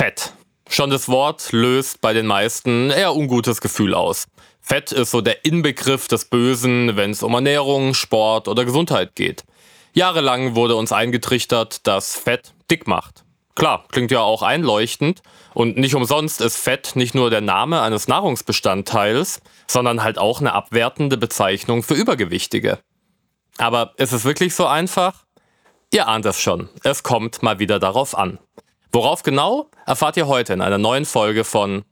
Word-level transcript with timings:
Fett. 0.00 0.32
Schon 0.66 0.88
das 0.88 1.10
Wort 1.10 1.52
löst 1.52 2.00
bei 2.00 2.14
den 2.14 2.24
meisten 2.24 2.88
eher 2.88 3.14
ungutes 3.14 3.60
Gefühl 3.60 3.92
aus. 3.92 4.28
Fett 4.62 4.92
ist 4.92 5.10
so 5.10 5.20
der 5.20 5.44
Inbegriff 5.44 6.08
des 6.08 6.24
Bösen, 6.24 6.96
wenn 6.96 7.10
es 7.10 7.22
um 7.22 7.34
Ernährung, 7.34 7.92
Sport 7.92 8.48
oder 8.48 8.64
Gesundheit 8.64 9.14
geht. 9.14 9.44
Jahrelang 9.92 10.54
wurde 10.54 10.76
uns 10.76 10.90
eingetrichtert, 10.90 11.86
dass 11.86 12.16
Fett 12.16 12.54
dick 12.70 12.86
macht. 12.86 13.24
Klar, 13.54 13.84
klingt 13.92 14.10
ja 14.10 14.20
auch 14.20 14.40
einleuchtend. 14.40 15.20
Und 15.52 15.76
nicht 15.76 15.94
umsonst 15.94 16.40
ist 16.40 16.56
Fett 16.56 16.92
nicht 16.94 17.14
nur 17.14 17.28
der 17.28 17.42
Name 17.42 17.82
eines 17.82 18.08
Nahrungsbestandteils, 18.08 19.42
sondern 19.66 20.02
halt 20.02 20.16
auch 20.16 20.40
eine 20.40 20.54
abwertende 20.54 21.18
Bezeichnung 21.18 21.82
für 21.82 21.92
Übergewichtige. 21.92 22.78
Aber 23.58 23.92
ist 23.98 24.12
es 24.12 24.24
wirklich 24.24 24.54
so 24.54 24.64
einfach? 24.64 25.26
Ihr 25.92 26.08
ahnt 26.08 26.24
es 26.24 26.40
schon, 26.40 26.70
es 26.84 27.02
kommt 27.02 27.42
mal 27.42 27.58
wieder 27.58 27.78
darauf 27.78 28.16
an. 28.16 28.38
Worauf 28.92 29.22
genau, 29.22 29.70
erfahrt 29.86 30.16
ihr 30.16 30.26
heute 30.26 30.52
in 30.52 30.60
einer 30.60 30.78
neuen 30.78 31.04
Folge 31.04 31.44
von 31.44 31.84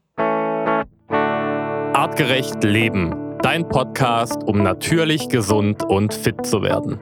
Artgerecht 1.93 2.61
Leben, 2.61 3.37
dein 3.41 3.69
Podcast, 3.69 4.43
um 4.43 4.63
natürlich 4.63 5.29
gesund 5.29 5.81
und 5.85 6.13
fit 6.13 6.45
zu 6.45 6.61
werden. 6.61 6.99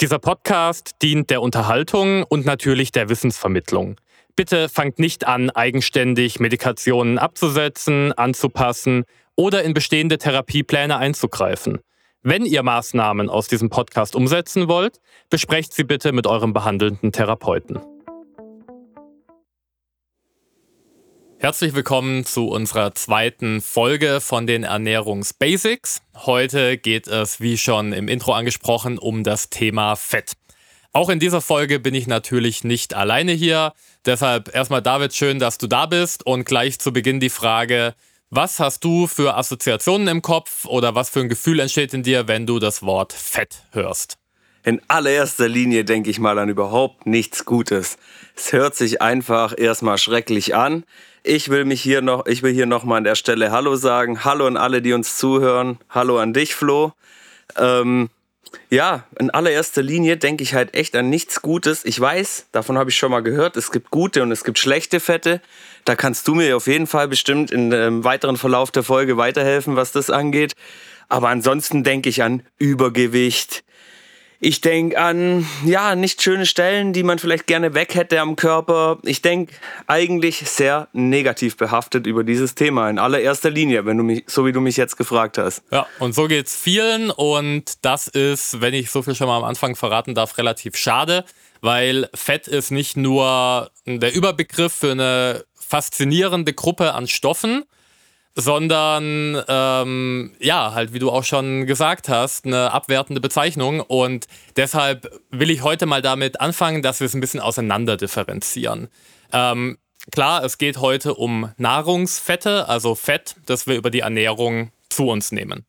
Dieser 0.00 0.20
Podcast 0.20 1.02
dient 1.02 1.30
der 1.30 1.42
Unterhaltung 1.42 2.22
und 2.22 2.46
natürlich 2.46 2.92
der 2.92 3.08
Wissensvermittlung. 3.08 3.96
Bitte 4.36 4.68
fangt 4.68 5.00
nicht 5.00 5.26
an, 5.26 5.50
eigenständig 5.50 6.38
Medikationen 6.38 7.18
abzusetzen, 7.18 8.12
anzupassen 8.12 9.02
oder 9.34 9.64
in 9.64 9.74
bestehende 9.74 10.16
Therapiepläne 10.16 10.96
einzugreifen. 10.96 11.80
Wenn 12.22 12.44
ihr 12.44 12.62
Maßnahmen 12.62 13.30
aus 13.30 13.48
diesem 13.48 13.70
Podcast 13.70 14.14
umsetzen 14.14 14.68
wollt, 14.68 15.00
besprecht 15.30 15.72
sie 15.72 15.84
bitte 15.84 16.12
mit 16.12 16.26
eurem 16.26 16.52
behandelnden 16.52 17.12
Therapeuten. 17.12 17.78
Herzlich 21.38 21.72
willkommen 21.72 22.26
zu 22.26 22.48
unserer 22.48 22.94
zweiten 22.94 23.62
Folge 23.62 24.20
von 24.20 24.46
den 24.46 24.64
Ernährungsbasics. 24.64 26.02
Heute 26.14 26.76
geht 26.76 27.08
es, 27.08 27.40
wie 27.40 27.56
schon 27.56 27.94
im 27.94 28.06
Intro 28.06 28.34
angesprochen, 28.34 28.98
um 28.98 29.24
das 29.24 29.48
Thema 29.48 29.96
Fett. 29.96 30.34
Auch 30.92 31.08
in 31.08 31.20
dieser 31.20 31.40
Folge 31.40 31.80
bin 31.80 31.94
ich 31.94 32.06
natürlich 32.06 32.64
nicht 32.64 32.92
alleine 32.92 33.32
hier. 33.32 33.72
Deshalb 34.04 34.54
erstmal 34.54 34.82
David, 34.82 35.14
schön, 35.14 35.38
dass 35.38 35.56
du 35.56 35.68
da 35.68 35.86
bist. 35.86 36.26
Und 36.26 36.44
gleich 36.44 36.80
zu 36.80 36.92
Beginn 36.92 37.18
die 37.18 37.30
Frage, 37.30 37.94
was 38.30 38.60
hast 38.60 38.84
du 38.84 39.06
für 39.06 39.36
Assoziationen 39.36 40.08
im 40.08 40.22
Kopf 40.22 40.64
oder 40.64 40.94
was 40.94 41.10
für 41.10 41.20
ein 41.20 41.28
Gefühl 41.28 41.58
entsteht 41.58 41.92
in 41.92 42.02
dir, 42.02 42.28
wenn 42.28 42.46
du 42.46 42.58
das 42.58 42.82
Wort 42.82 43.12
Fett 43.12 43.64
hörst? 43.72 44.18
In 44.62 44.80
allererster 44.88 45.48
Linie 45.48 45.84
denke 45.84 46.10
ich 46.10 46.20
mal 46.20 46.38
an 46.38 46.48
überhaupt 46.48 47.06
nichts 47.06 47.44
Gutes. 47.44 47.98
Es 48.36 48.52
hört 48.52 48.76
sich 48.76 49.02
einfach 49.02 49.54
erstmal 49.56 49.98
schrecklich 49.98 50.54
an. 50.54 50.84
Ich 51.22 51.48
will 51.48 51.64
mich 51.64 51.82
hier 51.82 52.02
noch, 52.02 52.26
ich 52.26 52.42
will 52.42 52.52
hier 52.52 52.66
noch 52.66 52.84
mal 52.84 52.98
an 52.98 53.04
der 53.04 53.14
Stelle 53.14 53.50
Hallo 53.52 53.76
sagen. 53.76 54.24
Hallo 54.24 54.46
an 54.46 54.56
alle, 54.56 54.80
die 54.80 54.92
uns 54.92 55.16
zuhören. 55.16 55.78
Hallo 55.88 56.18
an 56.18 56.32
dich, 56.32 56.54
Flo. 56.54 56.92
Ähm, 57.56 58.10
ja, 58.68 59.04
in 59.18 59.30
allererster 59.30 59.82
Linie 59.82 60.16
denke 60.16 60.42
ich 60.42 60.54
halt 60.54 60.74
echt 60.74 60.94
an 60.96 61.10
nichts 61.10 61.42
Gutes. 61.42 61.84
Ich 61.84 62.00
weiß, 62.00 62.46
davon 62.52 62.78
habe 62.78 62.90
ich 62.90 62.96
schon 62.96 63.10
mal 63.10 63.22
gehört, 63.22 63.56
es 63.56 63.72
gibt 63.72 63.90
gute 63.90 64.22
und 64.22 64.32
es 64.32 64.44
gibt 64.44 64.58
schlechte 64.58 65.00
Fette. 65.00 65.40
Da 65.84 65.96
kannst 65.96 66.28
du 66.28 66.34
mir 66.34 66.56
auf 66.56 66.66
jeden 66.66 66.86
Fall 66.86 67.08
bestimmt 67.08 67.50
in 67.50 67.70
dem 67.70 68.04
weiteren 68.04 68.36
Verlauf 68.36 68.70
der 68.70 68.82
Folge 68.82 69.16
weiterhelfen, 69.16 69.76
was 69.76 69.92
das 69.92 70.10
angeht. 70.10 70.54
Aber 71.08 71.28
ansonsten 71.28 71.82
denke 71.82 72.08
ich 72.08 72.22
an 72.22 72.42
Übergewicht, 72.58 73.64
ich 74.42 74.62
denke 74.62 74.98
an, 74.98 75.46
ja, 75.66 75.94
nicht 75.94 76.22
schöne 76.22 76.46
Stellen, 76.46 76.94
die 76.94 77.02
man 77.02 77.18
vielleicht 77.18 77.46
gerne 77.46 77.74
weg 77.74 77.94
hätte 77.94 78.20
am 78.20 78.36
Körper. 78.36 78.98
Ich 79.02 79.20
denke 79.20 79.52
eigentlich 79.86 80.38
sehr 80.48 80.88
negativ 80.94 81.58
behaftet 81.58 82.06
über 82.06 82.24
dieses 82.24 82.54
Thema 82.54 82.88
in 82.88 82.98
allererster 82.98 83.50
Linie, 83.50 83.84
wenn 83.84 83.98
du 83.98 84.02
mich, 84.02 84.24
so 84.26 84.46
wie 84.46 84.52
du 84.52 84.62
mich 84.62 84.78
jetzt 84.78 84.96
gefragt 84.96 85.36
hast. 85.36 85.62
Ja, 85.70 85.86
und 85.98 86.14
so 86.14 86.26
geht 86.26 86.46
es 86.46 86.56
vielen 86.56 87.10
und 87.10 87.84
das 87.84 88.08
ist, 88.08 88.62
wenn 88.62 88.72
ich 88.72 88.90
so 88.90 89.02
viel 89.02 89.14
schon 89.14 89.26
mal 89.26 89.36
am 89.36 89.44
Anfang 89.44 89.76
verraten 89.76 90.14
darf, 90.14 90.38
relativ 90.38 90.74
schade, 90.74 91.26
weil 91.60 92.08
Fett 92.14 92.48
ist 92.48 92.70
nicht 92.70 92.96
nur 92.96 93.70
der 93.84 94.14
Überbegriff 94.14 94.72
für 94.72 94.92
eine 94.92 95.44
faszinierende 95.54 96.54
Gruppe 96.54 96.94
an 96.94 97.06
Stoffen, 97.08 97.64
sondern 98.34 99.42
ähm, 99.48 100.32
ja, 100.38 100.72
halt 100.72 100.92
wie 100.92 100.98
du 100.98 101.10
auch 101.10 101.24
schon 101.24 101.66
gesagt 101.66 102.08
hast, 102.08 102.46
eine 102.46 102.72
abwertende 102.72 103.20
Bezeichnung. 103.20 103.80
Und 103.80 104.26
deshalb 104.56 105.10
will 105.30 105.50
ich 105.50 105.62
heute 105.62 105.86
mal 105.86 106.02
damit 106.02 106.40
anfangen, 106.40 106.82
dass 106.82 107.00
wir 107.00 107.06
es 107.06 107.14
ein 107.14 107.20
bisschen 107.20 107.40
auseinander 107.40 107.96
differenzieren. 107.96 108.88
Ähm, 109.32 109.78
klar, 110.10 110.44
es 110.44 110.58
geht 110.58 110.78
heute 110.78 111.14
um 111.14 111.52
Nahrungsfette, 111.56 112.68
also 112.68 112.94
Fett, 112.94 113.36
das 113.46 113.66
wir 113.66 113.76
über 113.76 113.90
die 113.90 114.00
Ernährung 114.00 114.70
zu 114.88 115.08
uns 115.08 115.32
nehmen. 115.32 115.66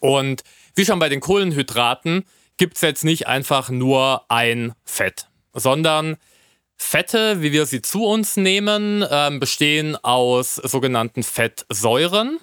Und 0.00 0.42
wie 0.74 0.84
schon 0.84 0.98
bei 0.98 1.08
den 1.08 1.20
Kohlenhydraten 1.20 2.24
gibt 2.56 2.76
es 2.76 2.82
jetzt 2.82 3.04
nicht 3.04 3.26
einfach 3.26 3.68
nur 3.70 4.24
ein 4.28 4.72
Fett, 4.84 5.28
sondern 5.52 6.16
Fette, 6.76 7.42
wie 7.42 7.52
wir 7.52 7.66
sie 7.66 7.82
zu 7.82 8.04
uns 8.04 8.36
nehmen, 8.36 9.04
ähm, 9.10 9.40
bestehen 9.40 9.96
aus 9.96 10.56
sogenannten 10.56 11.22
Fettsäuren. 11.22 12.38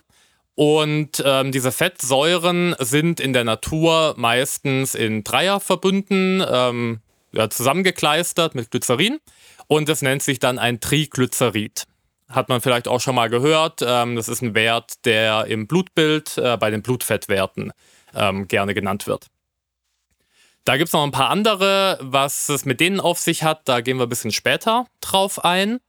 Und 0.56 1.24
ähm, 1.26 1.52
diese 1.52 1.72
Fettsäuren 1.72 2.76
sind 2.80 3.20
in 3.20 3.34
der 3.34 3.44
Natur 3.44 4.14
meistens 4.18 4.94
in 4.94 5.24
Dreierverbünden 5.24 6.44
ähm, 6.48 7.00
ja, 7.32 7.50
zusammengekleistert 7.50 8.54
mit 8.54 8.70
Glycerin. 8.70 9.20
Und 9.68 9.90
das 9.90 10.02
nennt 10.02 10.22
sich 10.22 10.40
dann 10.40 10.60
ein 10.60 10.80
Triglycerid. 10.80 11.86
Hat 12.30 12.50
man 12.50 12.62
vielleicht 12.62 12.88
auch 12.88 13.02
schon 13.02 13.16
mal 13.16 13.30
gehört. 13.30 13.82
Ähm, 13.86 14.16
das 14.16 14.30
ist 14.30 14.42
ein 14.42 14.54
Wert, 14.56 15.06
der 15.06 15.46
im 15.46 15.68
Blutbild 15.68 16.38
äh, 16.38 16.58
bei 16.58 16.70
den 16.70 16.82
Blutfettwerten 16.82 17.72
ähm, 18.16 18.48
gerne 18.48 18.74
genannt 18.74 19.08
wird. 19.08 19.28
Da 20.66 20.78
gibt 20.78 20.88
es 20.88 20.94
noch 20.94 21.04
ein 21.04 21.12
paar 21.12 21.30
andere, 21.30 21.98
was 22.02 22.48
es 22.50 22.66
mit 22.66 22.80
denen 22.80 23.00
auf 23.00 23.20
sich 23.20 23.44
hat. 23.44 23.68
Da 23.68 23.82
gehen 23.82 23.98
wir 23.98 24.04
ein 24.04 24.10
bisschen 24.10 24.32
später 24.32 24.86
drauf 25.02 25.44
ein. 25.44 25.80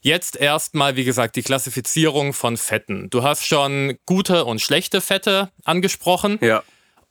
Jetzt 0.00 0.36
erstmal, 0.36 0.96
wie 0.96 1.04
gesagt, 1.04 1.36
die 1.36 1.42
Klassifizierung 1.42 2.32
von 2.32 2.56
Fetten. 2.56 3.08
Du 3.10 3.22
hast 3.22 3.46
schon 3.46 3.96
gute 4.06 4.44
und 4.44 4.60
schlechte 4.60 5.00
Fette 5.00 5.50
angesprochen. 5.64 6.38
Ja. 6.42 6.62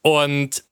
Und 0.01 0.63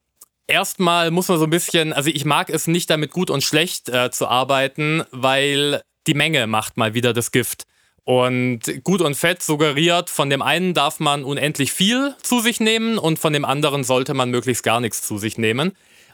erstmal 0.46 1.10
muss 1.10 1.28
man 1.28 1.38
so 1.38 1.44
ein 1.44 1.50
bisschen, 1.50 1.92
also 1.92 2.10
ich 2.10 2.24
mag 2.24 2.50
es 2.50 2.66
nicht 2.66 2.90
damit 2.90 3.10
gut 3.10 3.30
und 3.30 3.42
schlecht 3.42 3.88
äh, 3.88 4.10
zu 4.10 4.28
arbeiten, 4.28 5.02
weil 5.10 5.82
die 6.06 6.14
Menge 6.14 6.46
macht 6.46 6.76
mal 6.76 6.94
wieder 6.94 7.12
das 7.12 7.32
Gift. 7.32 7.64
Und 8.04 8.60
gut 8.84 9.00
und 9.00 9.16
fett 9.16 9.42
suggeriert, 9.42 10.10
von 10.10 10.28
dem 10.28 10.42
einen 10.42 10.74
darf 10.74 11.00
man 11.00 11.24
unendlich 11.24 11.72
viel 11.72 12.14
zu 12.22 12.40
sich 12.40 12.60
nehmen 12.60 12.98
und 12.98 13.18
von 13.18 13.32
dem 13.32 13.44
anderen 13.44 13.84
sollte 13.84 14.12
man 14.12 14.30
möglichst 14.30 14.64
gar 14.64 14.80
nichts 14.80 15.02
zu 15.02 15.18
sich 15.18 15.38
nehmen. 15.38 15.72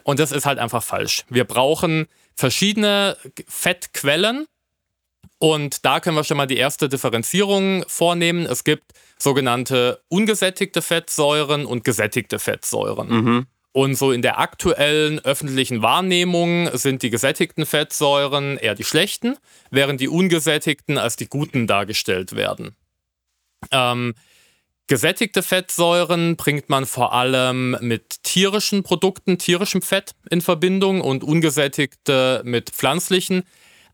Und 0.09 0.19
das 0.19 0.33
ist 0.33 0.47
halt 0.47 0.59
einfach 0.59 0.83
falsch. 0.83 1.27
Wir 1.29 1.45
brauchen 1.45 2.07
verschiedene 2.35 3.19
Fettquellen. 3.47 4.47
Und 5.39 5.85
da 5.85 6.01
können 6.01 6.17
wir 6.17 6.25
schon 6.25 6.39
mal 6.39 6.47
die 6.47 6.57
erste 6.57 6.89
Differenzierung 6.89 7.85
vornehmen. 7.87 8.47
Es 8.47 8.65
gibt 8.65 8.93
sogenannte 9.19 10.01
ungesättigte 10.09 10.81
Fettsäuren 10.81 11.67
und 11.67 11.85
gesättigte 11.85 12.39
Fettsäuren. 12.39 13.09
Mhm. 13.11 13.47
Und 13.73 13.97
so 13.97 14.11
in 14.11 14.23
der 14.23 14.39
aktuellen 14.39 15.19
öffentlichen 15.19 15.83
Wahrnehmung 15.83 16.71
sind 16.73 17.03
die 17.03 17.11
gesättigten 17.11 17.67
Fettsäuren 17.67 18.57
eher 18.57 18.75
die 18.75 18.85
schlechten, 18.85 19.37
während 19.71 20.01
die 20.01 20.09
ungesättigten 20.09 20.97
als 20.97 21.17
die 21.17 21.29
guten 21.29 21.67
dargestellt 21.67 22.35
werden. 22.35 22.75
Ähm, 23.71 24.15
Gesättigte 24.89 25.43
Fettsäuren 25.43 26.37
bringt 26.37 26.71
man 26.71 26.87
vor 26.87 27.13
allem 27.13 27.77
mit 27.83 28.23
tierischen 28.23 28.83
Produkten, 28.83 29.37
tierischem 29.37 29.83
Fett 29.83 30.15
in 30.31 30.41
Verbindung 30.41 31.03
und 31.03 31.23
ungesättigte 31.23 32.41
mit 32.47 32.71
pflanzlichen. 32.71 33.43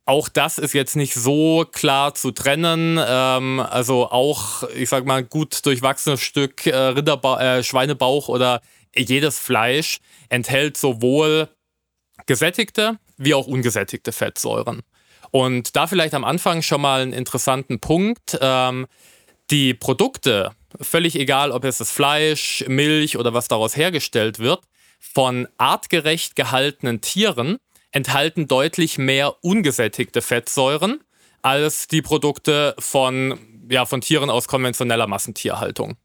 Auch 0.05 0.29
das 0.29 0.57
ist 0.57 0.73
jetzt 0.73 0.95
nicht 0.95 1.15
so 1.15 1.67
klar 1.73 2.15
zu 2.15 2.31
trennen. 2.31 3.01
Ähm, 3.05 3.59
also 3.59 4.09
auch, 4.09 4.63
ich 4.71 4.89
sag 4.89 5.05
mal, 5.05 5.25
gut 5.25 5.67
durchwachsenes 5.67 6.21
Stück 6.21 6.65
äh, 6.65 6.77
Rinderba 6.77 7.41
äh, 7.41 7.65
Schweinebauch 7.65 8.29
oder 8.29 8.61
jedes 8.97 9.37
Fleisch 9.41 9.99
enthält 10.29 10.77
sowohl 10.77 11.49
gesättigte 12.27 13.01
wie 13.17 13.35
auch 13.35 13.49
ungesättigte 13.49 14.13
Fettsäuren. 14.13 14.83
Und 15.33 15.75
da 15.75 15.89
vielleicht 15.89 16.15
am 16.15 16.23
Anfang 16.23 16.63
schon 16.63 16.83
mal 16.83 17.01
einen 17.01 17.13
interessanten 17.13 17.81
Punkt. 17.81 18.39
Ähm, 18.41 18.87
die 19.51 19.75
Produkte, 19.75 20.53
völlig 20.81 21.17
egal, 21.17 21.51
ob 21.51 21.65
es 21.65 21.79
das 21.79 21.91
Fleisch, 21.91 22.65
Milch 22.69 23.17
oder 23.17 23.35
was 23.35 23.49
daraus 23.49 23.77
hergestellt 23.77 24.39
wird, 24.39 24.61
von 24.99 25.49
artgerecht 25.59 26.37
gehaltenen 26.37 27.01
Tieren 27.01 27.59
enthalten 27.93 28.49
deutlich 28.49 28.99
mehr 28.99 29.37
ungesättigte 29.45 30.23
Fettsäuren 30.23 31.03
als 31.43 31.87
die 31.87 32.03
Produkte 32.03 32.75
von, 32.79 33.39
ja, 33.71 33.85
von 33.85 34.01
Tieren 34.01 34.31
aus 34.31 34.49
konventioneller 34.49 35.07
Massentierhaltung. 35.07 35.97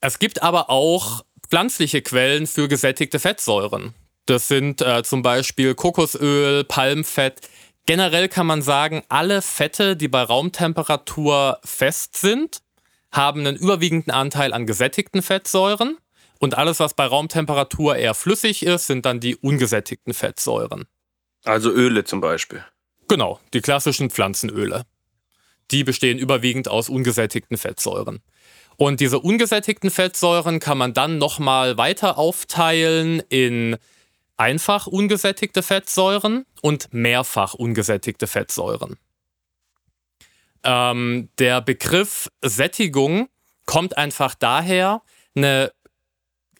Es 0.00 0.18
gibt 0.18 0.42
aber 0.42 0.70
auch 0.70 1.24
pflanzliche 1.48 2.02
Quellen 2.02 2.46
für 2.46 2.68
gesättigte 2.68 3.18
Fettsäuren. 3.18 3.94
Das 4.26 4.48
sind 4.48 4.82
äh, 4.82 5.02
zum 5.02 5.22
Beispiel 5.22 5.74
Kokosöl, 5.74 6.64
Palmfett. 6.64 7.40
Generell 7.86 8.28
kann 8.28 8.46
man 8.46 8.62
sagen, 8.62 9.02
alle 9.08 9.42
Fette, 9.42 9.96
die 9.96 10.08
bei 10.08 10.22
Raumtemperatur 10.22 11.58
fest 11.64 12.16
sind, 12.16 12.62
haben 13.16 13.40
einen 13.40 13.56
überwiegenden 13.56 14.12
Anteil 14.12 14.52
an 14.52 14.66
gesättigten 14.66 15.22
Fettsäuren. 15.22 15.98
Und 16.38 16.58
alles, 16.58 16.80
was 16.80 16.94
bei 16.94 17.06
Raumtemperatur 17.06 17.96
eher 17.96 18.14
flüssig 18.14 18.64
ist, 18.64 18.86
sind 18.86 19.06
dann 19.06 19.20
die 19.20 19.36
ungesättigten 19.36 20.12
Fettsäuren. 20.12 20.86
Also 21.44 21.70
Öle 21.70 22.04
zum 22.04 22.20
Beispiel. 22.20 22.64
Genau, 23.08 23.40
die 23.54 23.60
klassischen 23.60 24.10
Pflanzenöle. 24.10 24.84
Die 25.70 25.84
bestehen 25.84 26.18
überwiegend 26.18 26.68
aus 26.68 26.88
ungesättigten 26.88 27.56
Fettsäuren. 27.56 28.20
Und 28.76 29.00
diese 29.00 29.18
ungesättigten 29.18 29.90
Fettsäuren 29.90 30.60
kann 30.60 30.76
man 30.76 30.92
dann 30.92 31.18
nochmal 31.18 31.78
weiter 31.78 32.18
aufteilen 32.18 33.22
in 33.28 33.76
einfach 34.36 34.86
ungesättigte 34.86 35.62
Fettsäuren 35.62 36.44
und 36.60 36.92
mehrfach 36.92 37.54
ungesättigte 37.54 38.26
Fettsäuren. 38.26 38.98
Ähm, 40.66 41.30
der 41.38 41.62
Begriff 41.62 42.28
Sättigung 42.42 43.28
kommt 43.64 43.96
einfach 43.96 44.34
daher, 44.34 45.00
eine 45.34 45.72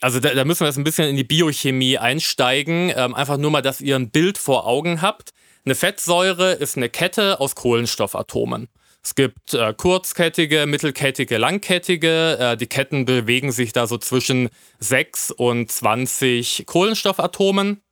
also 0.00 0.20
da, 0.20 0.34
da, 0.34 0.44
müssen 0.44 0.60
wir 0.60 0.66
jetzt 0.66 0.76
ein 0.76 0.84
bisschen 0.84 1.08
in 1.08 1.16
die 1.16 1.24
Biochemie 1.24 1.98
einsteigen. 1.98 2.92
Ähm, 2.94 3.14
einfach 3.14 3.38
nur 3.38 3.50
mal, 3.50 3.62
dass 3.62 3.80
ihr 3.80 3.96
ein 3.96 4.10
Bild 4.10 4.38
vor 4.38 4.66
Augen 4.66 5.00
habt. 5.00 5.30
Eine 5.64 5.74
Fettsäure 5.74 6.52
ist 6.52 6.76
eine 6.76 6.88
Kette 6.88 7.40
aus 7.40 7.54
Kohlenstoffatomen. 7.54 8.68
Es 9.02 9.14
gibt 9.14 9.54
äh, 9.54 9.72
kurzkettige, 9.72 10.66
mittelkettige, 10.66 11.38
langkettige. 11.38 12.38
Äh, 12.38 12.56
die 12.56 12.66
Ketten 12.66 13.04
bewegen 13.04 13.52
sich 13.52 13.72
da 13.72 13.86
so 13.86 13.98
zwischen 13.98 14.48
6 14.80 15.30
und 15.30 15.70
20 15.70 16.64
Kohlenstoffatomen. 16.66 17.82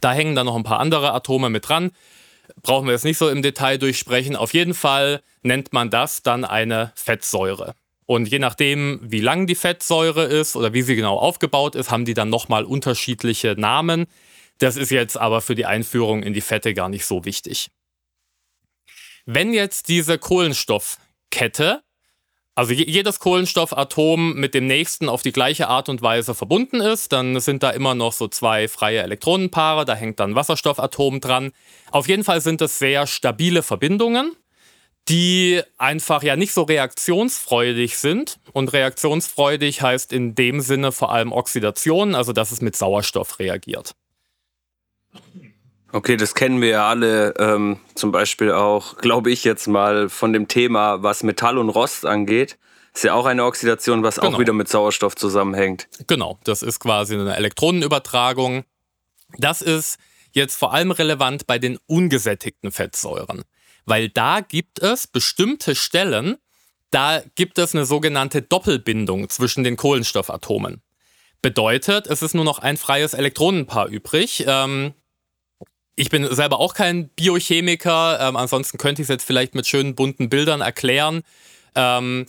Da 0.00 0.12
hängen 0.12 0.34
dann 0.34 0.46
noch 0.46 0.56
ein 0.56 0.62
paar 0.62 0.80
andere 0.80 1.12
Atome 1.12 1.50
mit 1.50 1.68
dran. 1.68 1.90
Brauchen 2.62 2.86
wir 2.86 2.92
jetzt 2.92 3.04
nicht 3.04 3.18
so 3.18 3.28
im 3.28 3.42
Detail 3.42 3.78
durchsprechen. 3.78 4.36
Auf 4.36 4.54
jeden 4.54 4.74
Fall 4.74 5.22
nennt 5.42 5.72
man 5.72 5.90
das 5.90 6.22
dann 6.22 6.44
eine 6.44 6.92
Fettsäure. 6.94 7.74
Und 8.06 8.26
je 8.26 8.38
nachdem, 8.38 9.00
wie 9.02 9.20
lang 9.20 9.46
die 9.46 9.54
Fettsäure 9.54 10.24
ist 10.24 10.54
oder 10.56 10.72
wie 10.72 10.82
sie 10.82 10.96
genau 10.96 11.18
aufgebaut 11.18 11.74
ist, 11.74 11.90
haben 11.90 12.04
die 12.04 12.14
dann 12.14 12.30
nochmal 12.30 12.64
unterschiedliche 12.64 13.54
Namen. 13.56 14.06
Das 14.58 14.76
ist 14.76 14.90
jetzt 14.90 15.16
aber 15.16 15.40
für 15.40 15.54
die 15.54 15.66
Einführung 15.66 16.22
in 16.22 16.32
die 16.32 16.40
Fette 16.40 16.74
gar 16.74 16.88
nicht 16.88 17.04
so 17.04 17.24
wichtig. 17.24 17.70
Wenn 19.24 19.52
jetzt 19.52 19.88
diese 19.88 20.18
Kohlenstoffkette, 20.18 21.82
also 22.54 22.72
jedes 22.72 23.18
Kohlenstoffatom 23.18 24.34
mit 24.34 24.54
dem 24.54 24.66
nächsten 24.66 25.08
auf 25.08 25.22
die 25.22 25.32
gleiche 25.32 25.68
Art 25.68 25.88
und 25.88 26.02
Weise 26.02 26.34
verbunden 26.34 26.80
ist, 26.80 27.12
dann 27.12 27.40
sind 27.40 27.62
da 27.62 27.70
immer 27.70 27.94
noch 27.94 28.12
so 28.12 28.28
zwei 28.28 28.68
freie 28.68 29.02
Elektronenpaare, 29.02 29.84
da 29.84 29.94
hängt 29.94 30.20
dann 30.20 30.34
Wasserstoffatom 30.34 31.20
dran. 31.20 31.52
Auf 31.90 32.08
jeden 32.08 32.24
Fall 32.24 32.40
sind 32.40 32.60
das 32.60 32.78
sehr 32.78 33.06
stabile 33.06 33.62
Verbindungen 33.62 34.36
die 35.08 35.60
einfach 35.78 36.22
ja 36.22 36.36
nicht 36.36 36.52
so 36.52 36.62
reaktionsfreudig 36.62 37.98
sind. 37.98 38.38
Und 38.52 38.72
reaktionsfreudig 38.72 39.82
heißt 39.82 40.12
in 40.12 40.34
dem 40.34 40.60
Sinne 40.60 40.92
vor 40.92 41.12
allem 41.12 41.32
Oxidation, 41.32 42.14
also 42.14 42.32
dass 42.32 42.52
es 42.52 42.60
mit 42.60 42.76
Sauerstoff 42.76 43.38
reagiert. 43.38 43.94
Okay, 45.92 46.16
das 46.16 46.34
kennen 46.34 46.60
wir 46.60 46.68
ja 46.68 46.88
alle, 46.88 47.34
ähm, 47.38 47.78
zum 47.94 48.12
Beispiel 48.12 48.52
auch, 48.52 48.96
glaube 48.98 49.30
ich 49.30 49.44
jetzt 49.44 49.66
mal, 49.68 50.08
von 50.08 50.32
dem 50.32 50.48
Thema, 50.48 51.02
was 51.02 51.22
Metall 51.22 51.58
und 51.58 51.68
Rost 51.68 52.06
angeht. 52.06 52.58
Ist 52.94 53.04
ja 53.04 53.14
auch 53.14 53.26
eine 53.26 53.44
Oxidation, 53.44 54.02
was 54.02 54.16
genau. 54.16 54.34
auch 54.34 54.38
wieder 54.38 54.52
mit 54.52 54.68
Sauerstoff 54.68 55.14
zusammenhängt. 55.16 55.88
Genau, 56.06 56.38
das 56.44 56.62
ist 56.62 56.80
quasi 56.80 57.14
eine 57.14 57.36
Elektronenübertragung. 57.36 58.64
Das 59.38 59.62
ist 59.62 59.98
jetzt 60.32 60.56
vor 60.56 60.72
allem 60.72 60.90
relevant 60.90 61.46
bei 61.46 61.58
den 61.58 61.78
ungesättigten 61.86 62.72
Fettsäuren 62.72 63.44
weil 63.84 64.08
da 64.08 64.40
gibt 64.40 64.80
es 64.80 65.06
bestimmte 65.06 65.74
Stellen, 65.74 66.36
da 66.90 67.22
gibt 67.34 67.58
es 67.58 67.74
eine 67.74 67.86
sogenannte 67.86 68.42
Doppelbindung 68.42 69.28
zwischen 69.28 69.64
den 69.64 69.76
Kohlenstoffatomen. 69.76 70.82
Bedeutet, 71.40 72.06
es 72.06 72.22
ist 72.22 72.34
nur 72.34 72.44
noch 72.44 72.60
ein 72.60 72.76
freies 72.76 73.14
Elektronenpaar 73.14 73.88
übrig. 73.88 74.44
Ähm, 74.46 74.94
ich 75.96 76.08
bin 76.08 76.32
selber 76.34 76.58
auch 76.58 76.74
kein 76.74 77.08
Biochemiker, 77.10 78.18
ähm, 78.20 78.36
ansonsten 78.36 78.78
könnte 78.78 79.02
ich 79.02 79.06
es 79.06 79.10
jetzt 79.10 79.24
vielleicht 79.26 79.54
mit 79.54 79.66
schönen 79.66 79.94
bunten 79.94 80.28
Bildern 80.28 80.60
erklären. 80.60 81.22
Ähm, 81.74 82.26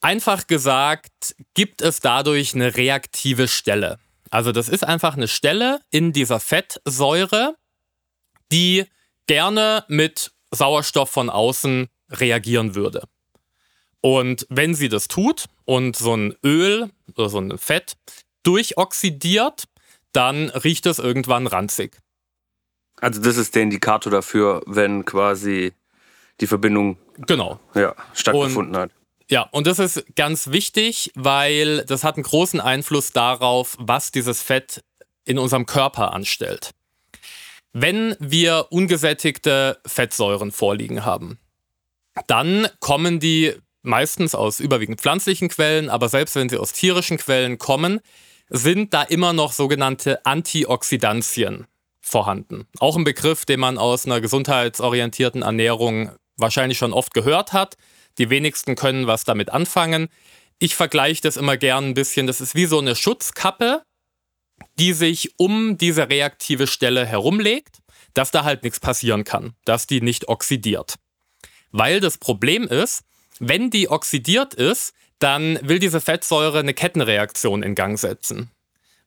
einfach 0.00 0.46
gesagt, 0.46 1.34
gibt 1.54 1.80
es 1.80 2.00
dadurch 2.00 2.54
eine 2.54 2.76
reaktive 2.76 3.48
Stelle. 3.48 3.98
Also 4.30 4.52
das 4.52 4.68
ist 4.68 4.84
einfach 4.84 5.14
eine 5.16 5.28
Stelle 5.28 5.80
in 5.90 6.12
dieser 6.12 6.40
Fettsäure, 6.40 7.56
die 8.50 8.84
gerne 9.26 9.84
mit 9.88 10.32
Sauerstoff 10.50 11.10
von 11.10 11.30
außen 11.30 11.88
reagieren 12.10 12.74
würde. 12.74 13.04
Und 14.00 14.46
wenn 14.50 14.74
sie 14.74 14.88
das 14.88 15.08
tut 15.08 15.46
und 15.64 15.96
so 15.96 16.14
ein 16.14 16.34
Öl 16.44 16.90
oder 17.14 17.28
so 17.28 17.38
ein 17.38 17.56
Fett 17.56 17.94
durchoxidiert, 18.42 19.64
dann 20.12 20.50
riecht 20.50 20.86
es 20.86 20.98
irgendwann 20.98 21.46
ranzig. 21.46 21.98
Also 23.02 23.20
das 23.20 23.36
ist 23.36 23.56
der 23.56 23.62
Indikator 23.62 24.12
dafür, 24.12 24.62
wenn 24.64 25.04
quasi 25.04 25.72
die 26.40 26.46
Verbindung 26.46 26.98
genau. 27.18 27.58
ja, 27.74 27.96
stattgefunden 28.14 28.76
und, 28.76 28.80
hat. 28.80 28.90
Ja, 29.28 29.48
und 29.50 29.66
das 29.66 29.80
ist 29.80 30.04
ganz 30.14 30.52
wichtig, 30.52 31.10
weil 31.16 31.84
das 31.86 32.04
hat 32.04 32.14
einen 32.14 32.22
großen 32.22 32.60
Einfluss 32.60 33.10
darauf, 33.12 33.76
was 33.80 34.12
dieses 34.12 34.40
Fett 34.40 34.84
in 35.24 35.40
unserem 35.40 35.66
Körper 35.66 36.12
anstellt. 36.12 36.70
Wenn 37.72 38.14
wir 38.20 38.68
ungesättigte 38.70 39.80
Fettsäuren 39.84 40.52
vorliegen 40.52 41.04
haben, 41.04 41.40
dann 42.28 42.68
kommen 42.78 43.18
die 43.18 43.52
meistens 43.82 44.36
aus 44.36 44.60
überwiegend 44.60 45.00
pflanzlichen 45.00 45.48
Quellen, 45.48 45.90
aber 45.90 46.08
selbst 46.08 46.36
wenn 46.36 46.48
sie 46.48 46.58
aus 46.58 46.72
tierischen 46.72 47.18
Quellen 47.18 47.58
kommen, 47.58 47.98
sind 48.48 48.94
da 48.94 49.02
immer 49.02 49.32
noch 49.32 49.52
sogenannte 49.52 50.24
Antioxidantien 50.24 51.66
vorhanden. 52.02 52.66
Auch 52.78 52.96
ein 52.96 53.04
Begriff, 53.04 53.46
den 53.46 53.60
man 53.60 53.78
aus 53.78 54.04
einer 54.04 54.20
gesundheitsorientierten 54.20 55.42
Ernährung 55.42 56.10
wahrscheinlich 56.36 56.78
schon 56.78 56.92
oft 56.92 57.14
gehört 57.14 57.52
hat. 57.52 57.76
Die 58.18 58.28
wenigsten 58.28 58.74
können 58.74 59.06
was 59.06 59.24
damit 59.24 59.50
anfangen. 59.50 60.08
Ich 60.58 60.74
vergleiche 60.74 61.22
das 61.22 61.36
immer 61.36 61.56
gern 61.56 61.86
ein 61.86 61.94
bisschen. 61.94 62.26
Das 62.26 62.40
ist 62.40 62.54
wie 62.54 62.66
so 62.66 62.78
eine 62.78 62.94
Schutzkappe, 62.94 63.82
die 64.78 64.92
sich 64.92 65.32
um 65.38 65.78
diese 65.78 66.08
reaktive 66.10 66.66
Stelle 66.66 67.06
herumlegt, 67.06 67.78
dass 68.14 68.30
da 68.30 68.44
halt 68.44 68.62
nichts 68.62 68.80
passieren 68.80 69.24
kann, 69.24 69.54
dass 69.64 69.86
die 69.86 70.00
nicht 70.00 70.28
oxidiert. 70.28 70.96
Weil 71.70 72.00
das 72.00 72.18
Problem 72.18 72.68
ist, 72.68 73.02
wenn 73.38 73.70
die 73.70 73.88
oxidiert 73.88 74.54
ist, 74.54 74.92
dann 75.18 75.58
will 75.62 75.78
diese 75.78 76.00
Fettsäure 76.00 76.58
eine 76.58 76.74
Kettenreaktion 76.74 77.62
in 77.62 77.74
Gang 77.74 77.98
setzen. 77.98 78.50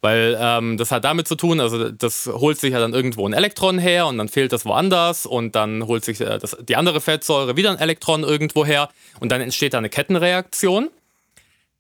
Weil 0.02 0.38
ähm, 0.40 0.78
das 0.78 0.92
hat 0.92 1.04
damit 1.04 1.28
zu 1.28 1.36
tun, 1.36 1.60
also 1.60 1.90
das 1.90 2.28
holt 2.28 2.60
sich 2.60 2.74
ja 2.74 2.80
dann 2.80 2.94
irgendwo 2.94 3.28
ein 3.28 3.34
Elektron 3.34 3.80
her 3.80 4.08
und 4.08 4.18
dann 4.18 4.30
fehlt 4.30 4.52
das 4.52 4.66
woanders 4.66 5.26
und 5.26 5.56
dann 5.56 5.88
holt 5.88 6.06
sich 6.06 6.22
äh, 6.22 6.38
das, 6.38 6.58
die 6.62 6.76
andere 6.76 7.02
Fettsäure 7.02 7.56
wieder 7.56 7.72
ein 7.72 7.80
Elektron 7.80 8.24
irgendwo 8.24 8.66
her 8.66 8.90
und 9.20 9.32
dann 9.32 9.42
entsteht 9.42 9.74
da 9.74 9.80
eine 9.80 9.90
Kettenreaktion. 9.90 10.90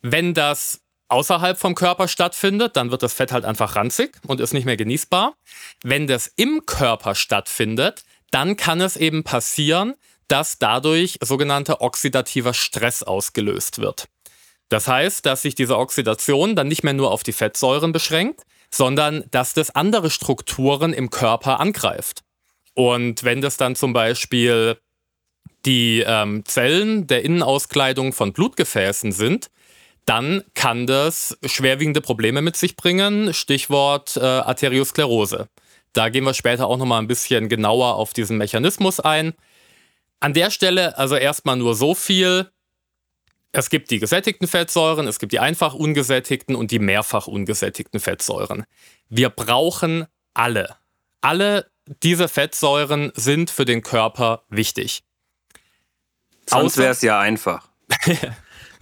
Wenn 0.01 0.34
das 0.34 0.81
außerhalb 1.07 1.57
vom 1.57 1.75
Körper 1.75 2.07
stattfindet, 2.07 2.75
dann 2.75 2.91
wird 2.91 3.03
das 3.03 3.13
Fett 3.13 3.31
halt 3.31 3.45
einfach 3.45 3.75
ranzig 3.75 4.17
und 4.25 4.39
ist 4.41 4.53
nicht 4.53 4.65
mehr 4.65 4.77
genießbar. 4.77 5.36
Wenn 5.84 6.07
das 6.07 6.31
im 6.36 6.65
Körper 6.65 7.15
stattfindet, 7.15 8.03
dann 8.31 8.57
kann 8.57 8.81
es 8.81 8.98
eben 8.98 9.24
passieren, 9.24 9.93
dass 10.27 10.57
dadurch 10.57 11.17
sogenannter 11.22 11.81
oxidativer 11.81 12.53
Stress 12.53 13.03
ausgelöst 13.03 13.79
wird. 13.79 14.07
Das 14.69 14.88
heißt, 14.88 15.25
dass 15.25 15.43
sich 15.43 15.55
diese 15.55 15.77
Oxidation 15.77 16.55
dann 16.55 16.67
nicht 16.67 16.84
mehr 16.84 16.93
nur 16.93 17.12
auf 17.12 17.24
die 17.24 17.34
Fettsäuren 17.34 17.91
beschränkt, 17.91 18.41
sondern 18.72 19.25
dass 19.31 19.53
das 19.53 19.75
andere 19.75 20.10
Strukturen 20.10 20.93
im 20.93 21.10
Körper 21.10 21.60
angreift. 21.60 22.24
Und 22.74 23.24
wenn 23.24 23.41
das 23.41 23.57
dann 23.57 23.75
zum 23.75 23.93
Beispiel 23.93 24.77
die 25.65 26.03
ähm, 26.05 26.43
Zellen 26.45 27.07
der 27.07 27.24
Innenauskleidung 27.24 28.13
von 28.13 28.34
Blutgefäßen 28.34 29.12
sind, 29.12 29.50
dann 30.05 30.43
kann 30.53 30.86
das 30.86 31.38
schwerwiegende 31.45 32.01
Probleme 32.01 32.41
mit 32.41 32.55
sich 32.55 32.75
bringen. 32.75 33.34
Stichwort 33.34 34.17
äh, 34.17 34.19
Arteriosklerose. 34.19 35.50
Da 35.93 36.10
gehen 36.10 36.25
wir 36.25 36.34
später 36.34 36.67
auch 36.67 36.77
nochmal 36.77 37.01
ein 37.01 37.07
bisschen 37.07 37.50
genauer 37.50 37.95
auf 37.95 38.13
diesen 38.13 38.38
Mechanismus 38.38 39.00
ein. 39.00 39.34
An 40.19 40.34
der 40.34 40.51
Stelle 40.51 40.98
also 40.98 41.15
erstmal 41.15 41.55
nur 41.55 41.75
so 41.75 41.95
viel. 41.95 42.51
Es 43.58 43.70
gibt 43.70 43.90
die 43.90 44.00
gesättigten 44.00 44.48
Fettsäuren, 44.48 45.08
es 45.08 45.20
gibt 45.20 45.32
die 45.32 45.40
einfach 45.40 45.74
ungesättigten 45.74 46.56
und 46.56 46.72
die 46.72 46.80
mehrfach 46.80 47.28
ungesättigten 47.28 48.00
Fettsäuren. 48.00 48.66
Wir 49.10 49.30
brauchen 49.30 50.06
alle. 50.34 50.76
Alle 51.22 51.72
diese 52.04 52.28
Fettsäuren 52.28 53.12
sind 53.16 53.50
für 53.50 53.66
den 53.66 53.82
Körper 53.82 54.44
wichtig. 54.50 55.04
Sonst 56.48 56.78
wäre 56.78 56.92
es 56.92 57.02
ja 57.02 57.20
einfach. 57.20 57.68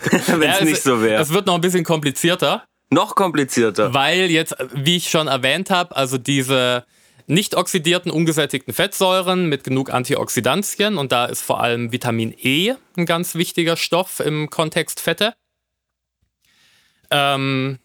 Wenn 0.04 0.42
es 0.42 0.60
ja, 0.60 0.66
nicht 0.66 0.82
so 0.82 1.02
wäre. 1.02 1.22
Es 1.22 1.30
wird 1.30 1.46
noch 1.46 1.56
ein 1.56 1.62
bisschen 1.62 1.84
komplizierter. 1.84 2.66
Noch 2.90 3.16
komplizierter. 3.16 3.94
Weil 3.94 4.30
jetzt, 4.32 4.56
wie 4.74 4.98
ich 4.98 5.10
schon 5.10 5.28
erwähnt 5.28 5.70
habe, 5.70 5.96
also 5.96 6.18
diese 6.18 6.86
nicht 7.28 7.56
oxidierten, 7.56 8.12
ungesättigten 8.12 8.74
Fettsäuren 8.74 9.48
mit 9.48 9.64
genug 9.64 9.92
Antioxidantien 9.92 10.98
und 10.98 11.12
da 11.12 11.26
ist 11.26 11.42
vor 11.42 11.62
allem 11.62 11.92
Vitamin 11.92 12.34
E 12.38 12.74
ein 12.98 13.06
ganz 13.06 13.36
wichtiger 13.36 13.78
Stoff 13.78 14.20
im 14.20 14.50
Kontext 14.50 15.00
Fette. 15.00 15.34
Ähm, 17.12 17.80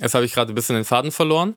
jetzt 0.00 0.14
habe 0.14 0.24
ich 0.24 0.32
gerade 0.32 0.52
ein 0.52 0.54
bisschen 0.54 0.76
den 0.76 0.84
Faden 0.84 1.12
verloren. 1.12 1.56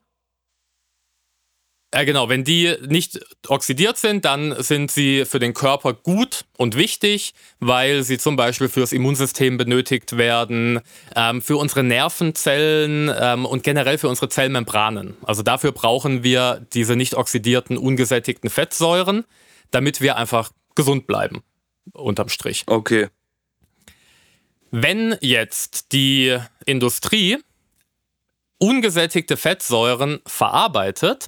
Ja, 1.94 2.04
genau, 2.04 2.28
wenn 2.28 2.44
die 2.44 2.76
nicht 2.86 3.18
oxidiert 3.48 3.98
sind, 3.98 4.26
dann 4.26 4.62
sind 4.62 4.92
sie 4.92 5.24
für 5.24 5.40
den 5.40 5.54
Körper 5.54 5.94
gut 5.94 6.44
und 6.58 6.76
wichtig, 6.76 7.34
weil 7.62 8.04
sie 8.04 8.18
zum 8.18 8.36
Beispiel 8.36 8.68
fürs 8.68 8.92
Immunsystem 8.92 9.58
benötigt 9.58 10.18
werden, 10.18 10.82
ähm, 11.16 11.42
für 11.42 11.56
unsere 11.56 11.84
Nervenzellen 11.84 13.10
ähm, 13.18 13.46
und 13.46 13.64
generell 13.64 13.98
für 13.98 14.10
unsere 14.10 14.28
Zellmembranen. 14.28 15.16
Also 15.24 15.44
dafür 15.44 15.72
brauchen 15.72 16.24
wir 16.24 16.68
diese 16.74 16.98
nicht 16.98 17.16
oxidierten, 17.16 17.78
ungesättigten 17.78 18.50
Fettsäuren, 18.50 19.24
damit 19.72 20.02
wir 20.02 20.18
einfach 20.18 20.52
gesund 20.76 21.08
bleiben, 21.08 21.42
unterm 21.94 22.28
Strich. 22.28 22.64
Okay. 22.68 23.08
Wenn 24.72 25.16
jetzt 25.22 25.94
die 25.94 26.38
Industrie 26.66 27.38
ungesättigte 28.60 29.38
Fettsäuren 29.38 30.20
verarbeitet, 30.26 31.28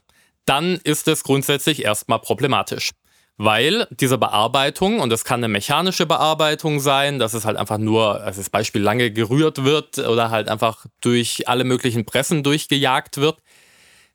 dann 0.49 0.79
ist 0.83 1.07
es 1.07 1.23
grundsätzlich 1.23 1.83
erstmal 1.83 2.19
problematisch. 2.19 2.89
Weil 3.37 3.87
diese 3.91 4.17
Bearbeitung, 4.17 4.99
und 4.99 5.11
das 5.11 5.23
kann 5.23 5.39
eine 5.39 5.47
mechanische 5.47 6.05
Bearbeitung 6.05 6.81
sein, 6.81 7.19
dass 7.19 7.33
es 7.33 7.45
halt 7.45 7.55
einfach 7.55 7.77
nur, 7.77 8.21
als 8.21 8.35
das 8.35 8.49
Beispiel 8.49 8.81
lange 8.81 9.11
gerührt 9.11 9.63
wird 9.63 9.99
oder 9.99 10.29
halt 10.29 10.49
einfach 10.49 10.87
durch 10.99 11.47
alle 11.47 11.63
möglichen 11.63 12.03
Pressen 12.03 12.43
durchgejagt 12.43 13.17
wird, 13.17 13.37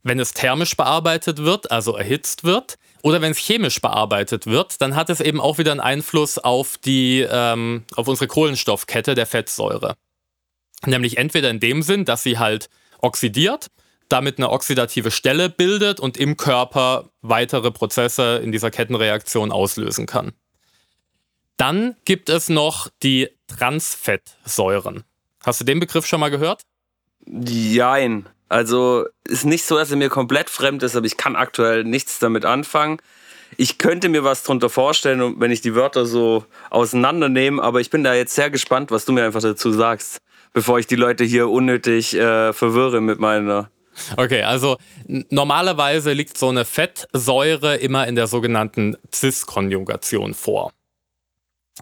wenn 0.02 0.18
es 0.18 0.34
thermisch 0.34 0.76
bearbeitet 0.76 1.38
wird, 1.38 1.70
also 1.70 1.96
erhitzt 1.96 2.44
wird, 2.44 2.74
oder 3.02 3.22
wenn 3.22 3.32
es 3.32 3.38
chemisch 3.38 3.80
bearbeitet 3.80 4.46
wird, 4.46 4.80
dann 4.82 4.96
hat 4.96 5.08
es 5.10 5.20
eben 5.20 5.40
auch 5.40 5.56
wieder 5.56 5.70
einen 5.70 5.80
Einfluss 5.80 6.36
auf 6.36 6.78
die, 6.78 7.26
ähm, 7.30 7.84
auf 7.94 8.08
unsere 8.08 8.26
Kohlenstoffkette 8.26 9.14
der 9.14 9.26
Fettsäure. 9.26 9.94
Nämlich 10.84 11.16
entweder 11.16 11.48
in 11.48 11.60
dem 11.60 11.82
Sinn, 11.82 12.04
dass 12.04 12.22
sie 12.22 12.38
halt 12.38 12.68
oxidiert 12.98 13.68
damit 14.08 14.38
eine 14.38 14.50
oxidative 14.50 15.10
Stelle 15.10 15.48
bildet 15.48 16.00
und 16.00 16.16
im 16.16 16.36
Körper 16.36 17.10
weitere 17.22 17.70
Prozesse 17.70 18.40
in 18.42 18.52
dieser 18.52 18.70
Kettenreaktion 18.70 19.52
auslösen 19.52 20.06
kann. 20.06 20.32
Dann 21.56 21.96
gibt 22.04 22.28
es 22.28 22.48
noch 22.48 22.88
die 23.02 23.28
Transfettsäuren. 23.46 25.04
Hast 25.44 25.60
du 25.60 25.64
den 25.64 25.80
Begriff 25.80 26.06
schon 26.06 26.20
mal 26.20 26.30
gehört? 26.30 26.62
Jein. 27.26 28.28
Also 28.48 29.06
ist 29.24 29.44
nicht 29.44 29.64
so, 29.64 29.76
dass 29.76 29.90
er 29.90 29.96
mir 29.96 30.08
komplett 30.08 30.50
fremd 30.50 30.82
ist, 30.82 30.96
aber 30.96 31.06
ich 31.06 31.16
kann 31.16 31.36
aktuell 31.36 31.84
nichts 31.84 32.18
damit 32.18 32.44
anfangen. 32.44 32.98
Ich 33.56 33.78
könnte 33.78 34.08
mir 34.08 34.24
was 34.24 34.42
darunter 34.42 34.68
vorstellen, 34.68 35.40
wenn 35.40 35.50
ich 35.50 35.60
die 35.60 35.74
Wörter 35.74 36.06
so 36.06 36.44
auseinandernehme, 36.70 37.62
aber 37.62 37.80
ich 37.80 37.90
bin 37.90 38.02
da 38.02 38.14
jetzt 38.14 38.34
sehr 38.34 38.50
gespannt, 38.50 38.90
was 38.90 39.04
du 39.04 39.12
mir 39.12 39.24
einfach 39.24 39.42
dazu 39.42 39.72
sagst, 39.72 40.18
bevor 40.52 40.78
ich 40.78 40.86
die 40.86 40.96
Leute 40.96 41.24
hier 41.24 41.48
unnötig 41.48 42.14
äh, 42.14 42.52
verwirre 42.52 43.00
mit 43.00 43.20
meiner 43.20 43.70
Okay, 44.16 44.42
also 44.42 44.76
normalerweise 45.06 46.12
liegt 46.12 46.36
so 46.36 46.48
eine 46.48 46.64
Fettsäure 46.64 47.76
immer 47.76 48.06
in 48.06 48.14
der 48.16 48.26
sogenannten 48.26 48.96
Cis-Konjugation 49.12 50.34
vor. 50.34 50.72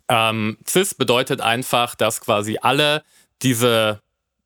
Ähm, 0.09 0.59
Cis 0.67 0.95
bedeutet 0.95 1.41
einfach, 1.41 1.95
dass 1.95 2.21
quasi 2.21 2.59
alle 2.61 3.03
diese 3.43 4.01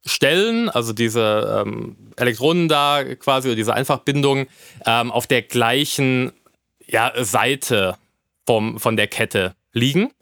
Stellen, 0.04 0.68
also 0.68 0.92
diese 0.92 1.64
ähm, 1.66 1.96
Elektronen 2.16 2.68
da 2.68 3.04
quasi 3.16 3.48
oder 3.48 3.56
diese 3.56 3.74
Einfachbindung 3.74 4.46
ähm, 4.86 5.10
auf 5.10 5.26
der 5.26 5.42
gleichen 5.42 6.32
ja, 6.86 7.12
Seite 7.16 7.96
vom, 8.46 8.78
von 8.78 8.96
der 8.96 9.08
Kette 9.08 9.54
liegen. 9.72 10.12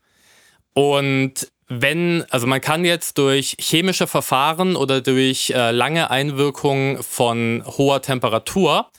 Und 0.72 1.52
wenn, 1.68 2.24
also 2.30 2.46
man 2.46 2.60
kann 2.60 2.84
jetzt 2.84 3.18
durch 3.18 3.56
chemische 3.58 4.06
Verfahren 4.06 4.76
oder 4.76 5.00
durch 5.00 5.50
äh, 5.50 5.70
lange 5.70 6.10
Einwirkung 6.10 7.02
von 7.02 7.62
hoher 7.66 8.02
Temperatur, 8.02 8.90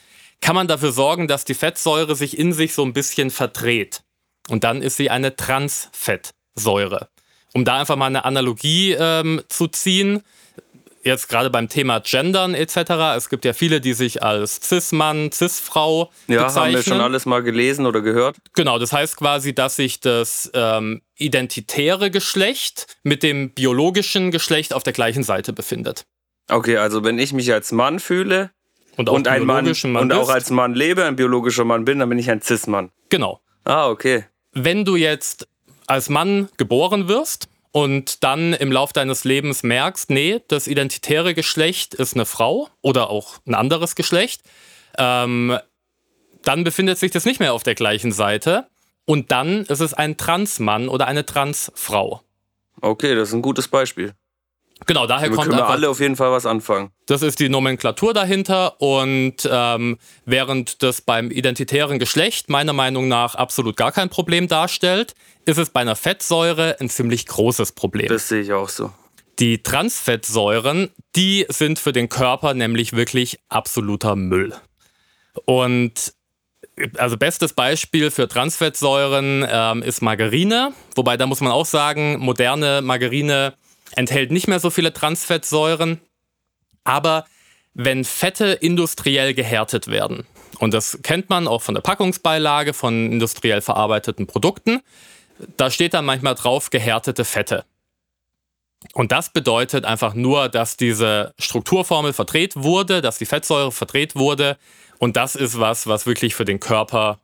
kann 0.41 0.55
man 0.55 0.67
dafür 0.67 0.91
sorgen, 0.91 1.27
dass 1.27 1.45
die 1.45 1.53
Fettsäure 1.53 2.15
sich 2.15 2.37
in 2.37 2.53
sich 2.53 2.73
so 2.73 2.83
ein 2.83 2.93
bisschen 2.93 3.31
verdreht. 3.31 4.01
Und 4.49 4.63
dann 4.63 4.81
ist 4.81 4.97
sie 4.97 5.09
eine 5.09 5.35
Transfettsäure. 5.35 7.09
Um 7.53 7.65
da 7.65 7.79
einfach 7.79 7.95
mal 7.95 8.07
eine 8.07 8.25
Analogie 8.25 8.93
ähm, 8.93 9.41
zu 9.47 9.67
ziehen, 9.67 10.23
jetzt 11.05 11.29
gerade 11.29 11.49
beim 11.49 11.69
Thema 11.69 11.99
Gendern 11.99 12.53
etc. 12.53 13.15
Es 13.15 13.29
gibt 13.29 13.45
ja 13.45 13.53
viele, 13.53 13.79
die 13.79 13.93
sich 13.93 14.23
als 14.23 14.59
Cis-Mann, 14.61 15.31
Cis-Frau 15.31 16.11
ja, 16.27 16.43
bezeichnen. 16.43 16.55
Ja, 16.55 16.61
haben 16.61 16.73
wir 16.73 16.83
schon 16.83 17.01
alles 17.01 17.25
mal 17.25 17.43
gelesen 17.43 17.85
oder 17.85 18.01
gehört. 18.01 18.37
Genau, 18.53 18.79
das 18.79 18.91
heißt 18.91 19.17
quasi, 19.17 19.53
dass 19.53 19.75
sich 19.75 19.99
das 19.99 20.51
ähm, 20.53 21.01
identitäre 21.15 22.11
Geschlecht 22.11 22.97
mit 23.03 23.23
dem 23.23 23.51
biologischen 23.51 24.31
Geschlecht 24.31 24.73
auf 24.73 24.83
der 24.83 24.93
gleichen 24.93 25.23
Seite 25.23 25.53
befindet. 25.53 26.05
Okay, 26.49 26.77
also 26.77 27.03
wenn 27.03 27.17
ich 27.19 27.33
mich 27.33 27.51
als 27.53 27.71
Mann 27.71 27.99
fühle 27.99 28.51
und, 28.97 29.09
auch, 29.09 29.13
und 29.13 29.27
ein 29.27 29.45
Mann, 29.45 29.71
Mann 29.83 29.95
und 30.03 30.13
auch 30.13 30.29
als 30.29 30.49
Mann 30.49 30.73
lebe, 30.73 31.05
ein 31.05 31.15
biologischer 31.15 31.65
Mann 31.65 31.85
bin, 31.85 31.99
dann 31.99 32.09
bin 32.09 32.19
ich 32.19 32.29
ein 32.29 32.41
Cis-Mann. 32.41 32.91
Genau. 33.09 33.41
Ah, 33.63 33.89
okay. 33.89 34.25
Wenn 34.53 34.85
du 34.85 34.95
jetzt 34.95 35.47
als 35.87 36.09
Mann 36.09 36.49
geboren 36.57 37.07
wirst, 37.07 37.47
und 37.75 38.23
dann 38.23 38.53
im 38.53 38.71
Lauf 38.71 38.93
deines 38.93 39.25
Lebens 39.25 39.61
merkst, 39.61 40.09
nee, 40.09 40.41
das 40.47 40.65
identitäre 40.65 41.33
Geschlecht 41.33 41.93
ist 41.93 42.13
eine 42.13 42.25
Frau 42.25 42.69
oder 42.81 43.09
auch 43.09 43.39
ein 43.45 43.53
anderes 43.53 43.95
Geschlecht, 43.95 44.43
ähm, 44.97 45.57
dann 46.41 46.63
befindet 46.63 46.97
sich 46.97 47.11
das 47.11 47.25
nicht 47.25 47.41
mehr 47.41 47.51
auf 47.51 47.63
der 47.63 47.75
gleichen 47.75 48.13
Seite 48.13 48.67
und 49.03 49.33
dann 49.33 49.65
ist 49.65 49.81
es 49.81 49.93
ein 49.93 50.15
Transmann 50.15 50.87
oder 50.87 51.07
eine 51.07 51.25
Transfrau. 51.25 52.21
Okay, 52.79 53.13
das 53.13 53.27
ist 53.27 53.33
ein 53.33 53.41
gutes 53.41 53.67
Beispiel. 53.67 54.13
Genau, 54.87 55.07
daher 55.07 55.27
Damit 55.27 55.37
kommt 55.37 55.49
können 55.49 55.59
wir 55.59 55.67
alle 55.67 55.89
auf 55.89 55.99
jeden 55.99 56.15
Fall 56.15 56.31
was 56.31 56.45
anfangen. 56.45 56.91
Das 57.07 57.21
ist 57.21 57.39
die 57.39 57.49
Nomenklatur 57.49 58.13
dahinter 58.13 58.79
und 58.79 59.37
ähm, 59.49 59.97
während 60.25 60.83
das 60.83 61.01
beim 61.01 61.31
identitären 61.31 61.97
Geschlecht 61.97 62.49
meiner 62.49 62.73
Meinung 62.73 63.07
nach 63.07 63.35
absolut 63.35 63.77
gar 63.77 63.91
kein 63.91 64.09
Problem 64.09 64.47
darstellt, 64.47 65.15
ist 65.45 65.57
es 65.57 65.71
bei 65.71 65.81
einer 65.81 65.95
Fettsäure 65.95 66.77
ein 66.79 66.89
ziemlich 66.89 67.25
großes 67.25 67.71
Problem. 67.71 68.07
Das 68.09 68.27
sehe 68.27 68.41
ich 68.41 68.53
auch 68.53 68.69
so. 68.69 68.91
Die 69.39 69.63
Transfettsäuren, 69.63 70.91
die 71.15 71.45
sind 71.49 71.79
für 71.79 71.91
den 71.91 72.07
Körper 72.07 72.53
nämlich 72.53 72.93
wirklich 72.93 73.39
absoluter 73.49 74.15
Müll. 74.15 74.53
Und 75.45 76.13
also 76.97 77.17
bestes 77.17 77.53
Beispiel 77.53 78.11
für 78.11 78.27
Transfettsäuren 78.27 79.45
ähm, 79.49 79.81
ist 79.81 80.01
Margarine, 80.01 80.73
wobei 80.95 81.17
da 81.17 81.25
muss 81.25 81.41
man 81.41 81.51
auch 81.51 81.65
sagen, 81.65 82.17
moderne 82.19 82.81
Margarine 82.81 83.53
enthält 83.93 84.31
nicht 84.31 84.47
mehr 84.47 84.59
so 84.59 84.69
viele 84.69 84.93
Transfettsäuren. 84.93 86.01
Aber 86.83 87.25
wenn 87.73 88.03
Fette 88.03 88.53
industriell 88.53 89.33
gehärtet 89.33 89.87
werden, 89.87 90.25
und 90.59 90.73
das 90.73 90.99
kennt 91.03 91.29
man 91.29 91.47
auch 91.47 91.61
von 91.61 91.75
der 91.75 91.81
Packungsbeilage 91.81 92.73
von 92.73 93.11
industriell 93.11 93.61
verarbeiteten 93.61 94.27
Produkten, 94.27 94.81
da 95.57 95.69
steht 95.69 95.93
dann 95.93 96.05
manchmal 96.05 96.35
drauf 96.35 96.69
gehärtete 96.69 97.25
Fette. 97.25 97.65
Und 98.93 99.11
das 99.11 99.31
bedeutet 99.31 99.83
einfach 99.85 100.13
nur, 100.13 100.47
dass 100.49 100.77
diese 100.77 101.33
Strukturformel 101.39 102.13
verdreht 102.13 102.55
wurde, 102.55 103.01
dass 103.01 103.17
die 103.17 103.25
Fettsäure 103.25 103.71
verdreht 103.71 104.15
wurde. 104.15 104.57
Und 104.99 105.17
das 105.17 105.35
ist 105.35 105.59
was, 105.59 105.87
was 105.87 106.05
wirklich 106.05 106.35
für 106.35 106.45
den 106.45 106.59
Körper, 106.59 107.19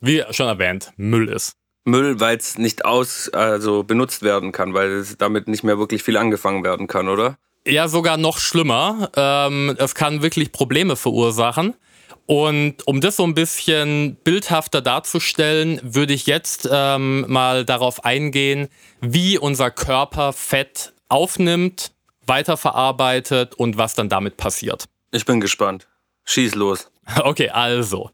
wie 0.00 0.24
schon 0.30 0.48
erwähnt, 0.48 0.92
Müll 0.96 1.28
ist. 1.28 1.56
Müll, 1.84 2.20
weil 2.20 2.36
es 2.36 2.58
nicht 2.58 2.84
aus, 2.84 3.28
also 3.30 3.82
benutzt 3.82 4.22
werden 4.22 4.52
kann, 4.52 4.74
weil 4.74 4.90
es 4.92 5.16
damit 5.16 5.48
nicht 5.48 5.64
mehr 5.64 5.78
wirklich 5.78 6.02
viel 6.02 6.16
angefangen 6.16 6.62
werden 6.64 6.86
kann, 6.86 7.08
oder? 7.08 7.38
Ja, 7.66 7.88
sogar 7.88 8.16
noch 8.16 8.38
schlimmer. 8.38 9.10
Ähm, 9.16 9.76
es 9.78 9.94
kann 9.94 10.22
wirklich 10.22 10.52
Probleme 10.52 10.96
verursachen. 10.96 11.74
Und 12.26 12.86
um 12.86 13.00
das 13.00 13.16
so 13.16 13.24
ein 13.24 13.34
bisschen 13.34 14.16
bildhafter 14.22 14.80
darzustellen, 14.80 15.80
würde 15.82 16.12
ich 16.12 16.26
jetzt 16.26 16.68
ähm, 16.70 17.24
mal 17.28 17.64
darauf 17.64 18.04
eingehen, 18.04 18.68
wie 19.00 19.36
unser 19.36 19.70
Körper 19.70 20.32
Fett 20.32 20.92
aufnimmt, 21.08 21.92
weiterverarbeitet 22.26 23.54
und 23.56 23.78
was 23.78 23.94
dann 23.94 24.08
damit 24.08 24.36
passiert. 24.36 24.84
Ich 25.10 25.24
bin 25.24 25.40
gespannt. 25.40 25.88
Schieß 26.24 26.54
los. 26.54 26.90
Okay, 27.24 27.48
also. 27.48 28.10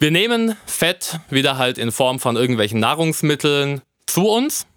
Wir 0.00 0.12
nehmen 0.12 0.54
Fett 0.64 1.18
wieder 1.28 1.58
halt 1.58 1.76
in 1.76 1.90
Form 1.90 2.20
von 2.20 2.36
irgendwelchen 2.36 2.78
Nahrungsmitteln 2.78 3.80
zu 4.06 4.28
uns, 4.28 4.68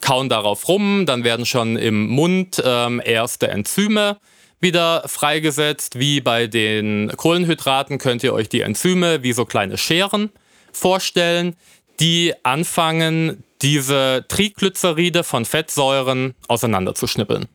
kauen 0.00 0.30
darauf 0.30 0.68
rum, 0.68 1.04
dann 1.04 1.22
werden 1.22 1.44
schon 1.44 1.76
im 1.76 2.06
Mund 2.06 2.62
ähm, 2.64 3.02
erste 3.04 3.48
Enzyme 3.48 4.16
wieder 4.58 5.02
freigesetzt. 5.06 5.98
Wie 5.98 6.22
bei 6.22 6.46
den 6.46 7.12
Kohlenhydraten 7.14 7.98
könnt 7.98 8.22
ihr 8.22 8.32
euch 8.32 8.48
die 8.48 8.62
Enzyme 8.62 9.22
wie 9.22 9.34
so 9.34 9.44
kleine 9.44 9.76
Scheren 9.76 10.30
vorstellen, 10.72 11.56
die 12.00 12.32
anfangen, 12.42 13.44
diese 13.60 14.24
Triglyceride 14.28 15.24
von 15.24 15.44
Fettsäuren 15.44 16.34
auseinanderzuschnippeln. 16.48 17.48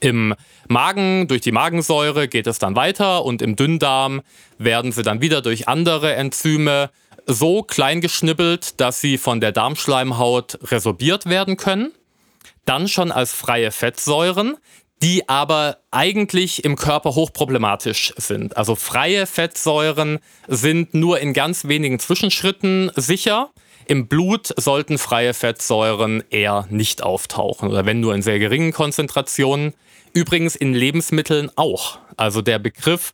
Im 0.00 0.34
Magen, 0.68 1.28
durch 1.28 1.40
die 1.40 1.52
Magensäure 1.52 2.28
geht 2.28 2.46
es 2.46 2.58
dann 2.58 2.76
weiter 2.76 3.24
und 3.24 3.42
im 3.42 3.56
Dünndarm 3.56 4.22
werden 4.58 4.92
sie 4.92 5.02
dann 5.02 5.20
wieder 5.20 5.42
durch 5.42 5.68
andere 5.68 6.14
Enzyme 6.14 6.90
so 7.26 7.62
klein 7.62 8.00
geschnibbelt, 8.00 8.80
dass 8.80 9.00
sie 9.00 9.18
von 9.18 9.40
der 9.40 9.52
Darmschleimhaut 9.52 10.58
resorbiert 10.70 11.26
werden 11.26 11.56
können. 11.56 11.92
Dann 12.64 12.88
schon 12.88 13.12
als 13.12 13.32
freie 13.32 13.70
Fettsäuren, 13.70 14.56
die 15.02 15.28
aber 15.28 15.78
eigentlich 15.90 16.64
im 16.64 16.76
Körper 16.76 17.14
hochproblematisch 17.16 18.14
sind. 18.16 18.56
Also 18.56 18.76
freie 18.76 19.26
Fettsäuren 19.26 20.20
sind 20.46 20.94
nur 20.94 21.18
in 21.18 21.32
ganz 21.32 21.66
wenigen 21.66 21.98
Zwischenschritten 21.98 22.92
sicher. 22.94 23.50
Im 23.86 24.06
Blut 24.06 24.52
sollten 24.56 24.98
freie 24.98 25.34
Fettsäuren 25.34 26.22
eher 26.30 26.66
nicht 26.70 27.02
auftauchen 27.02 27.68
oder 27.68 27.86
wenn 27.86 28.00
nur 28.00 28.14
in 28.14 28.22
sehr 28.22 28.38
geringen 28.38 28.72
Konzentrationen. 28.72 29.74
Übrigens 30.12 30.56
in 30.56 30.74
Lebensmitteln 30.74 31.50
auch. 31.56 31.98
Also 32.16 32.42
der 32.42 32.58
Begriff 32.58 33.12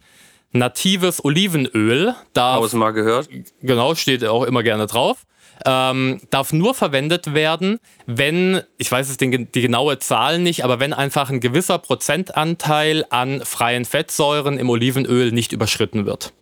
natives 0.53 1.25
Olivenöl 1.25 2.15
darf, 2.33 2.73
mal 2.73 2.93
gehört. 2.93 3.29
Genau, 3.63 3.95
steht 3.95 4.25
auch 4.25 4.45
immer 4.45 4.63
gerne 4.63 4.87
drauf. 4.87 5.25
Ähm, 5.67 6.21
darf 6.31 6.53
nur 6.53 6.73
verwendet 6.73 7.35
werden, 7.35 7.81
wenn, 8.07 8.63
ich 8.77 8.91
weiß 8.91 9.09
jetzt 9.09 9.21
die, 9.21 9.47
die 9.47 9.61
genaue 9.61 9.99
Zahl 9.99 10.39
nicht, 10.39 10.65
aber 10.65 10.79
wenn 10.79 10.93
einfach 10.93 11.31
ein 11.31 11.41
gewisser 11.41 11.79
Prozentanteil 11.79 13.05
an 13.11 13.41
freien 13.45 13.85
Fettsäuren 13.85 14.57
im 14.57 14.71
Olivenöl 14.71 15.33
nicht 15.33 15.53
überschritten 15.53 16.07
wird. 16.07 16.33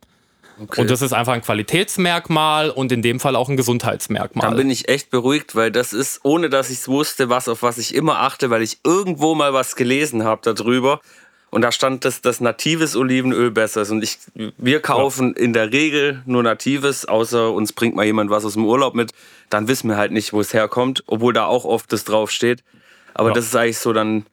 Okay. 0.59 0.81
Und 0.81 0.91
das 0.91 1.03
ist 1.03 1.13
einfach 1.13 1.35
ein 1.35 1.43
Qualitätsmerkmal 1.43 2.71
und 2.71 2.91
in 2.91 3.03
dem 3.03 3.21
Fall 3.21 3.37
auch 3.37 3.49
ein 3.49 3.57
Gesundheitsmerkmal. 3.57 4.49
Dann 4.49 4.57
bin 4.57 4.71
ich 4.71 4.89
echt 4.89 5.11
beruhigt, 5.11 5.55
weil 5.55 5.71
das 5.71 5.93
ist, 5.93 6.21
ohne 6.23 6.49
dass 6.49 6.71
ich 6.71 6.79
es 6.79 6.89
wusste, 6.89 7.29
was 7.29 7.49
auf 7.49 7.63
was 7.63 7.77
ich 7.79 7.95
immer 7.95 8.21
achte, 8.21 8.49
weil 8.49 8.63
ich 8.63 8.79
irgendwo 8.83 9.35
mal 9.35 9.53
was 9.53 9.77
gelesen 9.77 10.25
habe 10.25 10.41
darüber. 10.43 11.01
Und 11.51 11.63
da 11.63 11.73
stand, 11.73 12.05
dass 12.05 12.23
das 12.23 12.41
natives 12.41 12.97
Olivenöl 12.97 13.51
besser 13.51 13.83
ist. 13.83 13.91
Und 13.91 14.03
ich, 14.03 14.19
wir 14.35 14.81
kaufen 14.81 15.35
ja. 15.37 15.43
in 15.43 15.53
der 15.53 15.73
Regel 15.73 16.23
nur 16.27 16.43
natives, 16.43 17.05
außer 17.05 17.53
uns 17.53 17.73
bringt 17.73 17.95
mal 17.95 18.05
jemand 18.05 18.31
was 18.31 18.45
aus 18.45 18.55
dem 18.55 18.65
Urlaub 18.65 18.95
mit. 18.95 19.13
Dann 19.49 19.69
wissen 19.69 19.89
wir 19.89 19.97
halt 19.97 20.13
nicht, 20.13 20.33
wo 20.33 20.41
es 20.41 20.53
herkommt, 20.53 21.05
obwohl 21.07 21.33
da 21.33 21.47
auch 21.47 21.65
oft 21.65 21.93
das 21.93 22.05
draufsteht. 22.05 22.65
Aber 23.15 23.29
ja. 23.29 23.35
das 23.35 23.47
ist 23.47 23.57
eigentlich 23.57 23.79
so 23.79 23.93
dann 23.93 24.27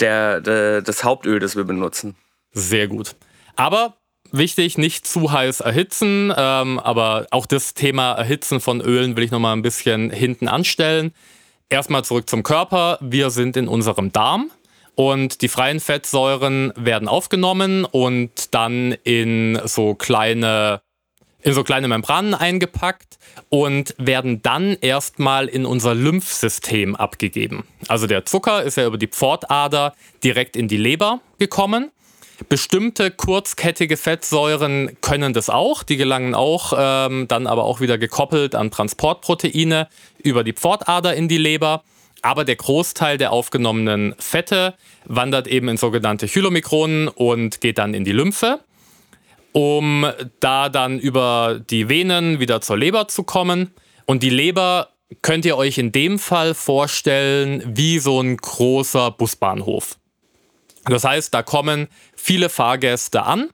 der, 0.00 0.40
der, 0.40 0.82
das 0.82 1.04
Hauptöl, 1.04 1.38
das 1.38 1.54
wir 1.54 1.64
benutzen. 1.64 2.16
Sehr 2.52 2.88
gut. 2.88 3.14
Aber 3.56 3.96
wichtig, 4.36 4.78
nicht 4.78 5.06
zu 5.06 5.32
heiß 5.32 5.60
erhitzen. 5.60 6.32
Ähm, 6.36 6.78
aber 6.78 7.26
auch 7.30 7.46
das 7.46 7.74
Thema 7.74 8.12
Erhitzen 8.12 8.60
von 8.60 8.80
Ölen 8.80 9.16
will 9.16 9.24
ich 9.24 9.30
nochmal 9.30 9.56
ein 9.56 9.62
bisschen 9.62 10.10
hinten 10.10 10.48
anstellen. 10.48 11.12
Erstmal 11.68 12.04
zurück 12.04 12.28
zum 12.28 12.42
Körper. 12.42 12.98
Wir 13.00 13.30
sind 13.30 13.56
in 13.56 13.68
unserem 13.68 14.12
Darm. 14.12 14.50
Und 14.96 15.42
die 15.42 15.48
freien 15.48 15.80
Fettsäuren 15.80 16.72
werden 16.76 17.08
aufgenommen 17.08 17.84
und 17.84 18.54
dann 18.54 18.92
in 19.02 19.60
so 19.64 19.96
kleine, 19.96 20.82
in 21.42 21.52
so 21.52 21.64
kleine 21.64 21.88
Membranen 21.88 22.32
eingepackt 22.32 23.18
und 23.48 23.96
werden 23.98 24.40
dann 24.42 24.76
erstmal 24.80 25.48
in 25.48 25.66
unser 25.66 25.96
Lymphsystem 25.96 26.94
abgegeben. 26.94 27.64
Also 27.88 28.06
der 28.06 28.24
Zucker 28.24 28.62
ist 28.62 28.76
ja 28.76 28.86
über 28.86 28.98
die 28.98 29.08
Pfortader 29.08 29.94
direkt 30.22 30.54
in 30.54 30.68
die 30.68 30.76
Leber 30.76 31.20
gekommen 31.38 31.90
Bestimmte 32.48 33.10
kurzkettige 33.10 33.96
Fettsäuren 33.96 34.96
können 35.00 35.32
das 35.32 35.50
auch. 35.50 35.82
Die 35.82 35.96
gelangen 35.96 36.34
auch 36.34 36.72
ähm, 36.76 37.28
dann 37.28 37.46
aber 37.46 37.64
auch 37.64 37.80
wieder 37.80 37.96
gekoppelt 37.96 38.54
an 38.54 38.70
Transportproteine 38.70 39.88
über 40.22 40.42
die 40.42 40.52
Pfortader 40.52 41.14
in 41.14 41.28
die 41.28 41.38
Leber. 41.38 41.82
Aber 42.22 42.44
der 42.44 42.56
Großteil 42.56 43.18
der 43.18 43.32
aufgenommenen 43.32 44.14
Fette 44.18 44.74
wandert 45.04 45.46
eben 45.46 45.68
in 45.68 45.76
sogenannte 45.76 46.26
Chylomikronen 46.26 47.08
und 47.08 47.60
geht 47.60 47.78
dann 47.78 47.94
in 47.94 48.04
die 48.04 48.12
Lymphe, 48.12 48.60
um 49.52 50.06
da 50.40 50.70
dann 50.70 50.98
über 50.98 51.60
die 51.70 51.88
Venen 51.88 52.40
wieder 52.40 52.60
zur 52.60 52.78
Leber 52.78 53.08
zu 53.08 53.24
kommen. 53.24 53.70
Und 54.06 54.22
die 54.22 54.30
Leber 54.30 54.88
könnt 55.22 55.44
ihr 55.44 55.56
euch 55.56 55.78
in 55.78 55.92
dem 55.92 56.18
Fall 56.18 56.54
vorstellen 56.54 57.62
wie 57.66 57.98
so 57.98 58.20
ein 58.20 58.36
großer 58.38 59.10
Busbahnhof. 59.10 59.98
Das 60.86 61.04
heißt, 61.04 61.32
da 61.32 61.42
kommen 61.42 61.88
viele 62.16 62.48
Fahrgäste 62.48 63.22
an 63.22 63.50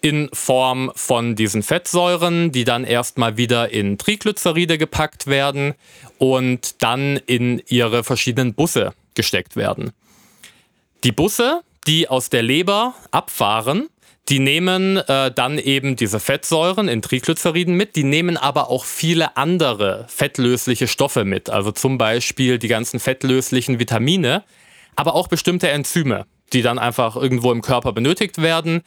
in 0.00 0.30
Form 0.32 0.90
von 0.94 1.36
diesen 1.36 1.62
Fettsäuren, 1.62 2.52
die 2.52 2.64
dann 2.64 2.84
erstmal 2.84 3.36
wieder 3.36 3.70
in 3.70 3.98
Triglyceride 3.98 4.78
gepackt 4.78 5.26
werden 5.26 5.74
und 6.18 6.82
dann 6.82 7.18
in 7.26 7.62
ihre 7.68 8.02
verschiedenen 8.02 8.54
Busse 8.54 8.94
gesteckt 9.14 9.56
werden. 9.56 9.92
Die 11.04 11.12
Busse, 11.12 11.60
die 11.86 12.08
aus 12.08 12.30
der 12.30 12.42
Leber 12.42 12.94
abfahren, 13.10 13.88
die 14.28 14.38
nehmen 14.38 14.96
äh, 14.96 15.32
dann 15.32 15.58
eben 15.58 15.96
diese 15.96 16.20
Fettsäuren 16.20 16.88
in 16.88 17.02
Triglyceriden 17.02 17.74
mit, 17.74 17.96
die 17.96 18.04
nehmen 18.04 18.36
aber 18.36 18.70
auch 18.70 18.84
viele 18.84 19.36
andere 19.36 20.06
fettlösliche 20.08 20.86
Stoffe 20.86 21.24
mit, 21.24 21.50
also 21.50 21.72
zum 21.72 21.98
Beispiel 21.98 22.58
die 22.58 22.68
ganzen 22.68 23.00
fettlöslichen 23.00 23.80
Vitamine, 23.80 24.44
aber 24.94 25.14
auch 25.14 25.26
bestimmte 25.26 25.68
Enzyme 25.68 26.26
die 26.52 26.62
dann 26.62 26.78
einfach 26.78 27.16
irgendwo 27.16 27.52
im 27.52 27.62
Körper 27.62 27.92
benötigt 27.92 28.42
werden, 28.42 28.82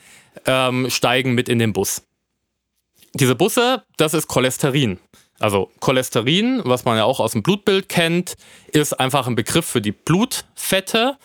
ähm, 0.45 0.89
steigen 0.89 1.33
mit 1.33 1.49
in 1.49 1.59
den 1.59 1.73
Bus. 1.73 2.03
Diese 3.13 3.35
Busse, 3.35 3.83
das 3.97 4.13
ist 4.13 4.27
Cholesterin. 4.27 4.99
Also 5.39 5.69
Cholesterin, 5.79 6.61
was 6.65 6.85
man 6.85 6.97
ja 6.97 7.03
auch 7.03 7.19
aus 7.19 7.33
dem 7.33 7.43
Blutbild 7.43 7.89
kennt, 7.89 8.35
ist 8.71 8.99
einfach 8.99 9.27
ein 9.27 9.35
Begriff 9.35 9.65
für 9.65 9.81
die 9.81 9.91
Blutfette. 9.91 11.17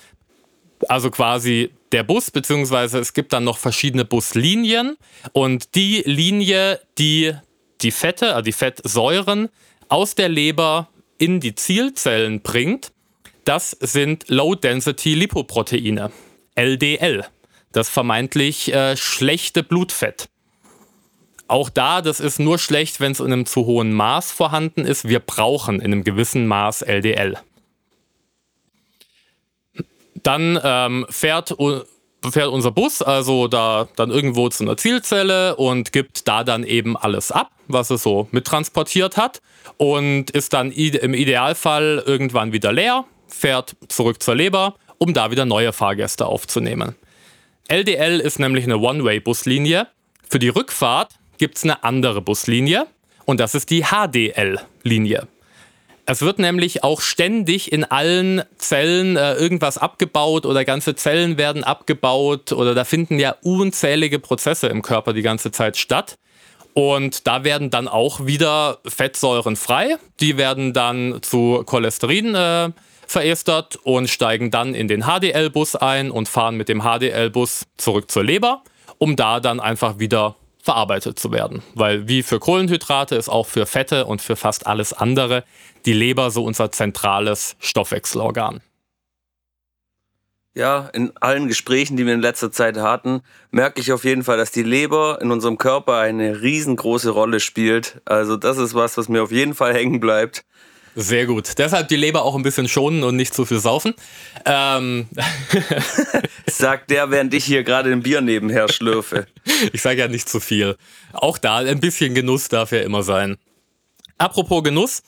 Also 0.89 1.11
quasi 1.11 1.71
der 1.93 2.03
Bus, 2.03 2.31
beziehungsweise 2.31 2.99
es 2.99 3.15
gibt 3.15 3.33
dann 3.33 3.45
noch 3.45 3.59
verschiedene 3.59 4.05
Buslinien. 4.05 4.97
Und 5.33 5.75
die 5.75 6.03
Linie, 6.05 6.81
die 6.99 7.33
die 7.81 7.91
Fette, 7.91 8.35
also 8.35 8.43
die 8.43 8.53
Fettsäuren 8.53 9.49
aus 9.89 10.15
der 10.15 10.29
Leber 10.29 10.89
in 11.19 11.41
die 11.41 11.55
Zielzellen 11.55 12.43
bringt, 12.43 12.93
das 13.45 13.71
sind 13.71 14.29
Low-Density-Lipoproteine. 14.29 16.11
LDL, 16.59 17.25
das 17.73 17.89
vermeintlich 17.89 18.75
äh, 18.75 18.97
schlechte 18.97 19.63
Blutfett. 19.63 20.29
Auch 21.47 21.71
da, 21.71 22.03
das 22.03 22.21
ist 22.21 22.41
nur 22.41 22.59
schlecht, 22.59 23.01
wenn 23.01 23.13
es 23.13 23.21
in 23.21 23.27
einem 23.27 23.47
zu 23.47 23.65
hohen 23.65 23.93
Maß 23.93 24.33
vorhanden 24.33 24.85
ist. 24.85 25.09
Wir 25.09 25.21
brauchen 25.21 25.77
in 25.77 25.93
einem 25.93 26.05
gewissen 26.05 26.47
Maß 26.47 26.83
LDL. 26.83 27.39
Dann 30.23 30.61
ähm, 30.63 31.07
fährt, 31.09 31.57
fährt 32.29 32.49
unser 32.49 32.73
Bus 32.73 33.03
also 33.03 33.47
da 33.47 33.89
dann 33.97 34.11
irgendwo 34.11 34.49
zu 34.49 34.65
einer 34.65 34.77
Zielzelle 34.77 35.57
und 35.57 35.93
gibt 35.93 36.27
da 36.27 36.43
dann 36.43 36.65
eben 36.65 36.97
alles 36.97 37.31
ab, 37.31 37.53
was 37.69 37.91
es 37.91 38.03
so 38.03 38.29
mittransportiert 38.33 39.17
hat 39.17 39.41
und 39.77 40.31
ist 40.33 40.53
dann 40.53 40.73
im 40.73 41.15
Idealfall 41.15 42.03
irgendwann 42.05 42.53
wieder 42.53 42.73
leer, 42.73 43.05
fährt 43.29 43.77
zurück 43.89 44.23
zur 44.23 44.35
Leber 44.35 44.75
um 44.99 45.15
da 45.15 45.31
wieder 45.31 45.45
neue 45.45 45.73
Fahrgäste 45.73 46.27
aufzunehmen. 46.27 46.95
LDL 47.69 48.21
ist 48.21 48.39
nämlich 48.39 48.65
eine 48.65 48.79
One-Way-Buslinie. 48.79 49.89
Für 50.29 50.39
die 50.39 50.49
Rückfahrt 50.49 51.15
gibt 51.39 51.57
es 51.57 51.65
eine 51.65 51.85
andere 51.85 52.21
Buslinie 52.21 52.87
und 53.25 53.41
das 53.41 53.55
ist 53.55 53.71
die 53.71 53.85
HDL-Linie. 53.85 55.29
Es 56.11 56.23
wird 56.23 56.39
nämlich 56.39 56.85
auch 56.85 57.03
ständig 57.03 57.71
in 57.71 57.85
allen 57.85 58.43
Zellen 58.57 59.19
äh, 59.19 59.35
irgendwas 59.35 59.77
abgebaut 59.77 60.47
oder 60.47 60.65
ganze 60.65 60.95
Zellen 60.95 61.37
werden 61.37 61.65
abgebaut 61.65 62.53
oder 62.53 62.75
da 62.75 62.85
finden 62.85 63.19
ja 63.19 63.37
unzählige 63.43 64.19
Prozesse 64.19 64.69
im 64.69 64.81
Körper 64.81 65.13
die 65.13 65.21
ganze 65.21 65.51
Zeit 65.51 65.77
statt. 65.77 66.17
Und 66.73 67.27
da 67.27 67.45
werden 67.45 67.69
dann 67.69 67.89
auch 67.89 68.25
wieder 68.25 68.79
Fettsäuren 68.87 69.57
frei. 69.57 69.97
Die 70.21 70.39
werden 70.39 70.73
dann 70.73 71.19
zu 71.21 71.63
Cholesterin 71.67 72.35
äh, 72.35 72.71
verestert 73.09 73.77
und 73.83 74.09
steigen 74.09 74.51
dann 74.51 74.75
in 74.75 74.87
den 74.87 75.03
HDL-Bus 75.03 75.77
ein 75.77 76.11
und 76.11 76.29
fahren 76.29 76.57
mit 76.57 76.69
dem 76.69 76.83
HDL-Bus 76.83 77.67
zurück 77.77 78.11
zur 78.11 78.23
Leber, 78.23 78.63
um 78.99 79.17
da 79.17 79.41
dann 79.41 79.61
einfach 79.61 79.99
wieder 79.99 80.37
verarbeitet 80.63 81.19
zu 81.19 81.33
werden. 81.33 81.63
Weil 81.75 82.09
wie 82.09 82.23
für 82.23 82.39
Kohlenhydrate 82.39 83.17
ist 83.17 83.29
auch 83.29 83.47
für 83.47 83.65
Fette 83.65 84.05
und 84.05 84.21
für 84.21 84.37
fast 84.37 84.67
alles 84.67 84.93
andere 84.93 85.45
die 85.87 85.95
Leber 85.95 86.31
so 86.31 86.45
unser 86.45 86.71
zentrales 86.71 87.57
Stoffwechselorgan. 87.59 88.61
Ja, 90.55 90.91
in 90.93 91.17
allen 91.21 91.47
Gesprächen, 91.47 91.97
die 91.97 92.05
wir 92.05 92.15
in 92.15 92.21
letzter 92.21 92.51
Zeit 92.51 92.77
hatten, 92.79 93.23
merke 93.53 93.81
ich 93.81 93.93
auf 93.93 94.05
jeden 94.05 94.25
Fall, 94.25 94.37
dass 94.37 94.51
die 94.51 94.65
Leber 94.65 95.21
in 95.23 95.31
unserem 95.31 95.57
Körper 95.57 95.99
eine 95.99 96.43
riesengroße 96.43 97.11
Rolle 97.11 97.39
spielt. 97.39 98.01
Also 98.05 98.37
das 98.37 98.59
ist 98.59 98.75
was, 98.75 98.99
was 98.99 99.09
mir 99.09 99.23
auf 99.23 99.31
jeden 99.31 99.55
Fall 99.55 99.73
hängen 99.73 100.01
bleibt. 100.01 100.45
Sehr 101.01 101.27
gut. 101.27 101.57
Deshalb 101.59 101.87
die 101.87 101.95
Leber 101.95 102.25
auch 102.25 102.35
ein 102.35 102.43
bisschen 102.43 102.67
schonen 102.67 103.05
und 103.05 103.15
nicht 103.15 103.33
zu 103.33 103.45
viel 103.45 103.61
saufen. 103.61 103.95
Ähm. 104.45 105.07
Sagt 106.47 106.91
der, 106.91 107.13
während 107.13 107.33
ich 107.35 107.45
hier 107.45 107.63
gerade 107.63 107.93
ein 107.93 108.03
Bier 108.03 108.21
nebenher 108.21 108.69
schlürfe. 108.69 109.29
ich 109.73 109.81
sage 109.81 110.01
ja 110.01 110.09
nicht 110.09 110.29
zu 110.29 110.41
viel. 110.41 110.77
Auch 111.13 111.39
da 111.39 111.59
ein 111.59 111.79
bisschen 111.79 112.17
Genuss 112.17 112.49
darf 112.49 112.73
ja 112.73 112.81
immer 112.81 113.05
sein. 113.05 113.37
Apropos 114.19 114.65
Genuss. 114.65 115.05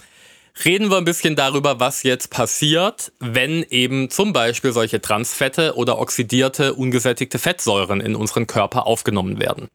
reden 0.65 0.93
wir 0.93 0.97
ein 0.97 1.05
bisschen 1.05 1.35
darüber, 1.35 1.81
was 1.81 2.05
jetzt 2.05 2.31
passiert, 2.31 3.11
wenn 3.19 3.65
eben 3.65 4.11
zum 4.11 4.33
Beispiel 4.33 4.71
solche 4.71 5.01
Transfette 5.01 5.75
oder 5.75 5.99
oxidierte, 5.99 6.75
ungesättigte 6.75 7.41
Fettsäuren 7.41 8.01
in 8.01 8.15
unseren 8.15 8.47
Körper 8.47 8.87
aufgenommen 8.87 9.41
werden. 9.41 9.67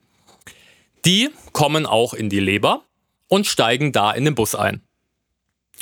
Die 1.04 1.30
kommen 1.52 1.86
auch 1.86 2.14
in 2.14 2.30
die 2.30 2.40
Leber 2.40 2.84
und 3.28 3.48
steigen 3.48 3.92
da 3.92 4.14
in 4.14 4.24
den 4.24 4.36
Bus 4.36 4.56
ein. 4.56 4.85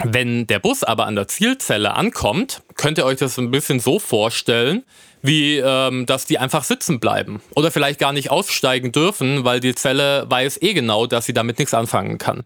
Wenn 0.03 0.47
der 0.47 0.60
Bus 0.60 0.84
aber 0.84 1.06
an 1.06 1.15
der 1.15 1.27
Zielzelle 1.27 1.93
ankommt, 1.93 2.63
könnt 2.75 2.97
ihr 2.97 3.06
euch 3.06 3.19
das 3.19 3.38
ein 3.38 3.51
bisschen 3.51 3.79
so 3.79 3.99
vorstellen, 3.99 4.84
wie 5.21 5.58
ähm, 5.58 6.06
dass 6.06 6.25
die 6.25 6.39
einfach 6.39 6.63
sitzen 6.63 6.99
bleiben 6.99 7.41
oder 7.56 7.71
vielleicht 7.71 7.99
gar 7.99 8.12
nicht 8.12 8.32
aussteigen 8.32 8.91
dürfen, 8.91 9.45
weil 9.45 9.60
die 9.60 9.75
Zelle 9.75 10.25
weiß 10.29 10.62
eh 10.62 10.73
genau, 10.73 11.06
dass 11.06 11.25
sie 11.25 11.34
damit 11.34 11.60
nichts 11.60 11.73
anfangen 11.73 12.17
kann. 12.17 12.43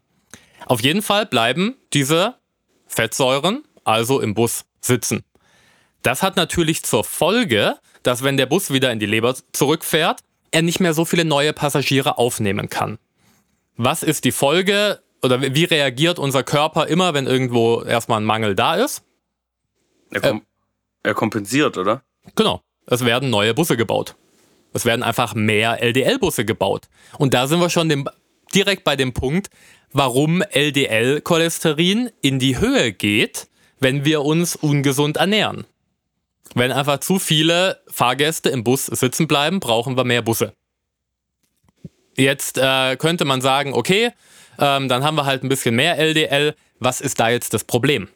Auf 0.65 0.81
jeden 0.81 1.01
Fall 1.01 1.25
bleiben 1.25 1.75
diese 1.93 2.36
Fettsäuren 2.86 3.63
also 3.86 4.19
im 4.19 4.33
Bus 4.33 4.65
sitzen. 4.81 5.23
Das 6.03 6.21
hat 6.21 6.36
natürlich 6.36 6.83
zur 6.83 7.03
Folge, 7.03 7.77
dass 8.03 8.23
wenn 8.23 8.38
der 8.38 8.45
Bus 8.45 8.71
wieder 8.71 8.91
in 8.91 8.99
die 8.99 9.05
Leber 9.05 9.36
zurückfährt, 9.53 10.19
er 10.51 10.62
nicht 10.62 10.79
mehr 10.79 10.93
so 10.93 11.05
viele 11.05 11.25
neue 11.25 11.53
Passagiere 11.53 12.17
aufnehmen 12.17 12.69
kann. 12.69 12.99
Was 13.75 14.03
ist 14.03 14.25
die 14.25 14.31
Folge 14.31 14.99
oder 15.23 15.41
wie 15.41 15.63
reagiert 15.63 16.19
unser 16.19 16.43
Körper 16.43 16.88
immer, 16.88 17.13
wenn 17.13 17.27
irgendwo 17.27 17.82
erstmal 17.82 18.21
ein 18.21 18.25
Mangel 18.25 18.56
da 18.56 18.75
ist? 18.75 19.03
Er, 20.12 20.21
kom 20.21 20.38
äh, 20.38 20.41
er 21.03 21.13
kompensiert, 21.13 21.77
oder? 21.77 22.03
Genau. 22.36 22.62
Es 22.86 23.03
werden 23.03 23.30
neue 23.30 23.53
Busse 23.53 23.75
gebaut. 23.77 24.15
Es 24.73 24.86
werden 24.86 25.03
einfach 25.03 25.36
mehr 25.36 25.82
LDL-Busse 25.82 26.45
gebaut. 26.45 26.88
Und 27.17 27.34
da 27.34 27.47
sind 27.47 27.60
wir 27.60 27.69
schon 27.69 27.89
dem, 27.89 28.08
direkt 28.53 28.84
bei 28.84 28.95
dem 28.95 29.13
Punkt, 29.13 29.49
warum 29.91 30.41
LDL-Cholesterin 30.41 32.10
in 32.21 32.39
die 32.39 32.60
Höhe 32.60 32.93
geht, 32.93 33.47
wenn 33.80 34.06
wir 34.06 34.23
uns 34.23 34.56
ungesund 34.56 35.17
ernähren. 35.17 35.65
Wenn 36.56 36.71
einfach 36.71 36.99
zu 36.99 37.19
viele 37.19 37.82
Fahrgäste 37.88 38.49
im 38.49 38.63
Bus 38.63 38.86
sitzen 38.86 39.27
bleiben, 39.27 39.60
brauchen 39.60 39.97
wir 39.97 40.03
mehr 40.03 40.21
Busse. 40.21 40.53
Jetzt 42.15 42.58
äh, 42.58 42.95
könnte 42.95 43.25
man 43.25 43.41
sagen, 43.41 43.73
okay, 43.73 44.12
ähm, 44.59 44.87
dann 44.87 45.03
haben 45.03 45.15
wir 45.15 45.25
halt 45.25 45.43
ein 45.43 45.49
bisschen 45.49 45.75
mehr 45.75 45.97
LDL. 45.97 46.55
Was 46.79 47.01
ist 47.01 47.19
da 47.19 47.29
jetzt 47.29 47.53
das 47.53 47.63
Problem? 47.63 48.07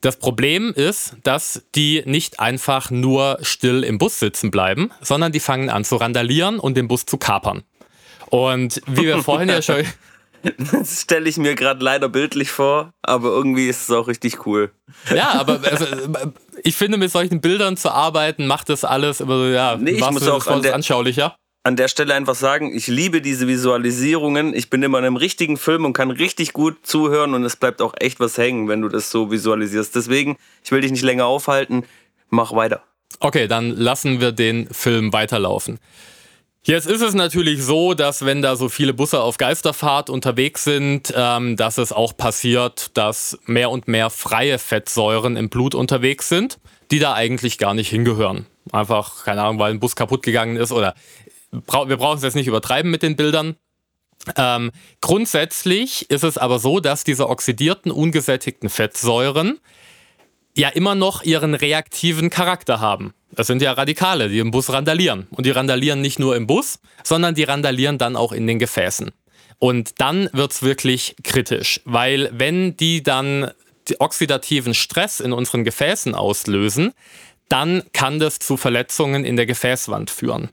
Das 0.00 0.18
Problem 0.18 0.74
ist, 0.74 1.16
dass 1.22 1.64
die 1.74 2.02
nicht 2.04 2.38
einfach 2.38 2.90
nur 2.90 3.38
still 3.40 3.82
im 3.82 3.96
Bus 3.96 4.18
sitzen 4.18 4.50
bleiben, 4.50 4.90
sondern 5.00 5.32
die 5.32 5.40
fangen 5.40 5.70
an 5.70 5.82
zu 5.84 5.96
randalieren 5.96 6.58
und 6.58 6.76
den 6.76 6.88
Bus 6.88 7.06
zu 7.06 7.16
kapern. 7.16 7.62
Und 8.26 8.82
wie 8.86 9.06
wir 9.06 9.18
vorhin 9.22 9.48
ja 9.48 9.62
schon. 9.62 9.84
Das 10.58 11.00
stelle 11.00 11.26
ich 11.26 11.38
mir 11.38 11.54
gerade 11.54 11.82
leider 11.82 12.10
bildlich 12.10 12.50
vor, 12.50 12.92
aber 13.00 13.28
irgendwie 13.30 13.66
ist 13.66 13.84
es 13.84 13.90
auch 13.90 14.06
richtig 14.06 14.44
cool. 14.44 14.72
Ja, 15.14 15.32
aber 15.32 15.60
also, 15.70 15.86
ich 16.62 16.76
finde, 16.76 16.98
mit 16.98 17.10
solchen 17.10 17.40
Bildern 17.40 17.78
zu 17.78 17.90
arbeiten, 17.90 18.46
macht 18.46 18.68
das 18.68 18.84
alles 18.84 19.22
immer 19.22 19.38
so, 19.38 19.46
ja, 19.46 19.78
nee, 19.78 19.92
ich 19.92 20.10
muss 20.10 20.28
auch 20.28 20.46
an 20.48 20.60
der, 20.60 20.74
anschaulicher 20.74 21.34
an 21.64 21.76
der 21.76 21.88
Stelle 21.88 22.14
einfach 22.14 22.34
sagen, 22.34 22.76
ich 22.76 22.86
liebe 22.88 23.22
diese 23.22 23.48
Visualisierungen. 23.48 24.54
Ich 24.54 24.68
bin 24.68 24.82
immer 24.82 24.98
in 24.98 25.06
einem 25.06 25.16
richtigen 25.16 25.56
Film 25.56 25.86
und 25.86 25.94
kann 25.94 26.10
richtig 26.10 26.52
gut 26.52 26.86
zuhören 26.86 27.32
und 27.34 27.42
es 27.42 27.56
bleibt 27.56 27.80
auch 27.80 27.94
echt 27.98 28.20
was 28.20 28.36
hängen, 28.36 28.68
wenn 28.68 28.82
du 28.82 28.88
das 28.88 29.10
so 29.10 29.30
visualisierst. 29.30 29.96
Deswegen, 29.96 30.36
ich 30.62 30.70
will 30.70 30.82
dich 30.82 30.92
nicht 30.92 31.02
länger 31.02 31.24
aufhalten. 31.24 31.84
Mach 32.28 32.52
weiter. 32.52 32.82
Okay, 33.18 33.48
dann 33.48 33.70
lassen 33.70 34.20
wir 34.20 34.32
den 34.32 34.68
Film 34.68 35.14
weiterlaufen. 35.14 35.78
Jetzt 36.66 36.86
ist 36.86 37.02
es 37.02 37.14
natürlich 37.14 37.62
so, 37.62 37.94
dass 37.94 38.24
wenn 38.24 38.42
da 38.42 38.56
so 38.56 38.68
viele 38.68 38.92
Busse 38.92 39.20
auf 39.20 39.38
Geisterfahrt 39.38 40.10
unterwegs 40.10 40.64
sind, 40.64 41.12
ähm, 41.16 41.56
dass 41.56 41.78
es 41.78 41.92
auch 41.92 42.16
passiert, 42.16 42.96
dass 42.96 43.38
mehr 43.46 43.70
und 43.70 43.88
mehr 43.88 44.10
freie 44.10 44.58
Fettsäuren 44.58 45.36
im 45.36 45.48
Blut 45.48 45.74
unterwegs 45.74 46.28
sind, 46.28 46.58
die 46.90 46.98
da 46.98 47.14
eigentlich 47.14 47.58
gar 47.58 47.74
nicht 47.74 47.88
hingehören. 47.88 48.46
Einfach, 48.72 49.24
keine 49.24 49.42
Ahnung, 49.42 49.58
weil 49.58 49.72
ein 49.72 49.80
Bus 49.80 49.94
kaputt 49.94 50.22
gegangen 50.22 50.56
ist 50.56 50.72
oder 50.72 50.94
wir 51.66 51.96
brauchen 51.96 52.16
es 52.16 52.22
jetzt 52.22 52.34
nicht 52.34 52.46
übertreiben 52.46 52.90
mit 52.90 53.02
den 53.02 53.16
Bildern. 53.16 53.56
Ähm, 54.36 54.70
grundsätzlich 55.00 56.10
ist 56.10 56.24
es 56.24 56.38
aber 56.38 56.58
so, 56.58 56.80
dass 56.80 57.04
diese 57.04 57.28
oxidierten, 57.28 57.90
ungesättigten 57.90 58.68
Fettsäuren 58.68 59.58
ja 60.56 60.68
immer 60.68 60.94
noch 60.94 61.22
ihren 61.22 61.54
reaktiven 61.54 62.30
Charakter 62.30 62.80
haben. 62.80 63.12
Das 63.32 63.48
sind 63.48 63.60
ja 63.60 63.72
Radikale, 63.72 64.28
die 64.28 64.38
im 64.38 64.50
Bus 64.50 64.72
randalieren. 64.72 65.26
Und 65.30 65.46
die 65.46 65.50
randalieren 65.50 66.00
nicht 66.00 66.18
nur 66.18 66.36
im 66.36 66.46
Bus, 66.46 66.78
sondern 67.02 67.34
die 67.34 67.42
randalieren 67.42 67.98
dann 67.98 68.16
auch 68.16 68.32
in 68.32 68.46
den 68.46 68.58
Gefäßen. 68.58 69.10
Und 69.58 70.00
dann 70.00 70.30
wird 70.32 70.52
es 70.52 70.62
wirklich 70.62 71.16
kritisch, 71.24 71.80
weil 71.84 72.30
wenn 72.32 72.76
die 72.76 73.02
dann 73.02 73.50
oxidativen 73.98 74.74
Stress 74.74 75.20
in 75.20 75.32
unseren 75.32 75.64
Gefäßen 75.64 76.14
auslösen, 76.14 76.92
dann 77.48 77.82
kann 77.92 78.18
das 78.18 78.38
zu 78.38 78.56
Verletzungen 78.56 79.24
in 79.24 79.36
der 79.36 79.46
Gefäßwand 79.46 80.10
führen. 80.10 80.50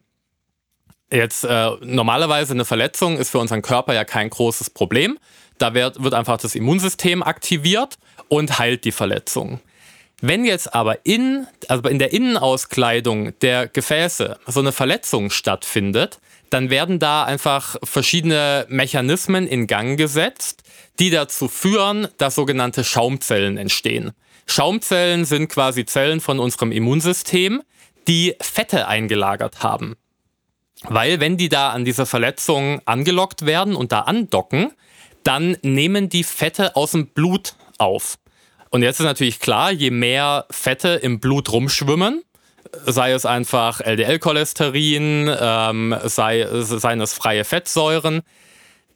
Jetzt 1.11 1.43
äh, 1.43 1.71
normalerweise 1.81 2.53
eine 2.53 2.63
Verletzung 2.63 3.17
ist 3.17 3.31
für 3.31 3.39
unseren 3.39 3.61
Körper 3.61 3.93
ja 3.93 4.05
kein 4.05 4.29
großes 4.29 4.69
Problem. 4.69 5.19
Da 5.57 5.73
wird, 5.73 6.01
wird 6.01 6.13
einfach 6.13 6.37
das 6.37 6.55
Immunsystem 6.55 7.21
aktiviert 7.21 7.97
und 8.29 8.57
heilt 8.59 8.85
die 8.85 8.93
Verletzung. 8.93 9.59
Wenn 10.21 10.45
jetzt 10.45 10.73
aber 10.73 11.05
in, 11.05 11.47
also 11.67 11.89
in 11.89 11.99
der 11.99 12.13
Innenauskleidung 12.13 13.37
der 13.39 13.67
Gefäße 13.67 14.37
so 14.47 14.59
eine 14.59 14.71
Verletzung 14.71 15.31
stattfindet, 15.31 16.19
dann 16.49 16.69
werden 16.69 16.99
da 16.99 17.23
einfach 17.23 17.75
verschiedene 17.83 18.65
Mechanismen 18.69 19.47
in 19.47 19.67
Gang 19.67 19.97
gesetzt, 19.97 20.63
die 20.99 21.09
dazu 21.09 21.47
führen, 21.47 22.07
dass 22.17 22.35
sogenannte 22.35 22.83
Schaumzellen 22.83 23.57
entstehen. 23.57 24.11
Schaumzellen 24.45 25.25
sind 25.25 25.49
quasi 25.49 25.85
Zellen 25.85 26.21
von 26.21 26.39
unserem 26.39 26.71
Immunsystem, 26.71 27.63
die 28.07 28.35
Fette 28.41 28.87
eingelagert 28.87 29.63
haben. 29.63 29.95
Weil 30.83 31.19
wenn 31.19 31.37
die 31.37 31.49
da 31.49 31.69
an 31.71 31.85
dieser 31.85 32.05
Verletzung 32.05 32.81
angelockt 32.85 33.45
werden 33.45 33.75
und 33.75 33.91
da 33.91 34.01
andocken, 34.01 34.71
dann 35.23 35.57
nehmen 35.61 36.09
die 36.09 36.23
Fette 36.23 36.75
aus 36.75 36.91
dem 36.91 37.07
Blut 37.07 37.53
auf. 37.77 38.17
Und 38.69 38.83
jetzt 38.83 38.99
ist 38.99 39.05
natürlich 39.05 39.39
klar, 39.39 39.71
je 39.71 39.91
mehr 39.91 40.45
Fette 40.49 40.89
im 40.89 41.19
Blut 41.19 41.51
rumschwimmen, 41.51 42.23
sei 42.85 43.11
es 43.11 43.25
einfach 43.25 43.81
LDL-Cholesterin, 43.81 45.35
ähm, 45.39 45.95
sei, 46.03 46.47
seien 46.51 47.01
es 47.01 47.13
freie 47.13 47.43
Fettsäuren, 47.43 48.21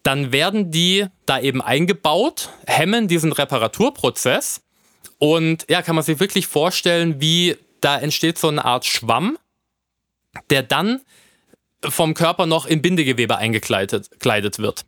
dann 0.02 0.32
werden 0.32 0.71
die 0.71 1.08
da 1.26 1.39
eben 1.39 1.62
eingebaut, 1.62 2.50
hemmen 2.67 3.08
diesen 3.08 3.32
Reparaturprozess 3.32 4.62
und 5.17 5.65
ja, 5.69 5.82
kann 5.82 5.95
man 5.95 6.04
sich 6.04 6.19
wirklich 6.19 6.48
vorstellen, 6.48 7.19
wie 7.19 7.58
da 7.82 7.98
entsteht 7.98 8.38
so 8.38 8.48
eine 8.48 8.63
Art 8.63 8.86
Schwamm, 8.86 9.38
der 10.50 10.63
dann 10.63 11.02
vom 11.83 12.13
Körper 12.13 12.45
noch 12.45 12.65
in 12.65 12.81
Bindegewebe 12.81 13.38
eingekleidet 13.38 14.59
wird. 14.59 14.85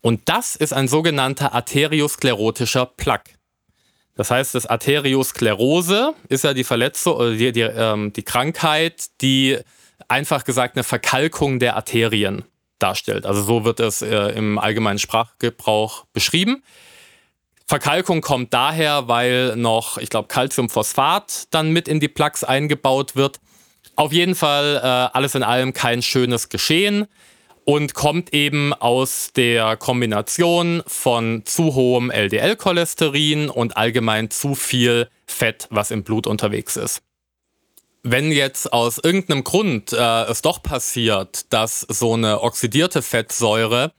Und 0.00 0.28
das 0.28 0.56
ist 0.56 0.72
ein 0.72 0.88
sogenannter 0.88 1.54
arteriosklerotischer 1.54 2.86
Plaque. 2.86 3.36
Das 4.14 4.30
heißt, 4.30 4.54
das 4.54 4.66
Arteriosklerose 4.66 6.14
ist 6.28 6.44
ja 6.44 6.54
die 6.54 6.64
Verletzung 6.64 7.16
oder 7.16 7.32
die, 7.32 7.52
die, 7.52 7.60
ähm, 7.60 8.12
die 8.12 8.22
Krankheit, 8.22 9.06
die 9.20 9.58
einfach 10.08 10.44
gesagt 10.44 10.76
eine 10.76 10.84
Verkalkung 10.84 11.58
der 11.58 11.76
Arterien 11.76 12.44
darstellt. 12.78 13.26
Also 13.26 13.42
so 13.42 13.64
wird 13.64 13.80
es 13.80 14.02
äh, 14.02 14.28
im 14.30 14.58
allgemeinen 14.58 14.98
Sprachgebrauch 14.98 16.06
beschrieben. 16.12 16.62
Verkalkung 17.66 18.20
kommt 18.20 18.54
daher, 18.54 19.08
weil 19.08 19.56
noch, 19.56 19.98
ich 19.98 20.08
glaube, 20.08 20.28
Calciumphosphat 20.28 21.48
dann 21.50 21.72
mit 21.72 21.88
in 21.88 22.00
die 22.00 22.08
Plaques 22.08 22.44
eingebaut 22.44 23.16
wird. 23.16 23.40
Auf 23.96 24.12
jeden 24.12 24.34
Fall 24.34 24.76
äh, 24.76 25.16
alles 25.16 25.34
in 25.34 25.42
allem 25.42 25.72
kein 25.72 26.02
schönes 26.02 26.50
Geschehen 26.50 27.06
und 27.64 27.94
kommt 27.94 28.34
eben 28.34 28.74
aus 28.74 29.30
der 29.34 29.76
Kombination 29.78 30.82
von 30.86 31.42
zu 31.46 31.74
hohem 31.74 32.10
LDL-Cholesterin 32.10 33.48
und 33.48 33.76
allgemein 33.76 34.30
zu 34.30 34.54
viel 34.54 35.08
Fett, 35.26 35.66
was 35.70 35.90
im 35.90 36.04
Blut 36.04 36.26
unterwegs 36.26 36.76
ist. 36.76 37.02
Wenn 38.02 38.30
jetzt 38.30 38.72
aus 38.72 38.98
irgendeinem 38.98 39.42
Grund 39.42 39.92
äh, 39.92 40.24
es 40.24 40.42
doch 40.42 40.62
passiert, 40.62 41.52
dass 41.52 41.80
so 41.80 42.14
eine 42.14 42.42
oxidierte 42.42 43.02
Fettsäure 43.02 43.92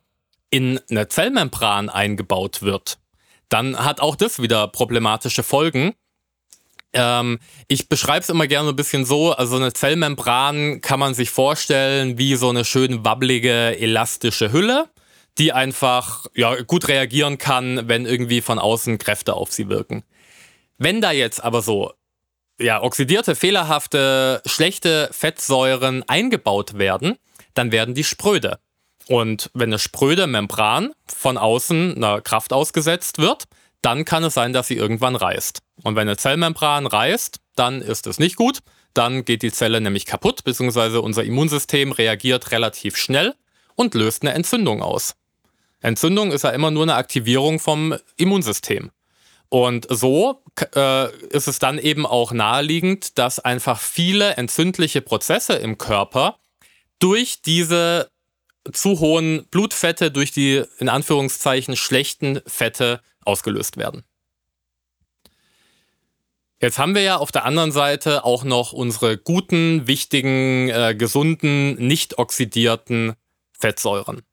in 0.49 0.79
eine 0.89 1.09
Zellmembran 1.09 1.89
eingebaut 1.89 2.61
wird, 2.61 2.99
dann 3.49 3.77
hat 3.77 3.99
auch 3.99 4.15
das 4.15 4.41
wieder 4.41 4.67
problematische 4.67 5.43
Folgen, 5.43 5.93
ähm, 6.93 7.39
ich 7.67 7.89
beschreibe 7.89 8.21
es 8.21 8.29
immer 8.29 8.47
gerne 8.47 8.69
ein 8.69 8.75
bisschen 8.75 9.05
so, 9.05 9.33
also 9.33 9.55
eine 9.55 9.73
Zellmembran 9.73 10.81
kann 10.81 10.99
man 10.99 11.13
sich 11.13 11.29
vorstellen 11.29 12.17
wie 12.17 12.35
so 12.35 12.49
eine 12.49 12.65
schön 12.65 13.03
wabbelige, 13.03 13.77
elastische 13.79 14.51
Hülle, 14.51 14.89
die 15.37 15.53
einfach 15.53 16.25
ja, 16.33 16.61
gut 16.61 16.87
reagieren 16.87 17.37
kann, 17.37 17.87
wenn 17.87 18.05
irgendwie 18.05 18.41
von 18.41 18.59
außen 18.59 18.97
Kräfte 18.97 19.33
auf 19.33 19.51
sie 19.51 19.69
wirken. 19.69 20.03
Wenn 20.77 21.01
da 21.01 21.11
jetzt 21.11 21.43
aber 21.43 21.61
so 21.61 21.93
ja, 22.59 22.81
oxidierte, 22.81 23.35
fehlerhafte, 23.35 24.41
schlechte 24.45 25.09
Fettsäuren 25.11 26.03
eingebaut 26.07 26.77
werden, 26.77 27.17
dann 27.53 27.71
werden 27.71 27.93
die 27.93 28.03
spröde. 28.03 28.59
Und 29.07 29.49
wenn 29.53 29.69
eine 29.69 29.79
spröde 29.79 30.27
Membran 30.27 30.93
von 31.05 31.37
außen 31.37 31.95
einer 31.95 32.21
Kraft 32.21 32.51
ausgesetzt 32.51 33.19
wird, 33.19 33.45
dann 33.81 34.05
kann 34.05 34.23
es 34.23 34.33
sein, 34.33 34.53
dass 34.53 34.67
sie 34.67 34.75
irgendwann 34.75 35.15
reißt. 35.15 35.61
Und 35.83 35.95
wenn 35.95 36.07
eine 36.07 36.17
Zellmembran 36.17 36.87
reißt, 36.87 37.39
dann 37.55 37.81
ist 37.81 38.07
es 38.07 38.19
nicht 38.19 38.35
gut. 38.35 38.59
Dann 38.93 39.25
geht 39.25 39.43
die 39.43 39.51
Zelle 39.51 39.79
nämlich 39.79 40.05
kaputt, 40.05 40.43
beziehungsweise 40.43 41.01
unser 41.01 41.23
Immunsystem 41.23 41.91
reagiert 41.91 42.51
relativ 42.51 42.97
schnell 42.97 43.35
und 43.75 43.93
löst 43.93 44.23
eine 44.23 44.33
Entzündung 44.33 44.81
aus. 44.81 45.15
Entzündung 45.81 46.31
ist 46.31 46.43
ja 46.43 46.49
immer 46.49 46.71
nur 46.71 46.83
eine 46.83 46.95
Aktivierung 46.95 47.59
vom 47.59 47.95
Immunsystem. 48.17 48.91
Und 49.49 49.87
so 49.89 50.41
äh, 50.75 51.15
ist 51.27 51.47
es 51.47 51.59
dann 51.59 51.77
eben 51.77 52.05
auch 52.05 52.31
naheliegend, 52.31 53.17
dass 53.17 53.39
einfach 53.39 53.79
viele 53.79 54.35
entzündliche 54.35 55.01
Prozesse 55.01 55.53
im 55.53 55.77
Körper 55.77 56.39
durch 56.99 57.41
diese 57.41 58.09
zu 58.73 58.99
hohen 58.99 59.45
Blutfette, 59.49 60.11
durch 60.11 60.31
die 60.31 60.63
in 60.79 60.89
Anführungszeichen 60.89 61.77
schlechten 61.77 62.41
Fette 62.45 63.01
ausgelöst 63.23 63.77
werden. 63.77 64.03
Jetzt 66.59 66.79
haben 66.79 66.95
wir 66.95 67.03
ja 67.03 67.17
auf 67.17 67.31
der 67.31 67.45
anderen 67.45 67.71
Seite 67.71 68.25
auch 68.25 68.43
noch 68.43 68.73
unsere 68.73 69.17
guten, 69.17 69.85
wichtigen, 69.85 70.69
äh, 70.69 70.95
gesunden, 70.97 71.75
nicht 71.75 72.17
oxidierten 72.17 73.13
Fettsäuren. 73.59 74.23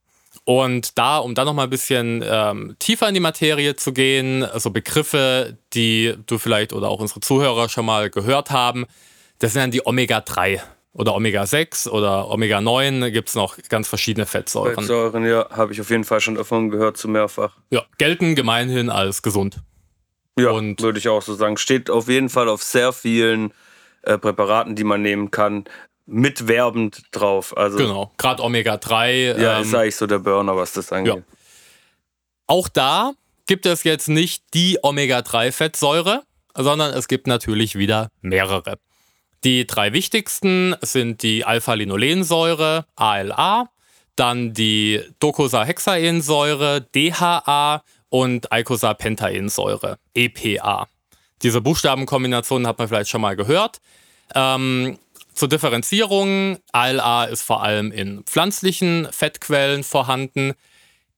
Und 0.45 0.99
da, 0.99 1.19
um 1.19 1.35
da 1.35 1.45
noch 1.45 1.55
mal 1.55 1.65
ein 1.65 1.71
bisschen 1.71 2.25
ähm, 2.27 2.77
tiefer 2.79 3.09
in 3.09 3.15
die 3.15 3.21
Materie 3.21 3.77
zu 3.77 3.93
gehen, 3.93 4.43
also 4.43 4.71
Begriffe, 4.71 5.59
die 5.75 6.15
du 6.27 6.39
vielleicht 6.39 6.73
oder 6.73 6.89
auch 6.89 7.01
unsere 7.01 7.21
Zuhörer 7.21 7.69
schon 7.69 7.87
mal 7.87 8.11
gehört 8.11 8.51
haben, 8.51 8.87
das 9.39 9.53
sind 9.53 9.63
dann 9.63 9.71
die 9.71 9.87
Omega-3 9.87 10.61
oder 10.93 11.15
Omega-6 11.15 11.89
oder 11.89 12.31
Omega-9, 12.31 13.11
gibt 13.11 13.29
es 13.29 13.35
noch 13.35 13.57
ganz 13.69 13.89
verschiedene 13.89 14.27
Fettsäuren. 14.27 14.75
Fettsäuren, 14.75 15.27
ja, 15.27 15.49
habe 15.51 15.73
ich 15.73 15.81
auf 15.81 15.91
jeden 15.91 16.05
Fall 16.05 16.21
schon 16.21 16.37
davon 16.37 16.71
gehört, 16.71 16.97
zu 16.97 17.09
mehrfach. 17.09 17.57
Ja, 17.71 17.83
gelten 17.99 18.35
gemeinhin 18.35 18.91
als 18.91 19.23
gesund. 19.23 19.61
Ja, 20.39 20.51
und 20.51 20.81
würde 20.83 20.99
ich 20.99 21.09
auch 21.09 21.23
so 21.23 21.35
sagen. 21.35 21.57
Steht 21.57 21.91
auf 21.91 22.09
jeden 22.09 22.29
Fall 22.29 22.49
auf 22.49 22.63
sehr 22.63 22.93
vielen 22.93 23.53
äh, 24.03 24.19
Präparaten, 24.19 24.75
die 24.75 24.85
man 24.85 25.03
nehmen 25.03 25.31
kann, 25.31 25.65
mitwerbend 26.07 27.03
drauf. 27.13 27.57
Also, 27.57 27.79
genau, 27.79 28.13
gerade 28.19 28.43
Omega-3. 28.43 29.41
Ja, 29.41 29.57
ähm, 29.59 29.63
ist 29.63 29.75
eigentlich 29.75 29.97
so 29.97 30.07
der 30.07 30.19
Burner, 30.19 30.57
was 30.57 30.73
das 30.73 30.93
angeht. 30.93 31.15
Ja. 31.15 31.23
Auch 32.47 32.69
da 32.69 33.13
gibt 33.47 33.67
es 33.67 33.85
jetzt 33.85 34.09
nicht 34.09 34.45
die 34.55 34.79
Omega-3-Fettsäure, 34.83 36.23
sondern 36.57 36.93
es 36.93 37.09
gibt 37.09 37.27
natürlich 37.27 37.77
wieder 37.77 38.09
mehrere. 38.21 38.79
Die 39.45 39.67
drei 39.67 39.93
wichtigsten 39.93 40.75
sind 40.81 41.23
die 41.23 41.45
Alpha-Linolensäure, 41.45 42.87
ALA, 42.97 43.69
dann 44.17 44.55
die 44.55 45.03
Docosahexaensäure, 45.19 46.87
DHA 46.95 47.83
und 48.15 48.53
Eicosapentaensäure, 48.53 49.99
EPA. 50.15 50.87
Diese 51.43 51.61
Buchstabenkombinationen 51.61 52.69
hat 52.69 52.79
man 52.79 52.87
vielleicht 52.87 53.11
schon 53.11 53.21
mal 53.21 53.35
gehört. 53.35 53.81
Ähm, 54.37 55.01
zur 55.33 55.49
Differenzierung, 55.49 56.59
ALA 56.71 57.25
ist 57.25 57.43
vor 57.43 57.65
allem 57.65 57.91
in 57.91 58.23
pflanzlichen 58.23 59.09
Fettquellen 59.11 59.83
vorhanden, 59.83 60.53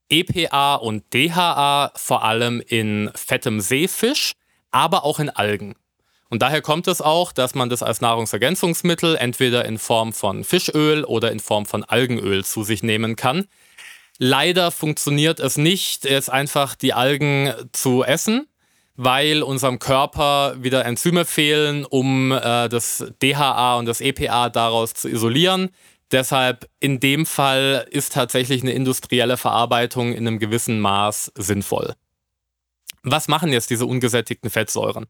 EPA 0.09 0.77
und 0.77 1.05
DHA 1.13 1.93
vor 1.97 2.25
allem 2.25 2.63
in 2.67 3.11
fettem 3.15 3.61
Seefisch, 3.61 4.33
aber 4.71 5.05
auch 5.05 5.19
in 5.19 5.29
Algen. 5.29 5.75
Und 6.31 6.41
daher 6.41 6.63
kommt 6.63 6.89
es 6.89 7.03
auch, 7.03 7.33
dass 7.33 7.55
man 7.55 7.69
das 7.69 7.83
als 7.83 8.01
Nahrungsergänzungsmittel 8.01 9.17
entweder 9.17 9.67
in 9.67 9.77
Form 9.77 10.15
von 10.15 10.45
Fischöl 10.45 11.05
oder 11.05 11.31
in 11.31 11.41
Form 11.41 11.67
von 11.67 11.85
Algenöl 11.85 12.43
zu 12.43 12.63
sich 12.63 12.83
nehmen 12.83 13.17
kann. 13.17 13.49
Leider 14.19 14.71
funktioniert 14.71 15.41
es 15.41 15.59
nicht, 15.59 16.05
jetzt 16.05 16.31
einfach 16.31 16.75
die 16.75 16.95
Algen 16.95 17.53
zu 17.73 18.03
essen, 18.03 18.47
weil 18.97 19.43
unserem 19.43 19.79
Körper 19.79 20.57
wieder 20.59 20.85
Enzyme 20.87 21.25
fehlen, 21.25 21.85
um 21.85 22.33
äh, 22.33 22.69
das 22.69 23.05
DHA 23.23 23.77
und 23.77 23.87
das 23.87 24.01
EPA 24.01 24.49
daraus 24.49 24.95
zu 24.95 25.09
isolieren. 25.09 25.71
Deshalb 26.13 26.69
in 26.81 27.01
dem 27.01 27.27
Fall 27.27 27.87
ist 27.91 28.13
tatsächlich 28.13 28.63
eine 28.63 28.73
industrielle 28.73 29.37
Verarbeitung 29.37 30.13
in 30.13 30.27
einem 30.27 30.39
gewissen 30.39 30.81
Maß 30.81 31.33
sinnvoll. 31.37 31.95
Was 33.03 33.29
machen 33.29 33.53
jetzt 33.53 33.71
diese 33.71 33.87
ungesättigten 33.87 34.51
Fettsäuren? 34.51 35.07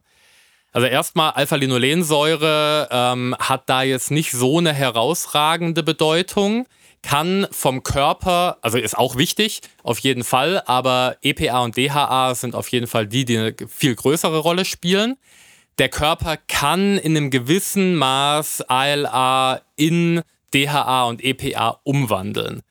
Also 0.73 0.89
erstmal 0.89 1.31
Alpha-Linolensäure 1.31 2.89
ähm, 2.91 3.37
hat 3.39 3.69
da 3.69 3.83
jetzt 3.83 4.11
nicht 4.11 4.33
so 4.33 4.59
eine 4.59 4.73
herausragende 4.73 5.83
Bedeutung 5.83 6.67
kann 7.07 7.47
vom 7.53 7.85
Körper, 7.85 8.59
also 8.63 8.79
ist 8.79 8.99
auch 8.99 9.15
wichtig, 9.15 9.61
auf 9.85 10.01
jeden 10.01 10.25
Fall, 10.25 10.61
aber 10.67 11.17
EPA 11.23 11.63
und 11.63 11.77
DHA 11.77 12.35
sind 12.35 12.57
auf 12.57 12.67
jeden 12.71 12.89
Fall 12.89 13.07
die, 13.07 13.25
die 13.25 13.39
eine 13.39 13.55
viel 13.69 13.95
größere 13.95 14.39
Rolle 14.39 14.65
spielen. 14.65 15.17
Der 15.79 15.89
Körper 15.89 16.37
kann 16.37 16.99
in 16.99 17.17
einem 17.17 17.31
gewissen 17.31 17.95
Maß 17.95 18.63
ALA 18.63 19.61
in 19.77 20.23
DHA 20.53 21.05
und 21.05 21.23
EPA 21.23 21.81
umwandeln. 21.85 22.63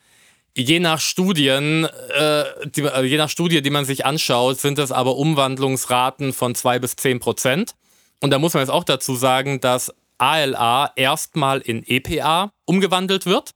Je 0.54 0.82
nach 0.82 1.00
Studien, 1.00 1.86
äh, 1.86 2.44
die, 2.66 2.82
äh, 2.82 3.04
je 3.04 3.18
nach 3.18 3.30
Studie, 3.30 3.62
die 3.62 3.70
man 3.70 3.86
sich 3.86 4.06
anschaut, 4.06 4.60
sind 4.60 4.80
es 4.80 4.92
aber 4.92 5.16
Umwandlungsraten 5.16 6.34
von 6.34 6.56
2 6.56 6.80
bis 6.80 6.98
10 6.98 7.22
Prozent. 7.22 7.76
Und 8.20 8.32
da 8.32 8.40
muss 8.40 8.54
man 8.54 8.64
jetzt 8.64 8.70
auch 8.70 8.84
dazu 8.84 9.16
sagen, 9.16 9.62
dass 9.62 9.94
ALA 10.18 10.92
erstmal 10.98 11.62
in 11.62 11.84
EPA 11.88 12.52
umgewandelt 12.66 13.26
wird. 13.26 13.52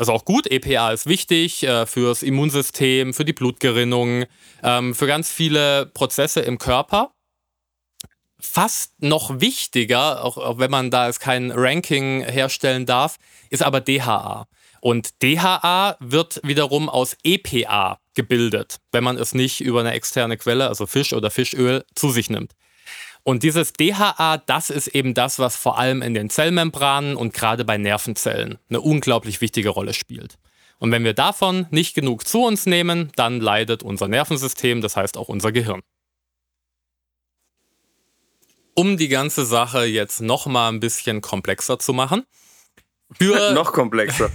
Also 0.00 0.14
auch 0.14 0.24
gut, 0.24 0.50
EPA 0.50 0.92
ist 0.92 1.04
wichtig 1.04 1.62
äh, 1.62 1.84
fürs 1.84 2.22
Immunsystem, 2.22 3.12
für 3.12 3.26
die 3.26 3.34
Blutgerinnung, 3.34 4.24
ähm, 4.62 4.94
für 4.94 5.06
ganz 5.06 5.30
viele 5.30 5.90
Prozesse 5.92 6.40
im 6.40 6.56
Körper. 6.56 7.12
Fast 8.40 8.94
noch 9.02 9.42
wichtiger, 9.42 10.24
auch, 10.24 10.38
auch 10.38 10.58
wenn 10.58 10.70
man 10.70 10.90
da 10.90 11.06
jetzt 11.06 11.20
kein 11.20 11.50
Ranking 11.50 12.22
herstellen 12.24 12.86
darf, 12.86 13.18
ist 13.50 13.62
aber 13.62 13.82
DHA. 13.82 14.46
Und 14.80 15.22
DHA 15.22 15.98
wird 16.00 16.40
wiederum 16.44 16.88
aus 16.88 17.18
EPA 17.22 17.98
gebildet, 18.14 18.78
wenn 18.92 19.04
man 19.04 19.18
es 19.18 19.34
nicht 19.34 19.60
über 19.60 19.80
eine 19.80 19.92
externe 19.92 20.38
Quelle, 20.38 20.68
also 20.68 20.86
Fisch 20.86 21.12
oder 21.12 21.30
Fischöl, 21.30 21.84
zu 21.94 22.10
sich 22.10 22.30
nimmt. 22.30 22.54
Und 23.30 23.44
dieses 23.44 23.72
DHA, 23.72 24.38
das 24.38 24.70
ist 24.70 24.88
eben 24.88 25.14
das, 25.14 25.38
was 25.38 25.54
vor 25.54 25.78
allem 25.78 26.02
in 26.02 26.14
den 26.14 26.30
Zellmembranen 26.30 27.14
und 27.14 27.32
gerade 27.32 27.64
bei 27.64 27.78
Nervenzellen 27.78 28.58
eine 28.68 28.80
unglaublich 28.80 29.40
wichtige 29.40 29.68
Rolle 29.68 29.94
spielt. 29.94 30.36
Und 30.78 30.90
wenn 30.90 31.04
wir 31.04 31.14
davon 31.14 31.68
nicht 31.70 31.94
genug 31.94 32.26
zu 32.26 32.42
uns 32.42 32.66
nehmen, 32.66 33.12
dann 33.14 33.40
leidet 33.40 33.84
unser 33.84 34.08
Nervensystem, 34.08 34.80
das 34.80 34.96
heißt 34.96 35.16
auch 35.16 35.28
unser 35.28 35.52
Gehirn. 35.52 35.80
Um 38.74 38.96
die 38.96 39.06
ganze 39.06 39.46
Sache 39.46 39.84
jetzt 39.84 40.20
noch 40.20 40.46
mal 40.46 40.68
ein 40.68 40.80
bisschen 40.80 41.20
komplexer 41.20 41.78
zu 41.78 41.92
machen, 41.92 42.24
für 43.16 43.52
noch 43.54 43.72
komplexer. 43.72 44.28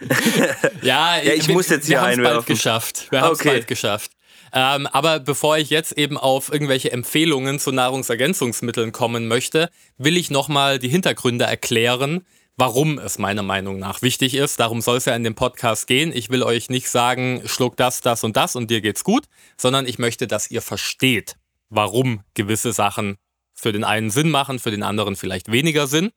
ja, 0.82 1.16
ja, 1.16 1.32
ich 1.32 1.48
muss 1.48 1.70
jetzt 1.70 1.86
hier 1.86 2.02
einwerfen. 2.02 2.22
Wir 2.22 2.28
haben 2.28 2.40
es 2.40 2.44
bald 2.44 2.46
geschafft. 2.46 3.06
Wir 3.10 3.20
haben 3.22 3.32
es 3.32 3.40
okay. 3.40 3.48
bald 3.48 3.66
geschafft. 3.66 4.10
Ähm, 4.52 4.86
aber 4.86 5.20
bevor 5.20 5.58
ich 5.58 5.70
jetzt 5.70 5.92
eben 5.92 6.16
auf 6.16 6.52
irgendwelche 6.52 6.92
Empfehlungen 6.92 7.58
zu 7.58 7.72
Nahrungsergänzungsmitteln 7.72 8.92
kommen 8.92 9.28
möchte, 9.28 9.70
will 9.96 10.16
ich 10.16 10.30
nochmal 10.30 10.78
die 10.78 10.88
Hintergründe 10.88 11.44
erklären, 11.44 12.24
warum 12.56 12.98
es 12.98 13.18
meiner 13.18 13.42
Meinung 13.42 13.78
nach 13.78 14.02
wichtig 14.02 14.34
ist. 14.34 14.58
Darum 14.58 14.80
soll 14.80 14.96
es 14.96 15.04
ja 15.04 15.14
in 15.14 15.22
dem 15.22 15.34
Podcast 15.34 15.86
gehen. 15.86 16.12
Ich 16.12 16.28
will 16.30 16.42
euch 16.42 16.70
nicht 16.70 16.90
sagen, 16.90 17.42
schluck 17.46 17.76
das, 17.76 18.00
das 18.00 18.24
und 18.24 18.36
das 18.36 18.56
und 18.56 18.70
dir 18.70 18.80
geht's 18.80 19.04
gut, 19.04 19.24
sondern 19.56 19.86
ich 19.86 19.98
möchte, 19.98 20.26
dass 20.26 20.50
ihr 20.50 20.62
versteht, 20.62 21.36
warum 21.70 22.22
gewisse 22.34 22.72
Sachen 22.72 23.16
für 23.54 23.72
den 23.72 23.84
einen 23.84 24.10
Sinn 24.10 24.30
machen, 24.30 24.58
für 24.58 24.70
den 24.70 24.82
anderen 24.82 25.16
vielleicht 25.16 25.50
weniger 25.52 25.86
Sinn. 25.86 26.10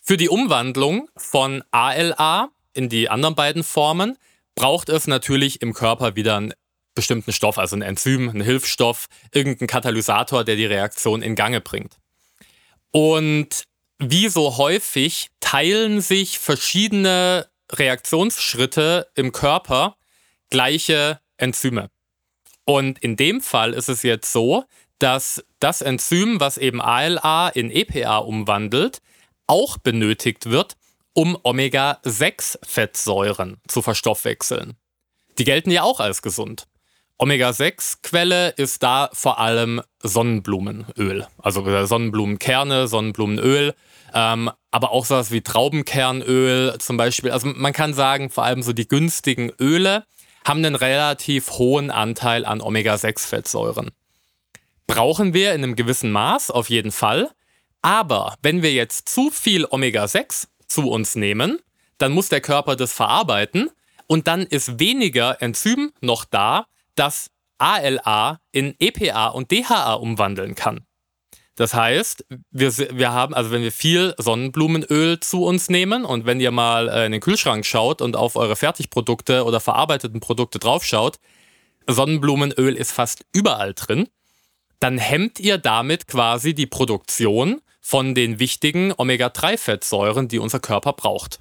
Für 0.00 0.16
die 0.16 0.28
Umwandlung 0.28 1.08
von 1.16 1.62
ALA 1.70 2.50
in 2.72 2.88
die 2.88 3.08
anderen 3.08 3.34
beiden 3.34 3.62
Formen 3.62 4.16
braucht 4.54 4.88
es 4.88 5.06
natürlich 5.06 5.62
im 5.62 5.72
Körper 5.72 6.16
wieder 6.16 6.36
einen 6.36 6.54
bestimmten 6.94 7.32
Stoff, 7.32 7.58
also 7.58 7.76
ein 7.76 7.82
Enzym, 7.82 8.28
ein 8.28 8.40
Hilfsstoff, 8.40 9.06
irgendein 9.32 9.66
Katalysator, 9.66 10.44
der 10.44 10.56
die 10.56 10.66
Reaktion 10.66 11.22
in 11.22 11.34
Gange 11.34 11.60
bringt. 11.60 11.96
Und 12.90 13.64
wie 13.98 14.28
so 14.28 14.56
häufig 14.58 15.28
teilen 15.40 16.00
sich 16.00 16.38
verschiedene 16.38 17.48
Reaktionsschritte 17.70 19.08
im 19.14 19.32
Körper 19.32 19.96
gleiche 20.50 21.20
Enzyme. 21.38 21.88
Und 22.64 22.98
in 22.98 23.16
dem 23.16 23.40
Fall 23.40 23.72
ist 23.72 23.88
es 23.88 24.02
jetzt 24.02 24.30
so, 24.30 24.64
dass 24.98 25.44
das 25.58 25.80
Enzym, 25.80 26.38
was 26.38 26.58
eben 26.58 26.80
ALA 26.80 27.48
in 27.48 27.70
EPA 27.70 28.18
umwandelt, 28.18 28.98
auch 29.46 29.78
benötigt 29.78 30.50
wird, 30.50 30.76
um 31.14 31.38
Omega-6-Fettsäuren 31.42 33.60
zu 33.68 33.82
verstoffwechseln. 33.82 34.76
Die 35.38 35.44
gelten 35.44 35.70
ja 35.70 35.82
auch 35.82 36.00
als 36.00 36.22
gesund. 36.22 36.66
Omega-6-Quelle 37.18 38.50
ist 38.50 38.82
da 38.82 39.10
vor 39.12 39.38
allem 39.38 39.82
Sonnenblumenöl, 40.02 41.26
also 41.38 41.86
Sonnenblumenkerne, 41.86 42.88
Sonnenblumenöl, 42.88 43.74
ähm, 44.12 44.50
aber 44.70 44.90
auch 44.90 45.04
sowas 45.04 45.30
wie 45.30 45.42
Traubenkernöl 45.42 46.78
zum 46.78 46.96
Beispiel. 46.96 47.30
Also 47.30 47.48
man 47.48 47.72
kann 47.72 47.94
sagen, 47.94 48.30
vor 48.30 48.44
allem 48.44 48.62
so 48.62 48.72
die 48.72 48.88
günstigen 48.88 49.52
Öle 49.60 50.04
haben 50.44 50.64
einen 50.64 50.74
relativ 50.74 51.52
hohen 51.52 51.90
Anteil 51.90 52.44
an 52.44 52.60
Omega-6-Fettsäuren. 52.60 53.90
Brauchen 54.88 55.32
wir 55.32 55.54
in 55.54 55.62
einem 55.62 55.76
gewissen 55.76 56.10
Maß 56.10 56.50
auf 56.50 56.70
jeden 56.70 56.90
Fall. 56.90 57.30
Aber 57.82 58.34
wenn 58.42 58.62
wir 58.62 58.72
jetzt 58.72 59.08
zu 59.08 59.30
viel 59.30 59.66
Omega-6 59.68 60.48
zu 60.72 60.90
uns 60.90 61.14
nehmen, 61.14 61.58
dann 61.98 62.12
muss 62.12 62.28
der 62.28 62.40
Körper 62.40 62.76
das 62.76 62.92
verarbeiten 62.92 63.70
und 64.06 64.26
dann 64.26 64.42
ist 64.42 64.78
weniger 64.78 65.40
Enzym 65.40 65.92
noch 66.00 66.24
da, 66.24 66.66
das 66.94 67.30
ALA 67.58 68.40
in 68.50 68.74
EPA 68.78 69.28
und 69.28 69.52
DHA 69.52 69.94
umwandeln 69.94 70.54
kann. 70.54 70.84
Das 71.54 71.74
heißt, 71.74 72.24
wir, 72.50 72.76
wir 72.76 73.12
haben, 73.12 73.34
also 73.34 73.50
wenn 73.50 73.62
wir 73.62 73.72
viel 73.72 74.14
Sonnenblumenöl 74.18 75.20
zu 75.20 75.44
uns 75.44 75.68
nehmen 75.68 76.04
und 76.04 76.24
wenn 76.24 76.40
ihr 76.40 76.50
mal 76.50 76.88
äh, 76.88 77.06
in 77.06 77.12
den 77.12 77.20
Kühlschrank 77.20 77.66
schaut 77.66 78.00
und 78.00 78.16
auf 78.16 78.36
eure 78.36 78.56
Fertigprodukte 78.56 79.44
oder 79.44 79.60
verarbeiteten 79.60 80.20
Produkte 80.20 80.58
draufschaut, 80.58 81.18
Sonnenblumenöl 81.86 82.74
ist 82.74 82.92
fast 82.92 83.26
überall 83.32 83.74
drin, 83.74 84.08
dann 84.80 84.98
hemmt 84.98 85.38
ihr 85.40 85.58
damit 85.58 86.08
quasi 86.08 86.54
die 86.54 86.66
Produktion 86.66 87.60
von 87.82 88.14
den 88.14 88.38
wichtigen 88.38 88.94
Omega-3-Fettsäuren, 88.96 90.28
die 90.28 90.38
unser 90.38 90.60
Körper 90.60 90.94
braucht. 90.94 91.40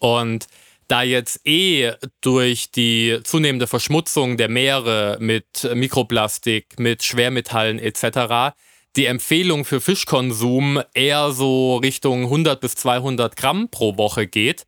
Und 0.00 0.46
da 0.88 1.02
jetzt 1.02 1.46
eh 1.46 1.92
durch 2.20 2.70
die 2.70 3.20
zunehmende 3.24 3.66
Verschmutzung 3.66 4.36
der 4.36 4.50
Meere 4.50 5.16
mit 5.20 5.68
Mikroplastik, 5.74 6.78
mit 6.78 7.02
Schwermetallen 7.02 7.78
etc 7.78 8.52
die 8.98 9.06
Empfehlung 9.06 9.64
für 9.64 9.80
Fischkonsum 9.80 10.82
eher 10.92 11.30
so 11.30 11.76
Richtung 11.76 12.24
100 12.24 12.60
bis 12.60 12.74
200 12.74 13.36
Gramm 13.36 13.68
pro 13.70 13.96
Woche 13.96 14.26
geht, 14.26 14.66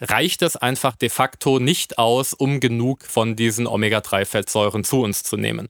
reicht 0.00 0.42
es 0.42 0.56
einfach 0.56 0.96
de 0.96 1.08
facto 1.08 1.60
nicht 1.60 1.96
aus, 1.96 2.32
um 2.32 2.58
genug 2.58 3.04
von 3.04 3.36
diesen 3.36 3.68
Omega-3-Fettsäuren 3.68 4.82
zu 4.82 5.02
uns 5.02 5.22
zu 5.22 5.36
nehmen. 5.36 5.68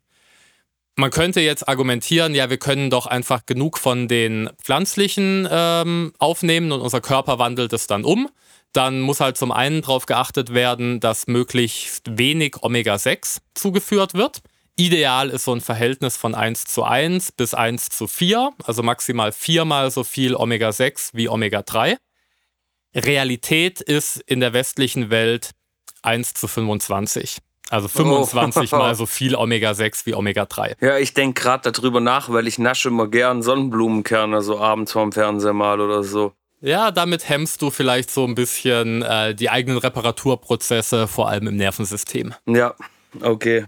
Man 1.00 1.12
könnte 1.12 1.40
jetzt 1.40 1.68
argumentieren, 1.68 2.34
ja, 2.34 2.50
wir 2.50 2.56
können 2.56 2.90
doch 2.90 3.06
einfach 3.06 3.46
genug 3.46 3.78
von 3.78 4.08
den 4.08 4.50
pflanzlichen 4.60 5.46
ähm, 5.48 6.12
aufnehmen 6.18 6.72
und 6.72 6.80
unser 6.80 7.00
Körper 7.00 7.38
wandelt 7.38 7.72
es 7.72 7.86
dann 7.86 8.04
um. 8.04 8.28
Dann 8.72 8.98
muss 8.98 9.20
halt 9.20 9.36
zum 9.36 9.52
einen 9.52 9.82
darauf 9.82 10.06
geachtet 10.06 10.54
werden, 10.54 10.98
dass 10.98 11.28
möglichst 11.28 12.18
wenig 12.18 12.56
Omega-6 12.62 13.38
zugeführt 13.54 14.14
wird. 14.14 14.40
Ideal 14.74 15.30
ist 15.30 15.44
so 15.44 15.54
ein 15.54 15.60
Verhältnis 15.60 16.16
von 16.16 16.34
1 16.34 16.64
zu 16.64 16.82
1 16.82 17.30
bis 17.30 17.54
1 17.54 17.90
zu 17.90 18.08
4, 18.08 18.50
also 18.64 18.82
maximal 18.82 19.30
viermal 19.30 19.92
so 19.92 20.02
viel 20.02 20.34
Omega-6 20.34 21.10
wie 21.12 21.28
Omega-3. 21.28 21.96
Realität 22.96 23.80
ist 23.80 24.16
in 24.26 24.40
der 24.40 24.52
westlichen 24.52 25.10
Welt 25.10 25.52
1 26.02 26.34
zu 26.34 26.48
25. 26.48 27.38
Also 27.70 27.88
25 27.88 28.72
oh. 28.72 28.76
mal 28.76 28.94
so 28.94 29.06
viel 29.06 29.34
Omega-6 29.34 30.06
wie 30.06 30.14
Omega-3. 30.14 30.76
Ja, 30.80 30.98
ich 30.98 31.14
denke 31.14 31.42
gerade 31.42 31.70
darüber 31.70 32.00
nach, 32.00 32.30
weil 32.30 32.46
ich 32.46 32.58
nasche 32.58 32.88
immer 32.88 33.08
gern 33.08 33.42
Sonnenblumenkerne 33.42 34.42
so 34.42 34.58
abends 34.58 34.92
vorm 34.92 35.12
Fernseher 35.12 35.52
mal 35.52 35.80
oder 35.80 36.02
so. 36.02 36.32
Ja, 36.60 36.90
damit 36.90 37.28
hemmst 37.28 37.62
du 37.62 37.70
vielleicht 37.70 38.10
so 38.10 38.24
ein 38.24 38.34
bisschen 38.34 39.02
äh, 39.02 39.34
die 39.34 39.48
eigenen 39.48 39.78
Reparaturprozesse, 39.78 41.06
vor 41.06 41.28
allem 41.28 41.46
im 41.46 41.56
Nervensystem. 41.56 42.34
Ja, 42.46 42.74
okay. 43.20 43.66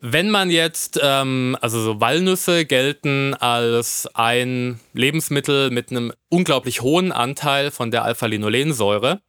Wenn 0.00 0.30
man 0.30 0.50
jetzt, 0.50 0.98
ähm, 1.00 1.56
also 1.60 1.80
so 1.80 2.00
Walnüsse 2.00 2.64
gelten 2.64 3.34
als 3.34 4.08
ein 4.14 4.80
Lebensmittel 4.94 5.70
mit 5.70 5.92
einem 5.92 6.12
unglaublich 6.28 6.82
hohen 6.82 7.12
Anteil 7.12 7.70
von 7.70 7.92
der 7.92 8.04
Alpha-Linolensäure. 8.04 9.20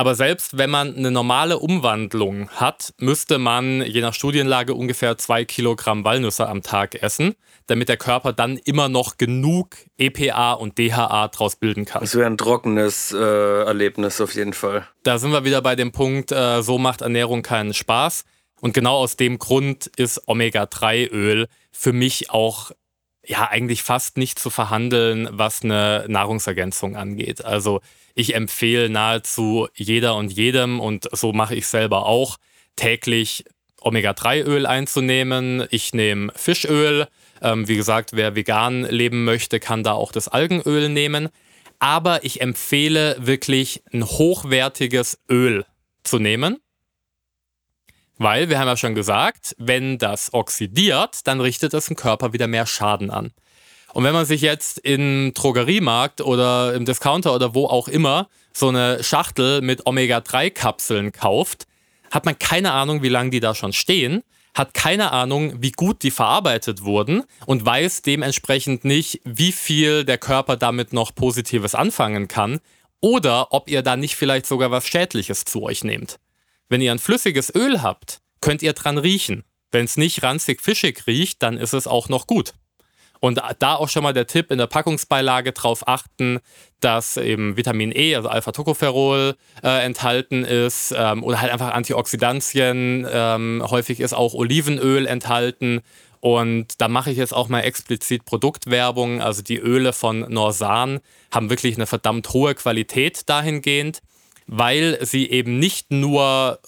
Aber 0.00 0.14
selbst 0.14 0.56
wenn 0.56 0.70
man 0.70 0.96
eine 0.96 1.10
normale 1.10 1.58
Umwandlung 1.58 2.48
hat, 2.52 2.94
müsste 2.96 3.36
man 3.36 3.82
je 3.82 4.00
nach 4.00 4.14
Studienlage 4.14 4.72
ungefähr 4.72 5.18
zwei 5.18 5.44
Kilogramm 5.44 6.04
Walnüsse 6.04 6.48
am 6.48 6.62
Tag 6.62 7.02
essen, 7.02 7.34
damit 7.66 7.90
der 7.90 7.98
Körper 7.98 8.32
dann 8.32 8.56
immer 8.56 8.88
noch 8.88 9.18
genug 9.18 9.76
EPA 9.98 10.54
und 10.54 10.78
DHA 10.78 11.28
draus 11.28 11.56
bilden 11.56 11.84
kann. 11.84 12.00
Das 12.00 12.14
wäre 12.14 12.24
ein 12.24 12.38
trockenes 12.38 13.12
äh, 13.12 13.18
Erlebnis 13.18 14.22
auf 14.22 14.34
jeden 14.34 14.54
Fall. 14.54 14.86
Da 15.02 15.18
sind 15.18 15.32
wir 15.32 15.44
wieder 15.44 15.60
bei 15.60 15.76
dem 15.76 15.92
Punkt, 15.92 16.32
äh, 16.32 16.62
so 16.62 16.78
macht 16.78 17.02
Ernährung 17.02 17.42
keinen 17.42 17.74
Spaß. 17.74 18.24
Und 18.62 18.72
genau 18.72 18.96
aus 18.96 19.16
dem 19.16 19.38
Grund 19.38 19.86
ist 19.98 20.26
Omega-3-Öl 20.26 21.46
für 21.72 21.92
mich 21.92 22.30
auch 22.30 22.70
ja 23.30 23.48
eigentlich 23.48 23.82
fast 23.82 24.16
nicht 24.16 24.38
zu 24.38 24.50
verhandeln, 24.50 25.28
was 25.30 25.62
eine 25.62 26.04
Nahrungsergänzung 26.08 26.96
angeht. 26.96 27.44
Also 27.44 27.80
ich 28.14 28.34
empfehle 28.34 28.90
nahezu 28.90 29.68
jeder 29.74 30.16
und 30.16 30.32
jedem, 30.32 30.80
und 30.80 31.08
so 31.12 31.32
mache 31.32 31.54
ich 31.54 31.66
selber 31.68 32.06
auch, 32.06 32.38
täglich 32.76 33.44
Omega-3-Öl 33.80 34.66
einzunehmen. 34.66 35.66
Ich 35.70 35.94
nehme 35.94 36.32
Fischöl. 36.34 37.06
Ähm, 37.40 37.68
wie 37.68 37.76
gesagt, 37.76 38.10
wer 38.14 38.34
vegan 38.34 38.84
leben 38.84 39.24
möchte, 39.24 39.60
kann 39.60 39.84
da 39.84 39.92
auch 39.92 40.12
das 40.12 40.28
Algenöl 40.28 40.88
nehmen. 40.88 41.28
Aber 41.78 42.24
ich 42.24 42.40
empfehle 42.42 43.16
wirklich 43.20 43.82
ein 43.92 44.04
hochwertiges 44.04 45.18
Öl 45.30 45.64
zu 46.02 46.18
nehmen. 46.18 46.58
Weil, 48.22 48.50
wir 48.50 48.58
haben 48.58 48.66
ja 48.66 48.76
schon 48.76 48.94
gesagt, 48.94 49.56
wenn 49.56 49.96
das 49.96 50.34
oxidiert, 50.34 51.26
dann 51.26 51.40
richtet 51.40 51.72
es 51.72 51.88
im 51.88 51.96
Körper 51.96 52.34
wieder 52.34 52.48
mehr 52.48 52.66
Schaden 52.66 53.10
an. 53.10 53.32
Und 53.94 54.04
wenn 54.04 54.12
man 54.12 54.26
sich 54.26 54.42
jetzt 54.42 54.78
im 54.80 55.32
Drogeriemarkt 55.32 56.20
oder 56.20 56.74
im 56.74 56.84
Discounter 56.84 57.34
oder 57.34 57.54
wo 57.54 57.64
auch 57.64 57.88
immer 57.88 58.28
so 58.52 58.68
eine 58.68 59.02
Schachtel 59.02 59.62
mit 59.62 59.86
Omega-3-Kapseln 59.86 61.12
kauft, 61.12 61.66
hat 62.10 62.26
man 62.26 62.38
keine 62.38 62.72
Ahnung, 62.72 63.02
wie 63.02 63.08
lange 63.08 63.30
die 63.30 63.40
da 63.40 63.54
schon 63.54 63.72
stehen, 63.72 64.22
hat 64.52 64.74
keine 64.74 65.12
Ahnung, 65.12 65.54
wie 65.62 65.72
gut 65.72 66.02
die 66.02 66.10
verarbeitet 66.10 66.84
wurden 66.84 67.24
und 67.46 67.64
weiß 67.64 68.02
dementsprechend 68.02 68.84
nicht, 68.84 69.22
wie 69.24 69.52
viel 69.52 70.04
der 70.04 70.18
Körper 70.18 70.58
damit 70.58 70.92
noch 70.92 71.14
Positives 71.14 71.74
anfangen 71.74 72.28
kann 72.28 72.60
oder 73.00 73.54
ob 73.54 73.70
ihr 73.70 73.80
da 73.80 73.96
nicht 73.96 74.14
vielleicht 74.14 74.44
sogar 74.44 74.70
was 74.70 74.86
Schädliches 74.86 75.46
zu 75.46 75.62
euch 75.62 75.84
nehmt. 75.84 76.18
Wenn 76.70 76.80
ihr 76.80 76.92
ein 76.92 77.00
flüssiges 77.00 77.52
Öl 77.52 77.82
habt, 77.82 78.20
könnt 78.40 78.62
ihr 78.62 78.72
dran 78.72 78.96
riechen. 78.96 79.42
Wenn 79.72 79.84
es 79.84 79.96
nicht 79.96 80.22
ranzig 80.22 80.62
fischig 80.62 81.06
riecht, 81.06 81.42
dann 81.42 81.58
ist 81.58 81.74
es 81.74 81.88
auch 81.88 82.08
noch 82.08 82.28
gut. 82.28 82.54
Und 83.18 83.42
da 83.58 83.74
auch 83.74 83.88
schon 83.88 84.04
mal 84.04 84.14
der 84.14 84.28
Tipp 84.28 84.50
in 84.50 84.56
der 84.56 84.68
Packungsbeilage 84.68 85.52
darauf 85.52 85.86
achten, 85.86 86.38
dass 86.78 87.18
eben 87.18 87.56
Vitamin 87.56 87.92
E, 87.94 88.14
also 88.14 88.28
Alpha-Tocopherol, 88.28 89.34
äh, 89.62 89.84
enthalten 89.84 90.44
ist 90.44 90.94
ähm, 90.96 91.22
oder 91.24 91.40
halt 91.40 91.52
einfach 91.52 91.74
Antioxidantien. 91.74 93.06
Ähm, 93.10 93.62
häufig 93.68 94.00
ist 94.00 94.14
auch 94.14 94.32
Olivenöl 94.32 95.06
enthalten. 95.06 95.82
Und 96.20 96.80
da 96.80 96.86
mache 96.86 97.10
ich 97.10 97.18
jetzt 97.18 97.34
auch 97.34 97.48
mal 97.48 97.60
explizit 97.60 98.24
Produktwerbung. 98.24 99.20
Also 99.20 99.42
die 99.42 99.58
Öle 99.58 99.92
von 99.92 100.20
Norsan 100.20 101.00
haben 101.32 101.50
wirklich 101.50 101.74
eine 101.74 101.86
verdammt 101.86 102.32
hohe 102.32 102.54
Qualität 102.54 103.28
dahingehend 103.28 104.02
weil 104.52 104.98
sie 105.06 105.30
eben 105.30 105.60
nicht 105.60 105.92
nur 105.92 106.58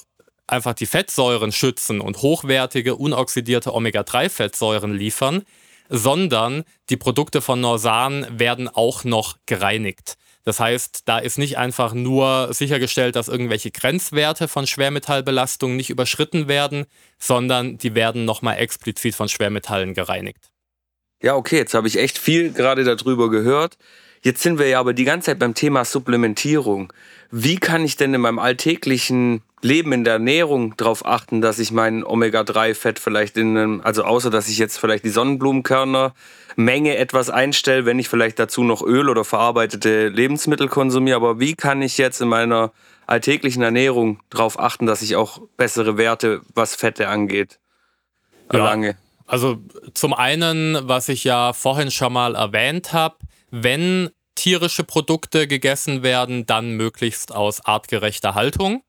einfach 0.47 0.73
die 0.73 0.87
Fettsäuren 0.87 1.51
schützen 1.51 2.01
und 2.01 2.23
hochwertige, 2.23 2.95
unoxidierte 2.95 3.75
Omega-3-Fettsäuren 3.75 4.95
liefern, 4.95 5.43
sondern 5.89 6.63
die 6.91 6.97
Produkte 6.97 7.41
von 7.41 7.61
Norsan 7.61 8.39
werden 8.39 8.69
auch 8.69 9.03
noch 9.03 9.37
gereinigt. 9.47 10.15
Das 10.45 10.61
heißt, 10.61 11.03
da 11.07 11.19
ist 11.19 11.39
nicht 11.39 11.59
einfach 11.59 11.93
nur 11.93 12.55
sichergestellt, 12.55 13.17
dass 13.17 13.27
irgendwelche 13.27 13.73
Grenzwerte 13.73 14.47
von 14.47 14.69
Schwermetallbelastung 14.69 15.75
nicht 15.75 15.91
überschritten 15.91 16.47
werden, 16.47 16.87
sondern 17.19 17.79
die 17.79 17.97
werden 17.97 18.25
nochmal 18.25 18.59
explizit 18.59 19.17
von 19.17 19.29
Schwermetallen 19.29 19.95
gereinigt. 19.95 20.53
Ja, 21.21 21.35
okay, 21.35 21.57
jetzt 21.57 21.75
habe 21.75 21.89
ich 21.89 21.99
echt 21.99 22.17
viel 22.19 22.53
gerade 22.53 22.85
darüber 22.85 23.29
gehört. 23.29 23.77
Jetzt 24.25 24.43
sind 24.43 24.61
wir 24.61 24.69
ja 24.69 24.79
aber 24.79 24.93
die 24.93 25.05
ganze 25.05 25.27
Zeit 25.27 25.41
beim 25.41 25.55
Thema 25.55 25.85
Supplementierung. 25.85 26.93
Wie 27.35 27.57
kann 27.57 27.83
ich 27.83 27.97
denn 27.97 28.13
in 28.13 28.21
meinem 28.21 28.39
alltäglichen 28.39 29.41
Leben 29.63 29.93
in 29.93 30.05
der 30.05 30.15
Ernährung 30.15 30.77
darauf 30.77 31.07
achten, 31.07 31.41
dass 31.41 31.59
ich 31.59 31.73
mein 31.73 32.05
Omega-3-Fett 32.05 32.99
vielleicht 32.99 33.39
in 33.39 33.57
einem, 33.57 33.81
also 33.81 34.05
außer 34.05 34.29
dass 34.29 34.49
ich 34.49 34.59
jetzt 34.59 34.77
vielleicht 34.79 35.03
die 35.03 35.09
Sonnenblumenkörner 35.09 36.13
Menge 36.57 36.99
etwas 36.99 37.31
einstelle, 37.31 37.87
wenn 37.87 37.99
ich 37.99 38.11
vielleicht 38.11 38.39
dazu 38.39 38.65
noch 38.65 38.83
Öl 38.83 39.09
oder 39.09 39.25
verarbeitete 39.25 40.09
Lebensmittel 40.09 40.69
konsumiere, 40.69 41.17
aber 41.17 41.41
wie 41.41 41.55
kann 41.55 41.81
ich 41.81 41.97
jetzt 41.97 42.21
in 42.21 42.29
meiner 42.29 42.71
alltäglichen 43.07 43.63
Ernährung 43.63 44.21
darauf 44.29 44.59
achten, 44.59 44.85
dass 44.85 45.01
ich 45.01 45.17
auch 45.17 45.41
bessere 45.57 45.97
Werte, 45.97 46.43
was 46.55 46.75
Fette 46.75 47.09
angeht, 47.09 47.61
erlange? 48.51 48.89
Ja, 48.89 48.95
also 49.27 49.57
zum 49.95 50.13
einen, 50.13 50.77
was 50.83 51.09
ich 51.09 51.25
ja 51.25 51.55
vorhin 51.55 51.91
schon 51.91 52.13
mal 52.13 52.35
erwähnt 52.35 52.93
habe, 52.93 53.17
wenn 53.51 54.11
tierische 54.35 54.85
Produkte 54.85 55.47
gegessen 55.47 56.03
werden, 56.03 56.47
dann 56.47 56.73
möglichst 56.73 57.33
aus 57.33 57.65
artgerechter 57.65 58.35
Haltung. 58.35 58.83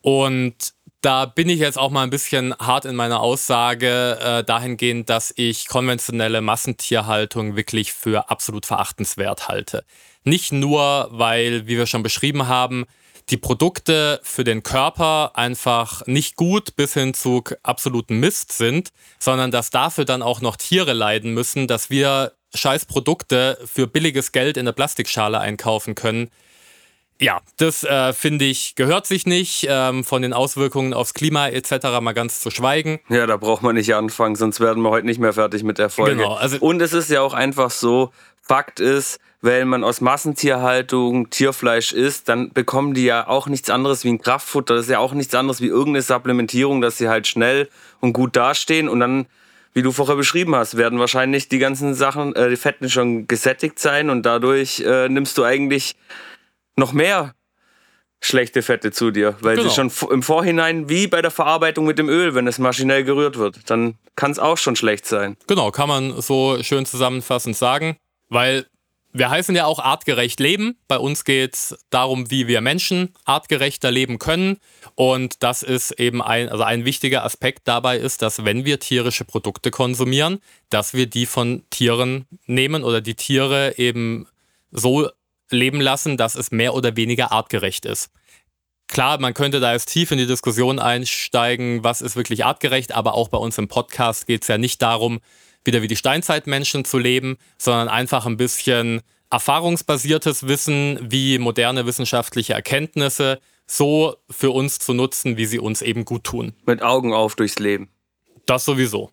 Und 0.00 0.74
da 1.00 1.26
bin 1.26 1.48
ich 1.48 1.60
jetzt 1.60 1.78
auch 1.78 1.90
mal 1.90 2.02
ein 2.02 2.10
bisschen 2.10 2.54
hart 2.58 2.84
in 2.84 2.96
meiner 2.96 3.20
Aussage 3.20 4.18
äh, 4.20 4.44
dahingehend, 4.44 5.08
dass 5.08 5.32
ich 5.36 5.68
konventionelle 5.68 6.40
Massentierhaltung 6.40 7.54
wirklich 7.54 7.92
für 7.92 8.30
absolut 8.30 8.66
verachtenswert 8.66 9.48
halte. 9.48 9.84
Nicht 10.24 10.52
nur, 10.52 11.08
weil, 11.12 11.66
wie 11.66 11.76
wir 11.76 11.86
schon 11.86 12.02
beschrieben 12.02 12.48
haben, 12.48 12.86
die 13.30 13.36
Produkte 13.36 14.20
für 14.22 14.44
den 14.44 14.62
Körper 14.62 15.32
einfach 15.34 16.06
nicht 16.06 16.36
gut 16.36 16.76
bis 16.76 16.94
hin 16.94 17.12
zu 17.12 17.42
absoluten 17.62 18.20
Mist 18.20 18.52
sind, 18.52 18.90
sondern 19.18 19.50
dass 19.50 19.70
dafür 19.70 20.04
dann 20.04 20.22
auch 20.22 20.40
noch 20.40 20.56
Tiere 20.56 20.92
leiden 20.92 21.34
müssen, 21.34 21.66
dass 21.66 21.90
wir 21.90 22.32
scheiß 22.54 22.86
Produkte 22.86 23.58
für 23.66 23.86
billiges 23.86 24.32
Geld 24.32 24.56
in 24.56 24.64
der 24.64 24.72
Plastikschale 24.72 25.40
einkaufen 25.40 25.94
können. 25.94 26.30
Ja, 27.18 27.40
das 27.56 27.82
äh, 27.82 28.12
finde 28.12 28.44
ich 28.44 28.74
gehört 28.74 29.06
sich 29.06 29.24
nicht, 29.24 29.66
ähm, 29.70 30.04
von 30.04 30.20
den 30.20 30.34
Auswirkungen 30.34 30.92
aufs 30.92 31.14
Klima 31.14 31.48
etc. 31.48 32.00
mal 32.02 32.12
ganz 32.12 32.40
zu 32.40 32.50
schweigen. 32.50 33.00
Ja, 33.08 33.26
da 33.26 33.38
braucht 33.38 33.62
man 33.62 33.74
nicht 33.74 33.94
anfangen, 33.94 34.36
sonst 34.36 34.60
werden 34.60 34.82
wir 34.82 34.90
heute 34.90 35.06
nicht 35.06 35.18
mehr 35.18 35.32
fertig 35.32 35.62
mit 35.62 35.78
der 35.78 35.88
Folge. 35.88 36.16
Genau, 36.16 36.34
also 36.34 36.58
Und 36.60 36.82
es 36.82 36.92
ist 36.92 37.10
ja 37.10 37.22
auch 37.22 37.32
einfach 37.32 37.70
so, 37.70 38.10
Fakt 38.46 38.80
ist, 38.80 39.18
wenn 39.40 39.68
man 39.68 39.84
aus 39.84 40.00
Massentierhaltung 40.00 41.30
Tierfleisch 41.30 41.92
isst, 41.92 42.28
dann 42.28 42.52
bekommen 42.52 42.94
die 42.94 43.04
ja 43.04 43.28
auch 43.28 43.48
nichts 43.48 43.70
anderes 43.70 44.04
wie 44.04 44.10
ein 44.10 44.20
Kraftfutter. 44.20 44.74
Das 44.74 44.86
ist 44.86 44.90
ja 44.90 44.98
auch 44.98 45.12
nichts 45.12 45.34
anderes 45.34 45.60
wie 45.60 45.66
irgendeine 45.66 46.02
Supplementierung, 46.02 46.80
dass 46.80 46.98
sie 46.98 47.08
halt 47.08 47.26
schnell 47.26 47.68
und 48.00 48.12
gut 48.12 48.36
dastehen 48.36 48.88
und 48.88 49.00
dann 49.00 49.26
wie 49.72 49.82
du 49.82 49.92
vorher 49.92 50.16
beschrieben 50.16 50.56
hast, 50.56 50.78
werden 50.78 50.98
wahrscheinlich 50.98 51.50
die 51.50 51.58
ganzen 51.58 51.92
Sachen, 51.92 52.34
äh, 52.34 52.48
die 52.48 52.56
Fetten 52.56 52.88
schon 52.88 53.26
gesättigt 53.28 53.78
sein 53.78 54.08
und 54.08 54.24
dadurch 54.24 54.80
äh, 54.80 55.10
nimmst 55.10 55.36
du 55.36 55.44
eigentlich 55.44 55.96
noch 56.76 56.94
mehr 56.94 57.34
schlechte 58.22 58.62
Fette 58.62 58.90
zu 58.90 59.10
dir, 59.10 59.36
weil 59.40 59.56
genau. 59.56 59.68
sie 59.68 59.74
schon 59.74 59.92
im 60.10 60.22
Vorhinein 60.22 60.88
wie 60.88 61.08
bei 61.08 61.20
der 61.20 61.30
Verarbeitung 61.30 61.84
mit 61.84 61.98
dem 61.98 62.08
Öl, 62.08 62.34
wenn 62.34 62.46
es 62.46 62.58
maschinell 62.58 63.04
gerührt 63.04 63.36
wird, 63.36 63.68
dann 63.68 63.96
kann 64.16 64.30
es 64.30 64.38
auch 64.38 64.56
schon 64.56 64.76
schlecht 64.76 65.04
sein. 65.04 65.36
Genau, 65.46 65.70
kann 65.70 65.88
man 65.88 66.22
so 66.22 66.56
schön 66.62 66.86
zusammenfassend 66.86 67.54
sagen, 67.54 67.98
weil 68.28 68.66
wir 69.18 69.30
heißen 69.30 69.56
ja 69.56 69.64
auch 69.64 69.78
artgerecht 69.78 70.40
leben. 70.40 70.76
Bei 70.88 70.98
uns 70.98 71.24
geht 71.24 71.54
es 71.54 71.78
darum, 71.88 72.30
wie 72.30 72.48
wir 72.48 72.60
Menschen 72.60 73.14
artgerechter 73.24 73.90
leben 73.90 74.18
können. 74.18 74.58
Und 74.94 75.42
das 75.42 75.62
ist 75.62 75.92
eben 75.92 76.20
ein, 76.20 76.50
also 76.50 76.64
ein 76.64 76.84
wichtiger 76.84 77.24
Aspekt 77.24 77.66
dabei 77.66 77.96
ist, 77.96 78.20
dass 78.20 78.44
wenn 78.44 78.64
wir 78.64 78.78
tierische 78.78 79.24
Produkte 79.24 79.70
konsumieren, 79.70 80.40
dass 80.68 80.92
wir 80.92 81.06
die 81.06 81.24
von 81.24 81.64
Tieren 81.70 82.26
nehmen 82.46 82.84
oder 82.84 83.00
die 83.00 83.14
Tiere 83.14 83.78
eben 83.78 84.26
so 84.70 85.08
leben 85.50 85.80
lassen, 85.80 86.16
dass 86.16 86.34
es 86.34 86.50
mehr 86.50 86.74
oder 86.74 86.96
weniger 86.96 87.32
artgerecht 87.32 87.86
ist. 87.86 88.10
Klar, 88.88 89.18
man 89.18 89.34
könnte 89.34 89.60
da 89.60 89.72
jetzt 89.72 89.86
tief 89.86 90.10
in 90.10 90.18
die 90.18 90.26
Diskussion 90.26 90.78
einsteigen, 90.78 91.82
was 91.82 92.02
ist 92.02 92.16
wirklich 92.16 92.44
artgerecht, 92.44 92.92
aber 92.92 93.14
auch 93.14 93.28
bei 93.28 93.38
uns 93.38 93.58
im 93.58 93.66
Podcast 93.66 94.26
geht 94.26 94.42
es 94.42 94.48
ja 94.48 94.58
nicht 94.58 94.80
darum, 94.82 95.20
wieder 95.66 95.82
wie 95.82 95.88
die 95.88 95.96
Steinzeitmenschen 95.96 96.84
zu 96.84 96.98
leben, 96.98 97.36
sondern 97.58 97.88
einfach 97.88 98.26
ein 98.26 98.36
bisschen 98.36 99.02
erfahrungsbasiertes 99.30 100.46
Wissen 100.46 100.98
wie 101.02 101.38
moderne 101.38 101.86
wissenschaftliche 101.86 102.54
Erkenntnisse 102.54 103.40
so 103.66 104.16
für 104.30 104.50
uns 104.52 104.78
zu 104.78 104.94
nutzen, 104.94 105.36
wie 105.36 105.46
sie 105.46 105.58
uns 105.58 105.82
eben 105.82 106.04
gut 106.04 106.24
tun. 106.24 106.54
Mit 106.66 106.82
Augen 106.82 107.12
auf 107.12 107.34
durchs 107.34 107.58
Leben. 107.58 107.88
Das 108.46 108.64
sowieso. 108.64 109.10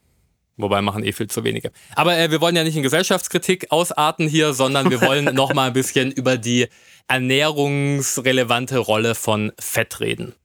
Wobei 0.55 0.83
machen 0.83 1.03
eh 1.03 1.11
viel 1.11 1.27
zu 1.27 1.43
wenige. 1.43 1.71
Aber 1.95 2.15
äh, 2.15 2.29
wir 2.29 2.39
wollen 2.39 2.55
ja 2.55 2.63
nicht 2.63 2.75
in 2.75 2.83
Gesellschaftskritik 2.83 3.71
ausarten 3.71 4.27
hier, 4.27 4.53
sondern 4.53 4.91
wir 4.91 5.01
wollen 5.01 5.25
noch 5.33 5.53
mal 5.53 5.67
ein 5.67 5.73
bisschen 5.73 6.11
über 6.11 6.37
die 6.37 6.67
ernährungsrelevante 7.07 8.77
Rolle 8.77 9.15
von 9.15 9.51
Fett 9.59 9.99
reden. 9.99 10.35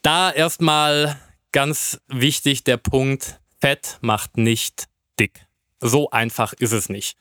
Da 0.00 0.32
erstmal 0.32 1.20
ganz 1.52 2.00
wichtig 2.08 2.64
der 2.64 2.78
Punkt, 2.78 3.41
Fett 3.62 3.98
macht 4.00 4.38
nicht 4.38 4.88
dick. 5.20 5.46
So 5.80 6.10
einfach 6.10 6.52
ist 6.52 6.72
es 6.72 6.88
nicht. 6.88 7.16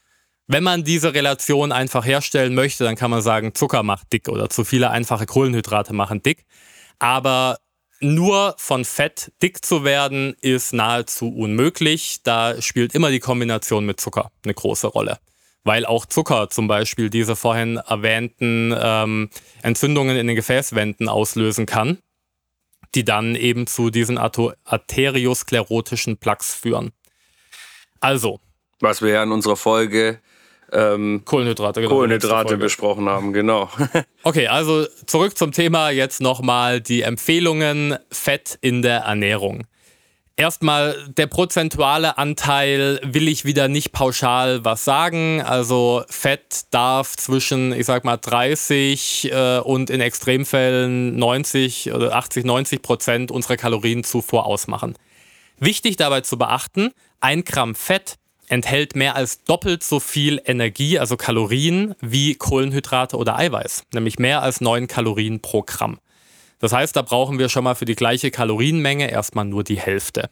Wenn 0.48 0.64
man 0.64 0.84
diese 0.84 1.14
Relation 1.14 1.72
einfach 1.72 2.04
herstellen 2.04 2.56
möchte, 2.56 2.84
dann 2.84 2.96
kann 2.96 3.12
man 3.12 3.22
sagen, 3.22 3.54
Zucker 3.54 3.84
macht 3.84 4.12
dick 4.12 4.28
oder 4.28 4.50
zu 4.50 4.64
viele 4.64 4.90
einfache 4.90 5.28
Kohlenhydrate 5.28 5.94
machen 5.94 6.24
dick. 6.24 6.48
Aber 6.98 7.60
nur 8.00 8.56
von 8.58 8.86
Fett 8.86 9.32
dick 9.44 9.64
zu 9.64 9.84
werden, 9.84 10.36
ist 10.42 10.74
nahezu 10.74 11.32
unmöglich. 11.32 12.24
Da 12.24 12.60
spielt 12.60 12.96
immer 12.96 13.12
die 13.12 13.20
Kombination 13.20 13.86
mit 13.86 14.02
Zucker 14.02 14.32
eine 14.44 14.56
große 14.56 14.88
Rolle. 14.88 15.20
Weil 15.64 15.86
auch 15.86 16.08
Zucker 16.08 16.50
zum 16.50 16.68
Beispiel 16.68 17.12
diese 17.12 17.36
vorhin 17.36 17.78
erwähnten 17.78 18.76
ähm, 18.76 19.30
Entzündungen 19.62 20.18
in 20.18 20.26
den 20.26 20.36
Gefäßwänden 20.36 21.08
auslösen 21.08 21.68
kann 21.68 22.00
die 22.96 23.06
dann 23.06 23.36
eben 23.36 23.68
zu 23.68 23.90
diesen 23.90 24.18
arteriosklerotischen 24.18 26.18
Plaques 26.18 26.54
führen. 26.54 26.92
Also. 28.00 28.40
Was 28.80 29.02
wir 29.02 29.10
ja 29.10 29.24
in 29.24 29.32
unserer 29.32 29.56
Folge 29.56 30.20
ähm, 30.72 31.24
Kohlenhydrate, 31.26 31.82
genau, 31.82 31.94
Kohlenhydrate 31.94 32.58
besprochen 32.58 33.10
haben, 33.10 33.34
genau. 33.34 33.70
okay, 34.24 34.48
also 34.48 34.86
zurück 35.06 35.38
zum 35.38 35.52
Thema 35.52 35.90
jetzt 35.90 36.22
nochmal 36.22 36.82
die 36.82 37.02
Empfehlungen 37.02 37.98
Fett 38.10 38.58
in 38.62 38.82
der 38.82 39.02
Ernährung. 39.02 39.68
Erstmal 40.42 40.96
der 41.08 41.28
prozentuale 41.28 42.18
Anteil 42.18 43.00
will 43.04 43.28
ich 43.28 43.46
wieder 43.46 43.68
nicht 43.68 43.92
pauschal 43.92 44.66
was 44.66 44.84
sagen. 44.84 45.40
Also 45.44 46.04
Fett 46.10 46.62
darf 46.72 47.16
zwischen, 47.16 47.74
ich 47.74 47.86
sag 47.86 48.06
mal, 48.06 48.18
30 48.18 49.32
äh, 49.32 49.60
und 49.60 49.92
in 49.92 50.02
Extremfällen 50.02 51.16
90 51.16 51.94
oder 51.94 52.16
80, 52.16 52.44
90 52.44 52.82
Prozent 52.82 53.30
unserer 53.30 53.56
Kalorienzufuhr 53.56 54.48
ausmachen. 54.48 54.96
Wichtig 55.60 55.98
dabei 55.98 56.22
zu 56.22 56.40
beachten, 56.40 56.90
ein 57.20 57.44
Gramm 57.44 57.76
Fett 57.76 58.16
enthält 58.48 58.96
mehr 58.96 59.16
als 59.16 59.44
doppelt 59.44 59.84
so 59.84 60.00
viel 60.00 60.42
Energie, 60.44 60.98
also 60.98 61.18
Kalorien, 61.18 61.94
wie 62.02 62.34
Kohlenhydrate 62.34 63.16
oder 63.16 63.38
Eiweiß, 63.38 63.84
nämlich 63.94 64.18
mehr 64.18 64.42
als 64.42 64.60
9 64.60 64.88
Kalorien 64.88 65.40
pro 65.40 65.62
Gramm. 65.62 66.00
Das 66.62 66.74
heißt, 66.74 66.96
da 66.96 67.02
brauchen 67.02 67.40
wir 67.40 67.50
schon 67.50 67.64
mal 67.64 67.76
für 67.76 67.86
die 67.86 67.96
gleiche 67.96 68.32
Kalorienmenge 68.32 69.10
erstmal 69.10 69.46
nur 69.46 69.64
die 69.64 69.80
Hälfte. 69.80 70.30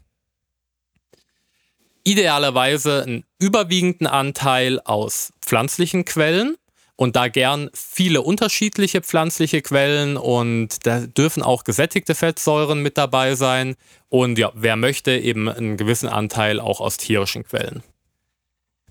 Idealerweise 2.04 3.04
einen 3.04 3.26
überwiegenden 3.40 4.08
Anteil 4.08 4.80
aus 4.80 5.34
pflanzlichen 5.42 6.06
Quellen 6.06 6.56
und 6.96 7.16
da 7.16 7.30
gern 7.30 7.70
viele 7.74 8.22
unterschiedliche 8.22 9.02
pflanzliche 9.02 9.62
Quellen 9.62 10.18
und 10.18 10.86
da 10.86 11.08
dürfen 11.08 11.42
auch 11.42 11.64
gesättigte 11.64 12.14
Fettsäuren 12.14 12.84
mit 12.84 12.98
dabei 12.98 13.36
sein 13.36 13.76
und 14.08 14.38
ja, 14.38 14.52
wer 14.54 14.76
möchte 14.76 15.12
eben 15.18 15.50
einen 15.50 15.78
gewissen 15.78 16.10
Anteil 16.10 16.60
auch 16.60 16.80
aus 16.80 16.98
tierischen 16.98 17.44
Quellen. 17.44 17.84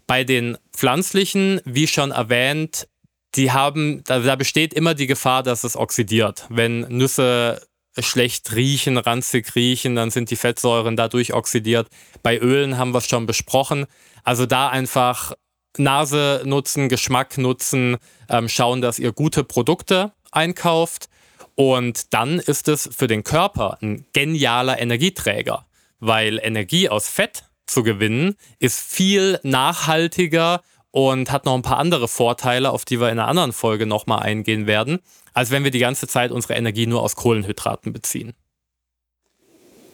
Bei 0.06 0.24
den 0.24 0.58
pflanzlichen, 0.72 1.60
wie 1.64 1.86
schon 1.86 2.10
erwähnt, 2.10 2.88
die 3.34 3.52
haben, 3.52 4.02
da, 4.04 4.20
da 4.20 4.36
besteht 4.36 4.74
immer 4.74 4.94
die 4.94 5.06
Gefahr, 5.06 5.42
dass 5.42 5.64
es 5.64 5.76
oxidiert. 5.76 6.46
Wenn 6.48 6.80
Nüsse 6.88 7.60
schlecht 7.98 8.54
riechen, 8.54 8.96
ranzig 8.96 9.54
riechen, 9.54 9.96
dann 9.96 10.10
sind 10.10 10.30
die 10.30 10.36
Fettsäuren 10.36 10.96
dadurch 10.96 11.34
oxidiert. 11.34 11.88
Bei 12.22 12.38
Ölen 12.38 12.78
haben 12.78 12.92
wir 12.92 12.98
es 12.98 13.08
schon 13.08 13.26
besprochen. 13.26 13.86
Also 14.24 14.46
da 14.46 14.68
einfach 14.68 15.32
Nase 15.76 16.42
nutzen, 16.44 16.88
Geschmack 16.88 17.38
nutzen, 17.38 17.96
ähm, 18.28 18.48
schauen, 18.48 18.80
dass 18.80 18.98
ihr 18.98 19.12
gute 19.12 19.44
Produkte 19.44 20.12
einkauft. 20.30 21.08
Und 21.54 22.14
dann 22.14 22.38
ist 22.38 22.68
es 22.68 22.88
für 22.96 23.08
den 23.08 23.24
Körper 23.24 23.78
ein 23.82 24.06
genialer 24.12 24.78
Energieträger, 24.80 25.66
weil 25.98 26.38
Energie 26.42 26.88
aus 26.88 27.08
Fett 27.08 27.44
zu 27.66 27.82
gewinnen 27.82 28.36
ist 28.58 28.80
viel 28.80 29.40
nachhaltiger 29.42 30.62
und 30.90 31.30
hat 31.30 31.44
noch 31.44 31.54
ein 31.54 31.62
paar 31.62 31.78
andere 31.78 32.08
Vorteile, 32.08 32.70
auf 32.70 32.84
die 32.84 33.00
wir 33.00 33.10
in 33.10 33.18
einer 33.18 33.28
anderen 33.28 33.52
Folge 33.52 33.86
nochmal 33.86 34.20
eingehen 34.20 34.66
werden, 34.66 35.00
als 35.34 35.50
wenn 35.50 35.64
wir 35.64 35.70
die 35.70 35.78
ganze 35.78 36.06
Zeit 36.06 36.30
unsere 36.30 36.54
Energie 36.54 36.86
nur 36.86 37.02
aus 37.02 37.16
Kohlenhydraten 37.16 37.92
beziehen. 37.92 38.34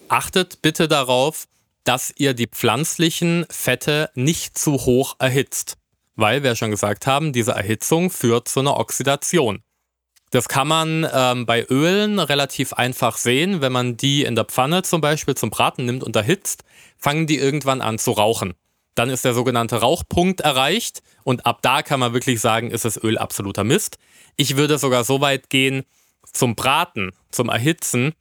Achtet 0.09 0.63
bitte 0.63 0.87
darauf, 0.89 1.47
dass 1.85 2.13
ihr 2.17 2.35
die 2.35 2.47
pflanzlichen 2.47 3.47
Fette 3.51 4.11
nicht 4.15 4.57
zu 4.57 4.73
hoch 4.73 5.17
erhitzt, 5.19 5.77
weil 6.17 6.43
wir 6.43 6.55
schon 6.57 6.71
gesagt 6.71 7.07
haben, 7.07 7.33
diese 7.33 7.53
Erhitzung 7.53 8.11
führt 8.11 8.49
zu 8.49 8.61
einer 8.61 8.79
Oxidation. 8.79 9.63
Das 10.31 10.49
kann 10.49 10.67
man 10.67 11.07
ähm, 11.13 11.47
bei 11.47 11.65
Ölen 11.65 12.19
relativ 12.19 12.73
einfach 12.73 13.19
sehen. 13.19 13.61
Wenn 13.61 13.71
man 13.71 13.97
die 13.97 14.25
in 14.25 14.35
der 14.35 14.45
Pfanne 14.45 14.83
zum 14.83 15.01
Beispiel 15.01 15.37
zum 15.37 15.51
Braten 15.51 15.85
nimmt 15.85 16.03
und 16.03 16.17
erhitzt, 16.17 16.65
fangen 16.99 17.29
die 17.29 17.39
irgendwann 17.39 17.81
an 17.81 17.99
zu 17.99 18.11
rauchen. 18.11 18.55
Dann 18.95 19.11
ist 19.11 19.25
der 19.25 19.35
sogenannte 19.35 19.77
Rauchpunkt 19.77 20.41
erreicht 20.41 21.03
und 21.25 21.47
ab 21.47 21.61
da 21.63 21.83
kann 21.83 22.01
man 22.01 22.13
wirklich 22.13 22.41
sagen, 22.41 22.71
ist 22.71 22.85
das 22.85 23.03
Öl 23.03 23.19
absoluter 23.19 23.65
Mist. 23.65 23.99
Ich 24.37 24.57
würde 24.57 24.79
sogar 24.79 25.05
so 25.05 25.21
weit 25.21 25.51
gehen, 25.51 25.85
zum 26.33 26.55
Braten, 26.55 27.13
zum 27.31 27.49
Erhitzen, 27.49 28.15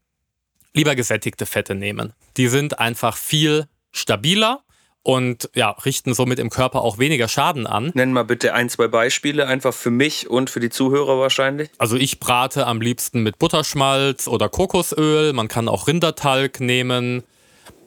lieber 0.74 0.96
gesättigte 0.96 1.46
Fette 1.46 1.76
nehmen. 1.76 2.14
Die 2.38 2.48
sind 2.48 2.80
einfach 2.80 3.18
viel 3.18 3.68
stabiler 3.92 4.64
und 5.04 5.50
ja, 5.54 5.72
richten 5.72 6.14
somit 6.14 6.40
im 6.40 6.50
Körper 6.50 6.82
auch 6.82 6.98
weniger 6.98 7.28
Schaden 7.28 7.68
an. 7.68 7.92
Nenn 7.94 8.14
mal 8.14 8.24
bitte 8.24 8.54
ein, 8.54 8.70
zwei 8.70 8.88
Beispiele, 8.88 9.48
einfach 9.48 9.74
für 9.74 9.92
mich 9.92 10.30
und 10.30 10.50
für 10.50 10.60
die 10.60 10.70
Zuhörer 10.70 11.20
wahrscheinlich. 11.20 11.70
Also 11.78 11.98
ich 11.98 12.20
brate 12.20 12.66
am 12.66 12.82
liebsten 12.82 13.22
mit 13.22 13.38
Butterschmalz 13.38 14.28
oder 14.28 14.50
Kokosöl. 14.50 15.34
Man 15.34 15.50
kann 15.50 15.68
auch 15.68 15.88
Rindertalg 15.88 16.62
nehmen. 16.62 17.24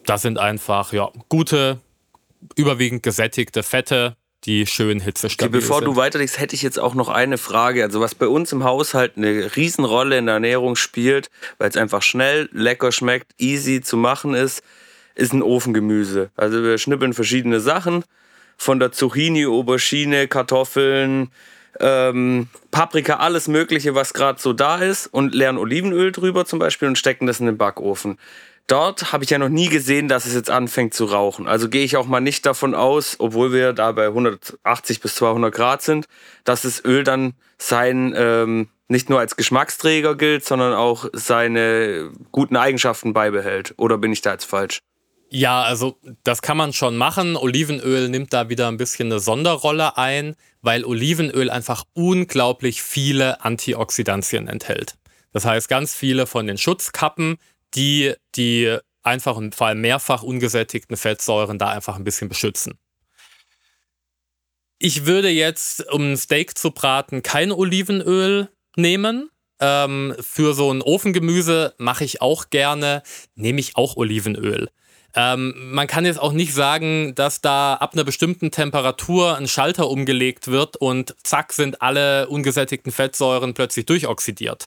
Das 0.05 0.22
sind 0.22 0.39
einfach 0.39 0.93
ja, 0.93 1.11
gute 1.28 1.80
überwiegend 2.57 3.03
gesättigte 3.03 3.62
Fette, 3.62 4.16
die 4.45 4.66
schön 4.66 5.01
hitzestabil 5.01 5.61
Bevor 5.61 5.78
sind. 5.78 5.87
du 5.87 5.97
weiterlegst, 5.97 6.39
hätte 6.39 6.55
ich 6.55 6.62
jetzt 6.62 6.78
auch 6.78 6.95
noch 6.95 7.09
eine 7.09 7.39
Frage. 7.39 7.82
Also 7.82 8.01
was 8.01 8.14
bei 8.14 8.28
uns 8.28 8.53
im 8.53 8.64
Haushalt 8.64 9.16
eine 9.16 9.57
Riesenrolle 9.57 10.18
in 10.18 10.26
der 10.26 10.34
Ernährung 10.34 10.76
spielt, 10.76 11.30
weil 11.59 11.68
es 11.68 11.76
einfach 11.76 12.03
schnell, 12.03 12.49
lecker 12.53 12.93
schmeckt, 12.93 13.32
easy 13.39 13.80
zu 13.80 13.97
machen 13.97 14.34
ist, 14.34 14.62
ist 15.14 15.32
ein 15.32 15.43
Ofengemüse. 15.43 16.30
Also 16.37 16.62
wir 16.62 16.78
schnippeln 16.78 17.14
verschiedene 17.14 17.61
Sachen, 17.61 18.05
von 18.57 18.78
der 18.78 18.93
Zucchini, 18.93 19.47
Aubergine, 19.47 20.28
Kartoffeln, 20.28 21.30
ähm, 21.80 22.49
Paprika, 22.70 23.16
alles 23.16 23.49
Mögliche, 23.49 23.95
was 23.95 24.14
gerade 24.14 24.41
so 24.41 24.53
da 24.53 24.78
ist 24.78 25.07
und 25.09 25.34
leeren 25.34 25.59
Olivenöl 25.59 26.12
drüber 26.12 26.47
zum 26.47 26.59
Beispiel 26.59 26.89
und 26.89 26.97
stecken 26.97 27.26
das 27.26 27.41
in 27.41 27.47
den 27.47 27.59
Backofen. 27.59 28.18
Dort 28.66 29.12
habe 29.12 29.22
ich 29.22 29.30
ja 29.30 29.38
noch 29.38 29.48
nie 29.48 29.68
gesehen, 29.68 30.08
dass 30.08 30.26
es 30.26 30.34
jetzt 30.34 30.50
anfängt 30.50 30.92
zu 30.92 31.04
rauchen. 31.04 31.46
Also 31.46 31.68
gehe 31.68 31.84
ich 31.84 31.96
auch 31.96 32.06
mal 32.06 32.20
nicht 32.20 32.44
davon 32.46 32.74
aus, 32.74 33.16
obwohl 33.20 33.52
wir 33.52 33.72
da 33.72 33.92
bei 33.92 34.06
180 34.06 35.00
bis 35.00 35.14
200 35.14 35.54
Grad 35.54 35.82
sind, 35.82 36.06
dass 36.42 36.62
das 36.62 36.84
Öl 36.84 37.04
dann 37.04 37.34
sein 37.58 38.12
ähm, 38.16 38.68
nicht 38.88 39.08
nur 39.08 39.20
als 39.20 39.36
Geschmacksträger 39.36 40.16
gilt, 40.16 40.44
sondern 40.44 40.74
auch 40.74 41.06
seine 41.12 42.10
guten 42.32 42.56
Eigenschaften 42.56 43.12
beibehält. 43.12 43.74
Oder 43.76 43.98
bin 43.98 44.12
ich 44.12 44.22
da 44.22 44.32
jetzt 44.32 44.44
falsch? 44.44 44.80
Ja, 45.28 45.62
also 45.62 45.98
das 46.22 46.42
kann 46.42 46.56
man 46.56 46.72
schon 46.72 46.96
machen. 46.96 47.36
Olivenöl 47.36 48.08
nimmt 48.08 48.32
da 48.32 48.48
wieder 48.48 48.68
ein 48.68 48.76
bisschen 48.76 49.10
eine 49.10 49.20
Sonderrolle 49.20 49.96
ein, 49.96 50.36
weil 50.62 50.84
Olivenöl 50.84 51.50
einfach 51.50 51.84
unglaublich 51.94 52.82
viele 52.82 53.44
Antioxidantien 53.44 54.46
enthält. 54.46 54.94
Das 55.32 55.44
heißt, 55.44 55.68
ganz 55.68 55.94
viele 55.94 56.26
von 56.26 56.46
den 56.46 56.58
Schutzkappen, 56.58 57.38
die 57.76 58.14
die 58.34 58.78
einfach 59.02 59.36
und 59.36 59.54
vor 59.54 59.68
allem 59.68 59.80
mehrfach 59.80 60.22
ungesättigten 60.22 60.96
Fettsäuren 60.96 61.58
da 61.58 61.68
einfach 61.68 61.96
ein 61.96 62.04
bisschen 62.04 62.28
beschützen. 62.28 62.78
Ich 64.78 65.06
würde 65.06 65.30
jetzt, 65.30 65.90
um 65.90 66.12
ein 66.12 66.16
Steak 66.16 66.58
zu 66.58 66.70
braten, 66.70 67.22
kein 67.22 67.50
Olivenöl 67.50 68.50
nehmen. 68.76 69.30
Ähm, 69.58 70.14
für 70.20 70.52
so 70.52 70.70
ein 70.70 70.82
Ofengemüse 70.82 71.74
mache 71.78 72.04
ich 72.04 72.20
auch 72.20 72.50
gerne, 72.50 73.02
nehme 73.36 73.58
ich 73.58 73.76
auch 73.76 73.96
Olivenöl. 73.96 74.68
Ähm, 75.14 75.54
man 75.72 75.86
kann 75.86 76.04
jetzt 76.04 76.20
auch 76.20 76.32
nicht 76.32 76.52
sagen, 76.52 77.14
dass 77.14 77.40
da 77.40 77.72
ab 77.74 77.94
einer 77.94 78.04
bestimmten 78.04 78.50
Temperatur 78.50 79.38
ein 79.38 79.48
Schalter 79.48 79.88
umgelegt 79.88 80.48
wird 80.48 80.76
und 80.76 81.16
zack 81.22 81.54
sind 81.54 81.80
alle 81.80 82.28
ungesättigten 82.28 82.92
Fettsäuren 82.92 83.54
plötzlich 83.54 83.86
durchoxidiert. 83.86 84.66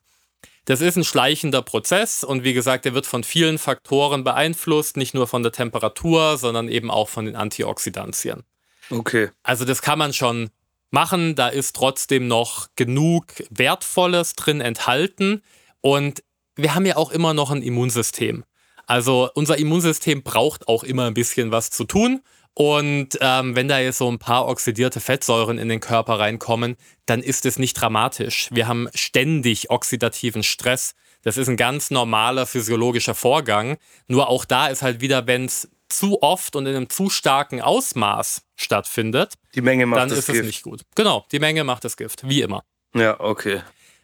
Das 0.65 0.81
ist 0.81 0.97
ein 0.97 1.03
schleichender 1.03 1.61
Prozess 1.61 2.23
und 2.23 2.43
wie 2.43 2.53
gesagt, 2.53 2.85
der 2.85 2.93
wird 2.93 3.05
von 3.05 3.23
vielen 3.23 3.57
Faktoren 3.57 4.23
beeinflusst, 4.23 4.97
nicht 4.97 5.13
nur 5.13 5.27
von 5.27 5.41
der 5.43 5.51
Temperatur, 5.51 6.37
sondern 6.37 6.67
eben 6.67 6.91
auch 6.91 7.09
von 7.09 7.25
den 7.25 7.35
Antioxidantien. 7.35 8.43
Okay. 8.89 9.29
Also 9.43 9.65
das 9.65 9.81
kann 9.81 9.99
man 9.99 10.13
schon 10.13 10.49
machen, 10.91 11.35
da 11.35 11.47
ist 11.47 11.75
trotzdem 11.75 12.27
noch 12.27 12.67
genug 12.75 13.25
Wertvolles 13.49 14.33
drin 14.33 14.61
enthalten 14.61 15.43
und 15.81 16.23
wir 16.55 16.75
haben 16.75 16.85
ja 16.85 16.97
auch 16.97 17.11
immer 17.11 17.33
noch 17.33 17.51
ein 17.51 17.61
Immunsystem. 17.61 18.43
Also 18.85 19.29
unser 19.35 19.57
Immunsystem 19.57 20.23
braucht 20.23 20.67
auch 20.67 20.83
immer 20.83 21.05
ein 21.05 21.13
bisschen 21.13 21.51
was 21.51 21.69
zu 21.69 21.83
tun. 21.83 22.21
Und 22.53 23.17
ähm, 23.21 23.55
wenn 23.55 23.67
da 23.67 23.79
jetzt 23.79 23.99
so 23.99 24.11
ein 24.11 24.19
paar 24.19 24.47
oxidierte 24.47 24.99
Fettsäuren 24.99 25.57
in 25.57 25.69
den 25.69 25.79
Körper 25.79 26.19
reinkommen, 26.19 26.75
dann 27.05 27.21
ist 27.21 27.45
es 27.45 27.57
nicht 27.57 27.73
dramatisch. 27.73 28.49
Wir 28.51 28.67
haben 28.67 28.89
ständig 28.93 29.69
oxidativen 29.69 30.43
Stress. 30.43 30.93
Das 31.21 31.37
ist 31.37 31.47
ein 31.47 31.57
ganz 31.57 31.89
normaler 31.91 32.45
physiologischer 32.45 33.15
Vorgang. 33.15 33.77
Nur 34.07 34.29
auch 34.29 34.45
da 34.45 34.67
ist 34.67 34.81
halt 34.81 34.99
wieder, 35.01 35.27
wenn 35.27 35.45
es 35.45 35.69
zu 35.89 36.21
oft 36.21 36.55
und 36.55 36.65
in 36.65 36.75
einem 36.75 36.89
zu 36.89 37.09
starken 37.09 37.61
Ausmaß 37.61 38.43
stattfindet, 38.55 39.33
die 39.55 39.61
Menge 39.61 39.85
macht 39.85 40.01
dann 40.01 40.09
das 40.09 40.19
ist 40.19 40.25
Gift. 40.27 40.39
es 40.39 40.45
nicht 40.45 40.63
gut. 40.63 40.81
Genau, 40.95 41.25
die 41.31 41.39
Menge 41.39 41.63
macht 41.63 41.83
das 41.83 41.97
Gift, 41.97 42.27
wie 42.27 42.41
immer. 42.41 42.63
Ja, 42.93 43.19
okay. 43.19 43.61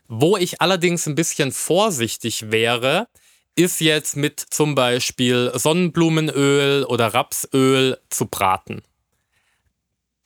Wo 0.08 0.38
ich 0.38 0.62
allerdings 0.62 1.08
ein 1.08 1.16
bisschen 1.16 1.52
vorsichtig 1.52 2.52
wäre, 2.52 3.08
ist 3.56 3.80
jetzt 3.82 4.16
mit 4.18 4.40
zum 4.40 4.76
Beispiel 4.76 5.52
Sonnenblumenöl 5.54 6.84
oder 6.84 7.14
Rapsöl 7.14 7.98
zu 8.10 8.28
braten. 8.28 8.82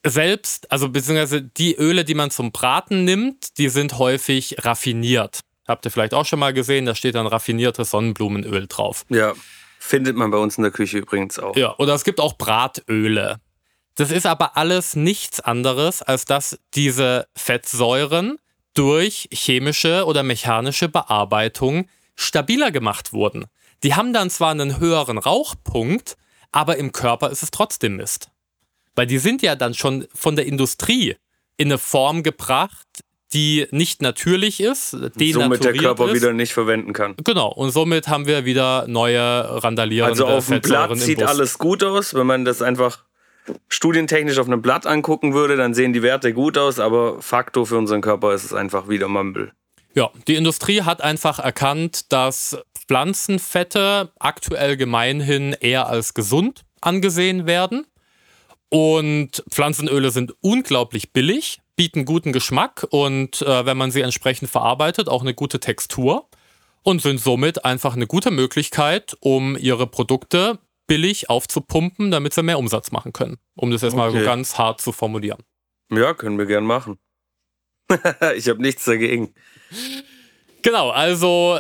Selbst, 0.06 0.72
also 0.72 0.90
beziehungsweise 0.90 1.42
die 1.42 1.76
Öle, 1.76 2.06
die 2.06 2.16
man 2.16 2.32
zum 2.32 2.52
Braten 2.52 3.04
nimmt, 3.04 3.58
die 3.58 3.70
sind 3.70 3.98
häufig 3.98 4.56
raffiniert. 4.66 5.42
Habt 5.68 5.86
ihr 5.86 5.92
vielleicht 5.92 6.14
auch 6.14 6.26
schon 6.26 6.40
mal 6.40 6.54
gesehen, 6.54 6.86
da 6.86 6.96
steht 6.96 7.16
dann 7.16 7.28
raffiniertes 7.28 7.92
Sonnenblumenöl 7.92 8.68
drauf. 8.68 9.06
Ja, 9.10 9.34
findet 9.78 10.16
man 10.16 10.32
bei 10.32 10.38
uns 10.38 10.58
in 10.58 10.64
der 10.64 10.72
Küche 10.72 11.00
übrigens 11.00 11.38
auch. 11.38 11.56
Ja, 11.56 11.76
oder 11.78 11.94
es 11.94 12.04
gibt 12.04 12.20
auch 12.20 12.38
Bratöle. 12.38 13.40
Das 13.96 14.12
ist 14.12 14.26
aber 14.26 14.56
alles 14.56 14.96
nichts 14.96 15.42
anderes, 15.42 16.02
als 16.02 16.26
dass 16.26 16.58
diese 16.74 17.28
Fettsäuren 17.36 18.38
durch 18.74 19.28
chemische 19.34 20.06
oder 20.06 20.24
mechanische 20.24 20.88
Bearbeitung 20.88 21.90
stabiler 22.20 22.72
gemacht 22.72 23.14
wurden. 23.14 23.46
Die 23.84 23.96
haben 23.96 24.14
dann 24.14 24.30
zwar 24.30 24.52
einen 24.52 24.80
höheren 24.80 25.18
Rauchpunkt, 25.18 26.18
aber 26.52 26.78
im 26.78 26.92
Körper 26.92 27.30
ist 27.30 27.44
es 27.44 27.52
trotzdem 27.52 27.96
Mist. 27.96 28.30
Weil 28.96 29.08
die 29.08 29.20
sind 29.20 29.42
ja 29.42 29.56
dann 29.56 29.74
schon 29.74 30.08
von 30.14 30.36
der 30.36 30.46
Industrie 30.46 31.16
in 31.58 31.70
eine 31.70 31.78
Form 31.78 32.24
gebracht, 32.24 32.88
die 33.34 33.68
nicht 33.72 34.02
natürlich 34.02 34.60
ist, 34.60 34.90
somit 34.90 35.64
der 35.64 35.74
Körper 35.74 36.08
ist. 36.08 36.16
wieder 36.16 36.34
nicht 36.34 36.52
verwenden 36.52 36.94
kann. 36.94 37.16
Genau, 37.24 37.50
und 37.52 37.72
somit 37.72 38.08
haben 38.08 38.26
wir 38.26 38.44
wieder 38.44 38.86
neue 38.88 39.64
randalierende 39.64 40.24
Also 40.24 40.26
auf 40.26 40.48
dem 40.48 40.62
Blatt 40.62 40.98
sieht 40.98 41.24
alles 41.24 41.58
gut 41.58 41.84
aus. 41.84 42.14
Wenn 42.16 42.26
man 42.26 42.44
das 42.44 42.62
einfach 42.62 43.06
studientechnisch 43.68 44.40
auf 44.40 44.48
einem 44.48 44.62
Blatt 44.62 44.88
angucken 44.88 45.34
würde, 45.34 45.56
dann 45.56 45.74
sehen 45.74 45.94
die 45.94 46.02
Werte 46.02 46.34
gut 46.34 46.58
aus, 46.58 46.80
aber 46.80 47.22
Faktor 47.22 47.66
für 47.66 47.78
unseren 47.78 48.02
Körper 48.02 48.34
ist 48.34 48.44
es 48.44 48.54
einfach 48.54 48.90
wieder 48.90 49.08
Mumble. 49.08 49.52
Ja, 49.96 50.12
die 50.28 50.36
Industrie 50.36 50.84
hat 50.84 51.02
einfach 51.02 51.40
erkannt, 51.40 52.12
dass 52.12 52.58
Pflanzenfette 52.88 54.12
aktuell 54.20 54.78
gemeinhin 54.78 55.54
eher 55.60 55.88
als 55.88 56.14
gesund 56.14 56.64
angesehen 56.82 57.46
werden. 57.48 57.86
Und 58.70 59.44
Pflanzenöle 59.50 60.12
sind 60.12 60.34
unglaublich 60.42 61.12
billig, 61.12 61.60
bieten 61.76 62.06
guten 62.06 62.34
Geschmack 62.34 62.86
und 62.92 63.42
äh, 63.42 63.66
wenn 63.66 63.78
man 63.78 63.90
sie 63.90 64.02
entsprechend 64.02 64.50
verarbeitet, 64.50 65.10
auch 65.10 65.22
eine 65.22 65.34
gute 65.34 65.60
Textur 65.60 66.30
und 66.84 67.02
sind 67.02 67.20
somit 67.20 67.66
einfach 67.66 67.96
eine 67.96 68.06
gute 68.06 68.30
Möglichkeit, 68.32 69.18
um 69.22 69.58
ihre 69.58 69.88
Produkte 69.88 70.60
billig 70.86 71.30
aufzupumpen, 71.30 72.12
damit 72.12 72.34
sie 72.34 72.44
mehr 72.44 72.60
Umsatz 72.60 72.92
machen 72.92 73.12
können. 73.12 73.38
Um 73.56 73.72
das 73.72 73.82
jetzt 73.82 73.96
mal 73.96 74.12
so 74.12 74.18
Okay. 74.18 74.26
ganz 74.26 74.58
hart 74.58 74.82
zu 74.82 74.92
formulieren. 74.92 75.42
Ja, 75.92 76.14
können 76.14 76.38
wir 76.38 76.46
gern 76.46 76.66
machen. 76.66 77.00
ich 78.36 78.48
habe 78.50 78.62
nichts 78.62 78.86
dagegen. 78.86 79.34
Genau, 80.62 80.90
also 80.90 81.60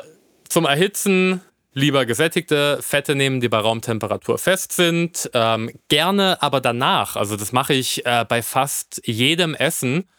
zum 0.50 0.66
Erhitzen 0.66 1.42
lieber 1.74 2.06
gesättigte 2.06 2.80
Fette 2.82 3.16
nehmen, 3.16 3.42
die 3.42 3.50
bei 3.50 3.60
Raumtemperatur 3.60 4.38
fest 4.38 4.74
sind. 4.74 5.30
Ähm, 5.34 5.72
gerne 5.88 6.42
aber 6.42 6.62
danach. 6.62 7.16
Also 7.16 7.36
das 7.36 7.52
mache 7.52 7.74
ich 7.74 8.06
äh, 8.06 8.26
bei 8.28 8.42
fast 8.42 9.02
jedem 9.06 9.56
Essen, 9.56 10.10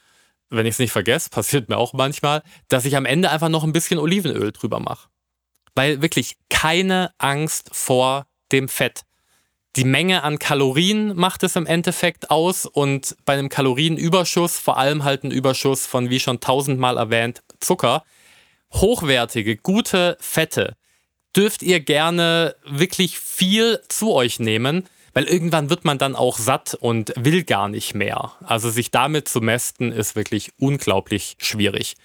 wenn 0.48 0.66
ich 0.66 0.74
es 0.74 0.78
nicht 0.78 0.92
vergesse, 0.92 1.30
passiert 1.30 1.68
mir 1.68 1.76
auch 1.76 1.92
manchmal, 1.92 2.42
dass 2.68 2.84
ich 2.84 2.96
am 2.96 3.04
Ende 3.04 3.30
einfach 3.30 3.48
noch 3.48 3.64
ein 3.64 3.72
bisschen 3.72 3.98
Olivenöl 3.98 4.52
drüber 4.52 4.80
mache. 4.80 5.08
Weil 5.74 6.02
wirklich 6.02 6.36
keine 6.48 7.12
Angst 7.18 7.70
vor 7.72 8.26
dem 8.52 8.68
Fett. 8.68 9.02
Die 9.76 9.84
Menge 9.84 10.24
an 10.24 10.40
Kalorien 10.40 11.14
macht 11.14 11.44
es 11.44 11.54
im 11.54 11.64
Endeffekt 11.64 12.30
aus 12.30 12.66
und 12.66 13.16
bei 13.24 13.34
einem 13.34 13.48
Kalorienüberschuss, 13.48 14.58
vor 14.58 14.78
allem 14.78 15.04
halt 15.04 15.22
ein 15.22 15.30
Überschuss 15.30 15.86
von, 15.86 16.10
wie 16.10 16.18
schon 16.18 16.40
tausendmal 16.40 16.96
erwähnt, 16.96 17.40
Zucker, 17.60 18.04
hochwertige, 18.72 19.56
gute 19.56 20.16
Fette 20.20 20.76
dürft 21.36 21.62
ihr 21.62 21.80
gerne 21.80 22.56
wirklich 22.64 23.18
viel 23.18 23.80
zu 23.88 24.12
euch 24.12 24.40
nehmen, 24.40 24.88
weil 25.14 25.24
irgendwann 25.24 25.70
wird 25.70 25.84
man 25.84 25.98
dann 25.98 26.16
auch 26.16 26.38
satt 26.38 26.74
und 26.74 27.12
will 27.16 27.44
gar 27.44 27.68
nicht 27.68 27.94
mehr. 27.94 28.32
Also 28.44 28.70
sich 28.70 28.90
damit 28.90 29.28
zu 29.28 29.40
mästen 29.40 29.92
ist 29.92 30.16
wirklich 30.16 30.52
unglaublich 30.58 31.36
schwierig. 31.38 31.96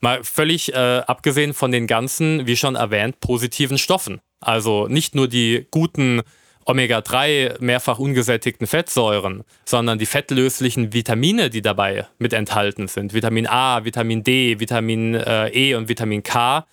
Mal 0.00 0.24
völlig 0.24 0.72
äh, 0.74 1.02
abgesehen 1.06 1.54
von 1.54 1.70
den 1.70 1.86
ganzen, 1.86 2.46
wie 2.46 2.56
schon 2.56 2.74
erwähnt, 2.74 3.20
positiven 3.20 3.78
Stoffen. 3.78 4.20
Also 4.40 4.88
nicht 4.88 5.14
nur 5.14 5.28
die 5.28 5.66
guten 5.70 6.22
Omega-3 6.64 7.60
mehrfach 7.60 7.98
ungesättigten 7.98 8.66
Fettsäuren, 8.66 9.44
sondern 9.64 9.98
die 9.98 10.06
fettlöslichen 10.06 10.92
Vitamine, 10.92 11.50
die 11.50 11.62
dabei 11.62 12.06
mit 12.18 12.32
enthalten 12.32 12.88
sind. 12.88 13.14
Vitamin 13.14 13.46
A, 13.46 13.84
Vitamin 13.84 14.22
D, 14.22 14.60
Vitamin 14.60 15.14
äh, 15.14 15.48
E 15.48 15.74
und 15.74 15.88
Vitamin 15.88 16.22
K, 16.22 16.66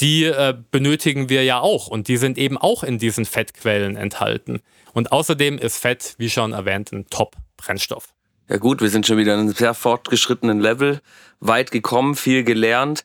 die 0.00 0.24
äh, 0.24 0.54
benötigen 0.70 1.28
wir 1.28 1.44
ja 1.44 1.60
auch 1.60 1.88
und 1.88 2.08
die 2.08 2.16
sind 2.16 2.38
eben 2.38 2.58
auch 2.58 2.82
in 2.82 2.98
diesen 2.98 3.24
Fettquellen 3.24 3.96
enthalten. 3.96 4.60
Und 4.92 5.12
außerdem 5.12 5.58
ist 5.58 5.78
Fett, 5.78 6.14
wie 6.18 6.30
schon 6.30 6.52
erwähnt, 6.52 6.92
ein 6.92 7.06
Top-Brennstoff. 7.08 8.14
Ja 8.48 8.58
gut, 8.58 8.80
wir 8.80 8.90
sind 8.90 9.06
schon 9.06 9.18
wieder 9.18 9.34
in 9.34 9.40
einem 9.40 9.52
sehr 9.52 9.74
fortgeschrittenen 9.74 10.60
Level, 10.60 11.00
weit 11.40 11.70
gekommen, 11.70 12.14
viel 12.14 12.44
gelernt. 12.44 13.04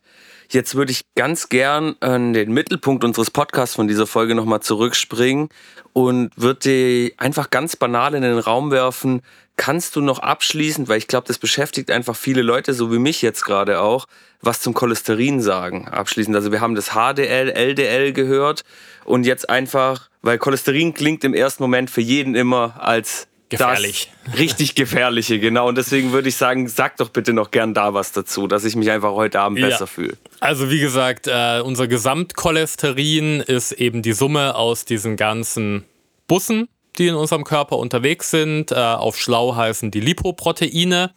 Jetzt 0.52 0.76
würde 0.76 0.91
ich 0.91 1.04
ganz 1.16 1.47
gern 1.47 1.95
an 2.02 2.34
den 2.34 2.52
Mittelpunkt 2.52 3.06
unseres 3.06 3.32
Podcasts 3.32 3.78
von 3.78 3.88
dieser 3.88 4.06
Folge 4.06 4.36
nochmal 4.36 4.60
zurückspringen 4.60 5.47
und 5.93 6.32
würde 6.36 6.60
dir 6.60 7.12
einfach 7.16 7.52
ganz 7.52 7.78
banal 7.78 8.16
in 8.16 8.22
den 8.22 8.38
Raum 8.38 8.70
werfen, 8.70 9.22
kannst 9.56 9.95
du 9.95 10.02
noch 10.02 10.20
abschließend, 10.20 10.89
weil 10.89 10.97
ich 10.97 11.08
glaube, 11.08 11.26
das 11.26 11.38
beschäftigt 11.38 11.89
einfach 11.89 12.18
viele 12.18 12.41
Leute, 12.41 12.74
so 12.74 12.91
wie 12.91 12.99
mich 12.99 13.22
jetzt 13.22 13.45
gerade 13.45 13.80
auch, 13.80 14.08
was 14.41 14.60
zum 14.60 14.74
Cholesterin 14.74 15.39
sagen, 15.39 15.88
abschließend. 15.88 16.36
Also 16.36 16.52
wir 16.52 16.60
haben 16.60 16.76
das 16.76 16.89
HDL, 16.89 17.49
LDL 17.49 18.12
gehört 18.12 18.66
und 19.06 19.26
jetzt 19.26 19.49
einfach, 19.49 20.10
weil 20.22 20.38
Cholesterin 20.38 20.93
klingt 20.93 21.24
im 21.24 21.34
ersten 21.34 21.64
Moment 21.64 21.89
für 21.89 22.02
jeden 22.02 22.36
immer 22.36 22.76
als 22.78 23.30
Gefährlich. 23.52 24.10
Das 24.26 24.39
richtig 24.39 24.76
gefährliche, 24.76 25.38
genau. 25.38 25.68
Und 25.68 25.78
deswegen 25.78 26.14
würde 26.14 26.30
ich 26.30 26.38
sagen, 26.38 26.70
sag 26.70 26.95
doch 26.97 27.10
bitte 27.10 27.34
noch 27.34 27.52
gern 27.52 27.74
da 27.74 27.93
was 27.93 28.14
dazu, 28.14 28.47
dass 28.47 28.64
ich 28.64 28.78
mich 28.78 28.89
einfach 28.89 29.12
heute 29.12 29.41
Abend 29.41 29.60
besser 29.60 29.82
ja. 29.82 29.86
fühle. 29.86 30.18
Also 30.39 30.72
wie 30.72 30.80
gesagt, 30.80 31.28
äh, 31.28 31.62
unser 31.62 31.88
Gesamtcholesterin 31.88 33.41
ist 33.41 33.74
eben 33.74 34.02
die 34.02 34.14
Summe 34.14 34.56
aus 34.56 34.86
diesen 34.86 35.18
ganzen 35.18 35.84
Bussen, 36.28 36.70
die 36.97 37.08
in 37.08 37.16
unserem 37.16 37.43
Körper 37.43 37.78
unterwegs 37.78 38.32
sind. 38.32 38.72
Äh, 38.72 38.76
auf 38.76 39.18
schlau 39.18 39.56
heißen 39.56 39.91
die 39.91 39.99
Lipoproteine 39.99 41.12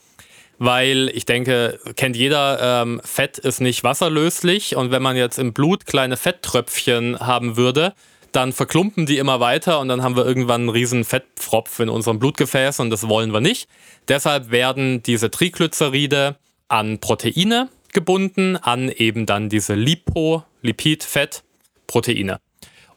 weil 0.58 1.10
ich 1.12 1.26
denke, 1.26 1.80
kennt 1.96 2.16
jeder, 2.16 2.82
ähm, 2.82 3.00
Fett 3.04 3.38
ist 3.38 3.60
nicht 3.60 3.82
wasserlöslich 3.82 4.76
und 4.76 4.90
wenn 4.92 5.02
man 5.02 5.16
jetzt 5.16 5.38
im 5.38 5.52
Blut 5.52 5.84
kleine 5.84 6.16
Fetttröpfchen 6.16 7.18
haben 7.18 7.56
würde, 7.56 7.92
dann 8.34 8.52
verklumpen 8.52 9.06
die 9.06 9.18
immer 9.18 9.40
weiter 9.40 9.78
und 9.80 9.88
dann 9.88 10.02
haben 10.02 10.16
wir 10.16 10.26
irgendwann 10.26 10.62
einen 10.62 10.70
riesen 10.70 11.04
Fettpfropf 11.04 11.78
in 11.78 11.88
unserem 11.88 12.18
Blutgefäß 12.18 12.80
und 12.80 12.90
das 12.90 13.08
wollen 13.08 13.32
wir 13.32 13.40
nicht. 13.40 13.68
Deshalb 14.08 14.50
werden 14.50 15.02
diese 15.02 15.30
Triglyceride 15.30 16.36
an 16.68 16.98
Proteine 16.98 17.68
gebunden, 17.92 18.56
an 18.56 18.88
eben 18.88 19.26
dann 19.26 19.48
diese 19.48 19.74
Lipo, 19.74 20.42
Lipid, 20.62 21.04
Fett, 21.04 21.44
Proteine. 21.86 22.40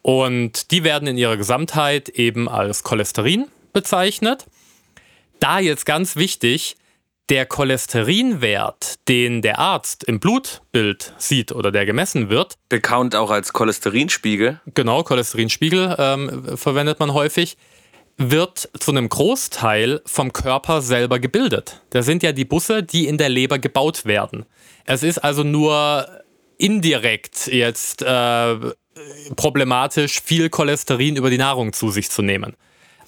Und 0.01 0.71
die 0.71 0.83
werden 0.83 1.07
in 1.07 1.17
ihrer 1.17 1.37
Gesamtheit 1.37 2.09
eben 2.09 2.49
als 2.49 2.83
Cholesterin 2.83 3.45
bezeichnet. 3.73 4.45
Da 5.39 5.59
jetzt 5.59 5.85
ganz 5.85 6.15
wichtig, 6.15 6.77
der 7.29 7.45
Cholesterinwert, 7.45 8.95
den 9.07 9.41
der 9.41 9.59
Arzt 9.59 10.03
im 10.05 10.19
Blutbild 10.19 11.13
sieht 11.17 11.51
oder 11.51 11.71
der 11.71 11.85
gemessen 11.85 12.29
wird, 12.29 12.55
bekannt 12.69 13.15
auch 13.15 13.31
als 13.31 13.51
Cholesterinspiegel. 13.53 14.61
Genau, 14.73 15.03
Cholesterinspiegel 15.03 15.95
ähm, 15.99 16.57
verwendet 16.57 16.99
man 16.99 17.13
häufig, 17.13 17.57
wird 18.17 18.69
zu 18.79 18.91
einem 18.91 19.09
Großteil 19.09 20.01
vom 20.05 20.33
Körper 20.33 20.81
selber 20.81 21.19
gebildet. 21.19 21.81
Das 21.91 22.05
sind 22.05 22.23
ja 22.23 22.31
die 22.31 22.45
Busse, 22.45 22.81
die 22.81 23.07
in 23.07 23.17
der 23.17 23.29
Leber 23.29 23.59
gebaut 23.59 24.05
werden. 24.05 24.45
Es 24.85 25.03
ist 25.03 25.19
also 25.19 25.43
nur 25.43 26.07
indirekt 26.57 27.47
jetzt 27.47 28.01
äh, 28.01 28.55
problematisch, 29.35 30.21
viel 30.21 30.49
Cholesterin 30.49 31.15
über 31.15 31.29
die 31.29 31.37
Nahrung 31.37 31.73
zu 31.73 31.91
sich 31.91 32.09
zu 32.09 32.21
nehmen. 32.21 32.55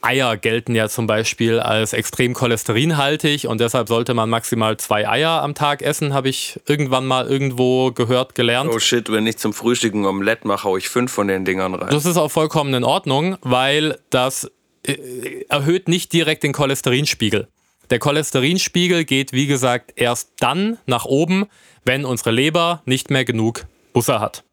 Eier 0.02 0.38
gelten 0.38 0.76
ja 0.76 0.88
zum 0.89 1.08
Beispiel 1.08 1.60
als 1.60 1.93
extrem 1.93 2.34
cholesterinhaltig 2.34 3.45
und 3.45 3.60
deshalb 3.60 3.88
sollte 3.88 4.14
man 4.14 4.30
maximal 4.30 4.78
zwei 4.78 5.08
Eier 5.08 5.41
am 5.41 5.56
Tag 5.56 5.82
essen, 5.82 6.14
habe 6.14 6.30
ich 6.30 6.60
irgendwann 6.68 7.06
mal 7.06 7.28
irgendwo 7.28 7.91
gehört, 7.91 8.36
gelernt. 8.36 8.72
Oh 8.74 8.80
shit, 8.80 9.12
wenn 9.12 9.28
ich 9.28 9.38
zum 9.38 9.54
Frühstück 9.54 9.93
ein 9.93 10.06
Omelett 10.06 10.45
mache, 10.45 10.64
haue 10.64 10.80
ich 10.80 10.89
fünf 10.89 11.12
von 11.12 11.28
den 11.28 11.45
Dingern 11.45 11.74
rein. 11.74 11.89
Das 11.91 12.06
ist 12.06 12.18
auch 12.18 12.32
vollkommen 12.32 12.74
in 12.74 12.84
Ordnung, 12.84 13.38
weil 13.41 14.00
das 14.10 14.52
äh, 14.86 15.45
erhöht 15.50 15.88
nicht 15.88 16.14
direkt 16.14 16.43
den 16.43 16.54
Cholesterinspiegel. 16.54 17.47
Der 17.89 18.00
Cholesterinspiegel 18.00 19.04
geht, 19.04 19.34
wie 19.34 19.47
gesagt, 19.47 19.93
erst 19.95 20.34
dann 20.39 20.78
nach 20.86 21.06
oben, 21.06 21.47
wenn 21.86 22.06
unsere 22.06 22.32
Leber 22.32 22.82
nicht 22.86 23.10
mehr 23.10 23.26
genug 23.26 23.66
Busse 23.93 24.20
hat. 24.20 24.43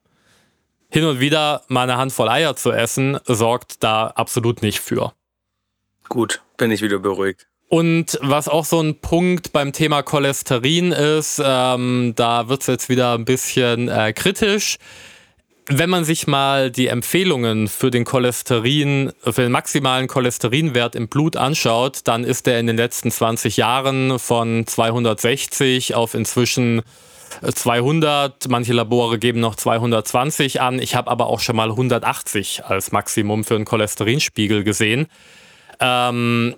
Hin 0.89 1.05
und 1.05 1.21
wieder 1.21 1.63
mal 1.69 1.83
eine 1.83 1.99
Handvoll 1.99 2.29
Eier 2.29 2.57
zu 2.57 2.73
essen, 2.73 3.19
sorgt 3.25 3.83
da 3.83 4.07
absolut 4.09 4.63
nicht 4.63 4.81
für. 4.81 5.13
Gut, 6.09 6.43
bin 6.57 6.71
ich 6.71 6.83
wieder 6.83 6.99
beruhigt. 6.99 7.47
Und 7.69 8.19
was 8.23 8.49
auch 8.49 8.65
so 8.65 8.81
ein 8.81 9.01
Punkt 9.01 9.53
beim 9.53 9.73
Thema 9.73 10.03
Cholesterin 10.03 10.93
ist, 10.93 11.43
ähm, 11.45 12.13
da 12.15 12.49
wird 12.49 12.61
es 12.61 12.69
jetzt 12.69 12.89
wieder 12.89 13.15
ein 13.15 13.25
bisschen 13.25 13.89
äh, 13.89 14.13
kritisch. 14.13 14.77
Wenn 15.69 15.91
man 15.91 16.05
sich 16.05 16.29
mal 16.29 16.71
die 16.71 16.87
Empfehlungen 16.87 17.67
für 17.67 17.91
den 17.91 18.05
Cholesterin, 18.05 19.13
für 19.21 19.43
den 19.43 19.51
maximalen 19.51 20.07
Cholesterinwert 20.07 20.95
im 20.95 21.09
Blut 21.09 21.37
anschaut, 21.37 22.03
dann 22.05 22.23
ist 22.23 22.47
der 22.47 22.61
in 22.61 22.69
den 22.69 22.77
letzten 22.77 23.11
20 23.11 23.57
Jahren 23.57 24.21
von 24.21 24.65
260 24.65 25.97
auf 25.97 26.15
inzwischen 26.15 26.83
200. 27.53 28.49
Manche 28.49 28.75
Labore 28.75 29.19
geben 29.19 29.41
noch 29.41 29.57
220 29.57 30.61
an. 30.61 30.79
Ich 30.79 30.95
habe 30.95 31.11
aber 31.11 31.27
auch 31.27 31.41
schon 31.41 31.57
mal 31.57 31.71
180 31.71 32.65
als 32.65 32.93
Maximum 32.93 33.43
für 33.43 33.57
einen 33.57 33.65
Cholesterinspiegel 33.65 34.63
gesehen. 34.63 35.09
Ähm, 35.81 36.55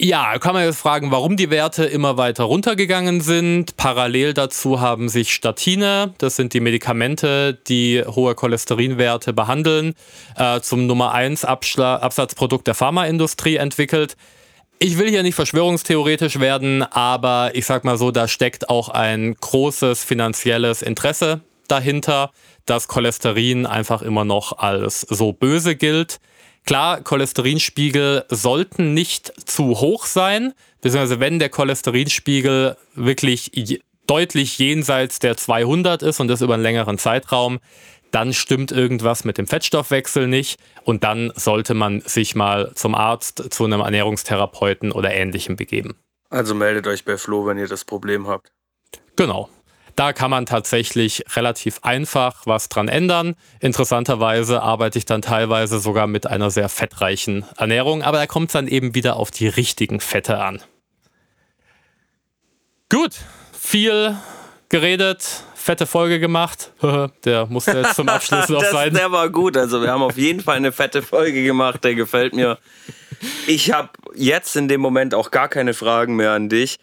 ja, 0.00 0.38
kann 0.38 0.54
man 0.54 0.64
jetzt 0.64 0.80
fragen, 0.80 1.12
warum 1.12 1.36
die 1.36 1.50
Werte 1.50 1.84
immer 1.84 2.16
weiter 2.16 2.44
runtergegangen 2.44 3.20
sind. 3.20 3.76
Parallel 3.76 4.34
dazu 4.34 4.80
haben 4.80 5.08
sich 5.08 5.32
Statine, 5.32 6.12
das 6.18 6.34
sind 6.34 6.52
die 6.52 6.60
Medikamente, 6.60 7.54
die 7.68 8.02
hohe 8.04 8.34
Cholesterinwerte 8.34 9.32
behandeln, 9.32 9.94
äh, 10.36 10.60
zum 10.60 10.86
Nummer 10.86 11.12
1 11.12 11.44
Absatzprodukt 11.44 12.66
der 12.66 12.74
Pharmaindustrie 12.74 13.56
entwickelt. 13.56 14.16
Ich 14.80 14.98
will 14.98 15.08
hier 15.08 15.22
nicht 15.22 15.36
verschwörungstheoretisch 15.36 16.40
werden, 16.40 16.82
aber 16.82 17.52
ich 17.54 17.64
sag 17.64 17.84
mal 17.84 17.96
so, 17.96 18.10
da 18.10 18.26
steckt 18.26 18.68
auch 18.68 18.88
ein 18.88 19.34
großes 19.40 20.02
finanzielles 20.02 20.82
Interesse 20.82 21.40
dahinter, 21.68 22.32
dass 22.66 22.88
Cholesterin 22.88 23.64
einfach 23.64 24.02
immer 24.02 24.24
noch 24.24 24.58
als 24.58 25.02
so 25.02 25.32
böse 25.32 25.76
gilt. 25.76 26.18
Klar, 26.66 27.02
Cholesterinspiegel 27.02 28.24
sollten 28.30 28.94
nicht 28.94 29.48
zu 29.48 29.80
hoch 29.80 30.06
sein, 30.06 30.54
beziehungsweise 30.80 31.20
wenn 31.20 31.38
der 31.38 31.50
Cholesterinspiegel 31.50 32.76
wirklich 32.94 33.82
deutlich 34.06 34.58
jenseits 34.58 35.18
der 35.18 35.36
200 35.36 36.02
ist 36.02 36.20
und 36.20 36.28
das 36.28 36.40
über 36.40 36.54
einen 36.54 36.62
längeren 36.62 36.96
Zeitraum, 36.96 37.60
dann 38.10 38.32
stimmt 38.32 38.70
irgendwas 38.70 39.24
mit 39.24 39.38
dem 39.38 39.46
Fettstoffwechsel 39.46 40.26
nicht 40.26 40.58
und 40.84 41.04
dann 41.04 41.32
sollte 41.34 41.74
man 41.74 42.00
sich 42.00 42.34
mal 42.34 42.72
zum 42.74 42.94
Arzt, 42.94 43.52
zu 43.52 43.64
einem 43.64 43.80
Ernährungstherapeuten 43.80 44.92
oder 44.92 45.12
ähnlichem 45.12 45.56
begeben. 45.56 45.96
Also 46.30 46.54
meldet 46.54 46.86
euch 46.86 47.04
bei 47.04 47.18
Flo, 47.18 47.44
wenn 47.44 47.58
ihr 47.58 47.68
das 47.68 47.84
Problem 47.84 48.26
habt. 48.28 48.52
Genau. 49.16 49.50
Da 49.96 50.12
kann 50.12 50.30
man 50.30 50.46
tatsächlich 50.46 51.24
relativ 51.36 51.78
einfach 51.82 52.46
was 52.46 52.68
dran 52.68 52.88
ändern. 52.88 53.36
Interessanterweise 53.60 54.60
arbeite 54.60 54.98
ich 54.98 55.04
dann 55.04 55.22
teilweise 55.22 55.78
sogar 55.78 56.06
mit 56.06 56.26
einer 56.26 56.50
sehr 56.50 56.68
fettreichen 56.68 57.44
Ernährung, 57.56 58.02
aber 58.02 58.18
da 58.18 58.26
kommt 58.26 58.48
es 58.48 58.54
dann 58.54 58.66
eben 58.66 58.94
wieder 58.94 59.16
auf 59.16 59.30
die 59.30 59.46
richtigen 59.46 60.00
Fette 60.00 60.38
an. 60.38 60.60
Gut, 62.90 63.16
viel 63.52 64.16
geredet, 64.68 65.44
fette 65.54 65.86
Folge 65.86 66.20
gemacht. 66.20 66.72
der 67.24 67.46
musste 67.46 67.78
jetzt 67.78 67.94
zum 67.94 68.08
Abschluss 68.08 68.48
noch 68.50 68.64
sein. 68.64 68.92
Der 68.94 69.12
war 69.12 69.30
gut. 69.30 69.56
Also 69.56 69.80
wir 69.80 69.90
haben 69.90 70.02
auf 70.02 70.16
jeden 70.16 70.40
Fall 70.40 70.56
eine 70.56 70.72
fette 70.72 71.02
Folge 71.02 71.42
gemacht. 71.44 71.84
Der 71.84 71.94
gefällt 71.94 72.34
mir. 72.34 72.58
Ich 73.46 73.72
habe 73.72 73.90
jetzt 74.14 74.56
in 74.56 74.68
dem 74.68 74.80
Moment 74.80 75.14
auch 75.14 75.30
gar 75.30 75.48
keine 75.48 75.72
Fragen 75.72 76.16
mehr 76.16 76.32
an 76.32 76.48
dich. 76.48 76.78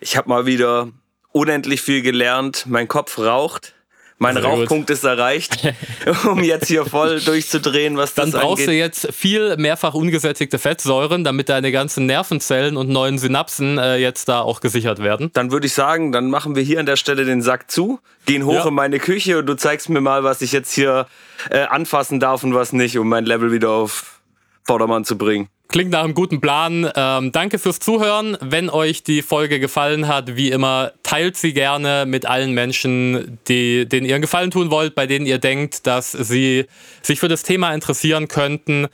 Ich 0.00 0.16
habe 0.16 0.28
mal 0.28 0.46
wieder 0.46 0.88
unendlich 1.34 1.82
viel 1.82 2.00
gelernt. 2.00 2.64
Mein 2.66 2.88
Kopf 2.88 3.18
raucht. 3.18 3.74
Mein 4.18 4.36
Sehr 4.36 4.44
Rauchpunkt 4.44 4.86
gut. 4.86 4.96
ist 4.96 5.02
erreicht, 5.02 5.74
um 6.24 6.44
jetzt 6.44 6.68
hier 6.68 6.86
voll 6.86 7.20
durchzudrehen, 7.20 7.96
was 7.96 8.14
das 8.14 8.30
Dann 8.30 8.40
brauchst 8.40 8.62
angeht. 8.62 8.68
du 8.68 8.72
jetzt 8.72 9.12
viel 9.12 9.56
mehrfach 9.56 9.92
ungesättigte 9.92 10.60
Fettsäuren, 10.60 11.24
damit 11.24 11.48
deine 11.48 11.72
ganzen 11.72 12.06
Nervenzellen 12.06 12.76
und 12.76 12.88
neuen 12.88 13.18
Synapsen 13.18 13.76
äh, 13.76 13.96
jetzt 13.96 14.28
da 14.28 14.40
auch 14.40 14.60
gesichert 14.60 15.00
werden. 15.00 15.30
Dann 15.34 15.50
würde 15.50 15.66
ich 15.66 15.74
sagen, 15.74 16.12
dann 16.12 16.30
machen 16.30 16.54
wir 16.54 16.62
hier 16.62 16.78
an 16.78 16.86
der 16.86 16.94
Stelle 16.94 17.24
den 17.24 17.42
Sack 17.42 17.72
zu, 17.72 17.98
gehen 18.24 18.46
hoch 18.46 18.54
ja. 18.54 18.68
in 18.68 18.74
meine 18.74 19.00
Küche 19.00 19.40
und 19.40 19.46
du 19.46 19.54
zeigst 19.56 19.88
mir 19.88 20.00
mal, 20.00 20.22
was 20.22 20.42
ich 20.42 20.52
jetzt 20.52 20.72
hier 20.72 21.08
äh, 21.50 21.64
anfassen 21.64 22.20
darf 22.20 22.44
und 22.44 22.54
was 22.54 22.72
nicht, 22.72 22.96
um 22.96 23.08
mein 23.08 23.26
Level 23.26 23.50
wieder 23.50 23.70
auf 23.70 24.20
Vordermann 24.62 25.04
zu 25.04 25.18
bringen. 25.18 25.48
Klingt 25.74 25.90
nach 25.90 26.04
einem 26.04 26.14
guten 26.14 26.40
Plan. 26.40 26.88
Ähm, 26.94 27.32
danke 27.32 27.58
fürs 27.58 27.80
Zuhören. 27.80 28.38
Wenn 28.40 28.70
euch 28.70 29.02
die 29.02 29.22
Folge 29.22 29.58
gefallen 29.58 30.06
hat, 30.06 30.36
wie 30.36 30.52
immer, 30.52 30.92
teilt 31.02 31.36
sie 31.36 31.52
gerne 31.52 32.04
mit 32.06 32.26
allen 32.26 32.52
Menschen, 32.52 33.40
die, 33.48 33.84
denen 33.84 34.06
ihr 34.06 34.14
einen 34.14 34.22
Gefallen 34.22 34.52
tun 34.52 34.70
wollt, 34.70 34.94
bei 34.94 35.08
denen 35.08 35.26
ihr 35.26 35.38
denkt, 35.38 35.88
dass 35.88 36.12
sie 36.12 36.66
sich 37.02 37.18
für 37.18 37.26
das 37.26 37.42
Thema 37.42 37.74
interessieren 37.74 38.28
könnten. 38.28 38.86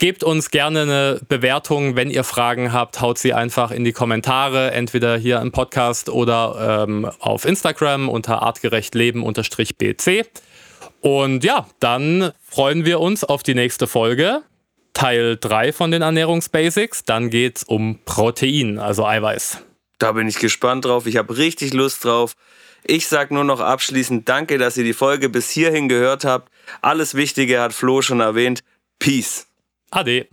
Gebt 0.00 0.24
uns 0.24 0.50
gerne 0.50 0.82
eine 0.82 1.20
Bewertung. 1.28 1.94
Wenn 1.94 2.10
ihr 2.10 2.24
Fragen 2.24 2.72
habt, 2.72 3.00
haut 3.00 3.18
sie 3.18 3.32
einfach 3.32 3.70
in 3.70 3.84
die 3.84 3.92
Kommentare, 3.92 4.72
entweder 4.72 5.16
hier 5.16 5.40
im 5.40 5.52
Podcast 5.52 6.08
oder 6.08 6.84
ähm, 6.88 7.08
auf 7.20 7.44
Instagram 7.44 8.08
unter 8.08 8.42
artgerechtleben-bc. 8.42 10.24
Und 11.00 11.44
ja, 11.44 11.68
dann 11.78 12.32
freuen 12.42 12.84
wir 12.84 12.98
uns 12.98 13.22
auf 13.22 13.44
die 13.44 13.54
nächste 13.54 13.86
Folge. 13.86 14.42
Teil 14.94 15.36
3 15.36 15.72
von 15.72 15.90
den 15.90 16.02
Ernährungsbasics. 16.02 17.04
Dann 17.04 17.28
geht 17.28 17.58
es 17.58 17.64
um 17.64 17.98
Protein, 18.04 18.78
also 18.78 19.04
Eiweiß. 19.04 19.58
Da 19.98 20.12
bin 20.12 20.28
ich 20.28 20.38
gespannt 20.38 20.84
drauf. 20.84 21.06
Ich 21.06 21.16
habe 21.16 21.36
richtig 21.36 21.74
Lust 21.74 22.04
drauf. 22.04 22.34
Ich 22.84 23.08
sag 23.08 23.30
nur 23.30 23.44
noch 23.44 23.60
abschließend 23.60 24.28
Danke, 24.28 24.58
dass 24.58 24.76
ihr 24.76 24.84
die 24.84 24.92
Folge 24.92 25.28
bis 25.28 25.50
hierhin 25.50 25.88
gehört 25.88 26.24
habt. 26.24 26.50
Alles 26.82 27.14
Wichtige 27.14 27.60
hat 27.60 27.72
Flo 27.72 28.02
schon 28.02 28.20
erwähnt. 28.20 28.62
Peace. 28.98 29.46
Ade. 29.90 30.28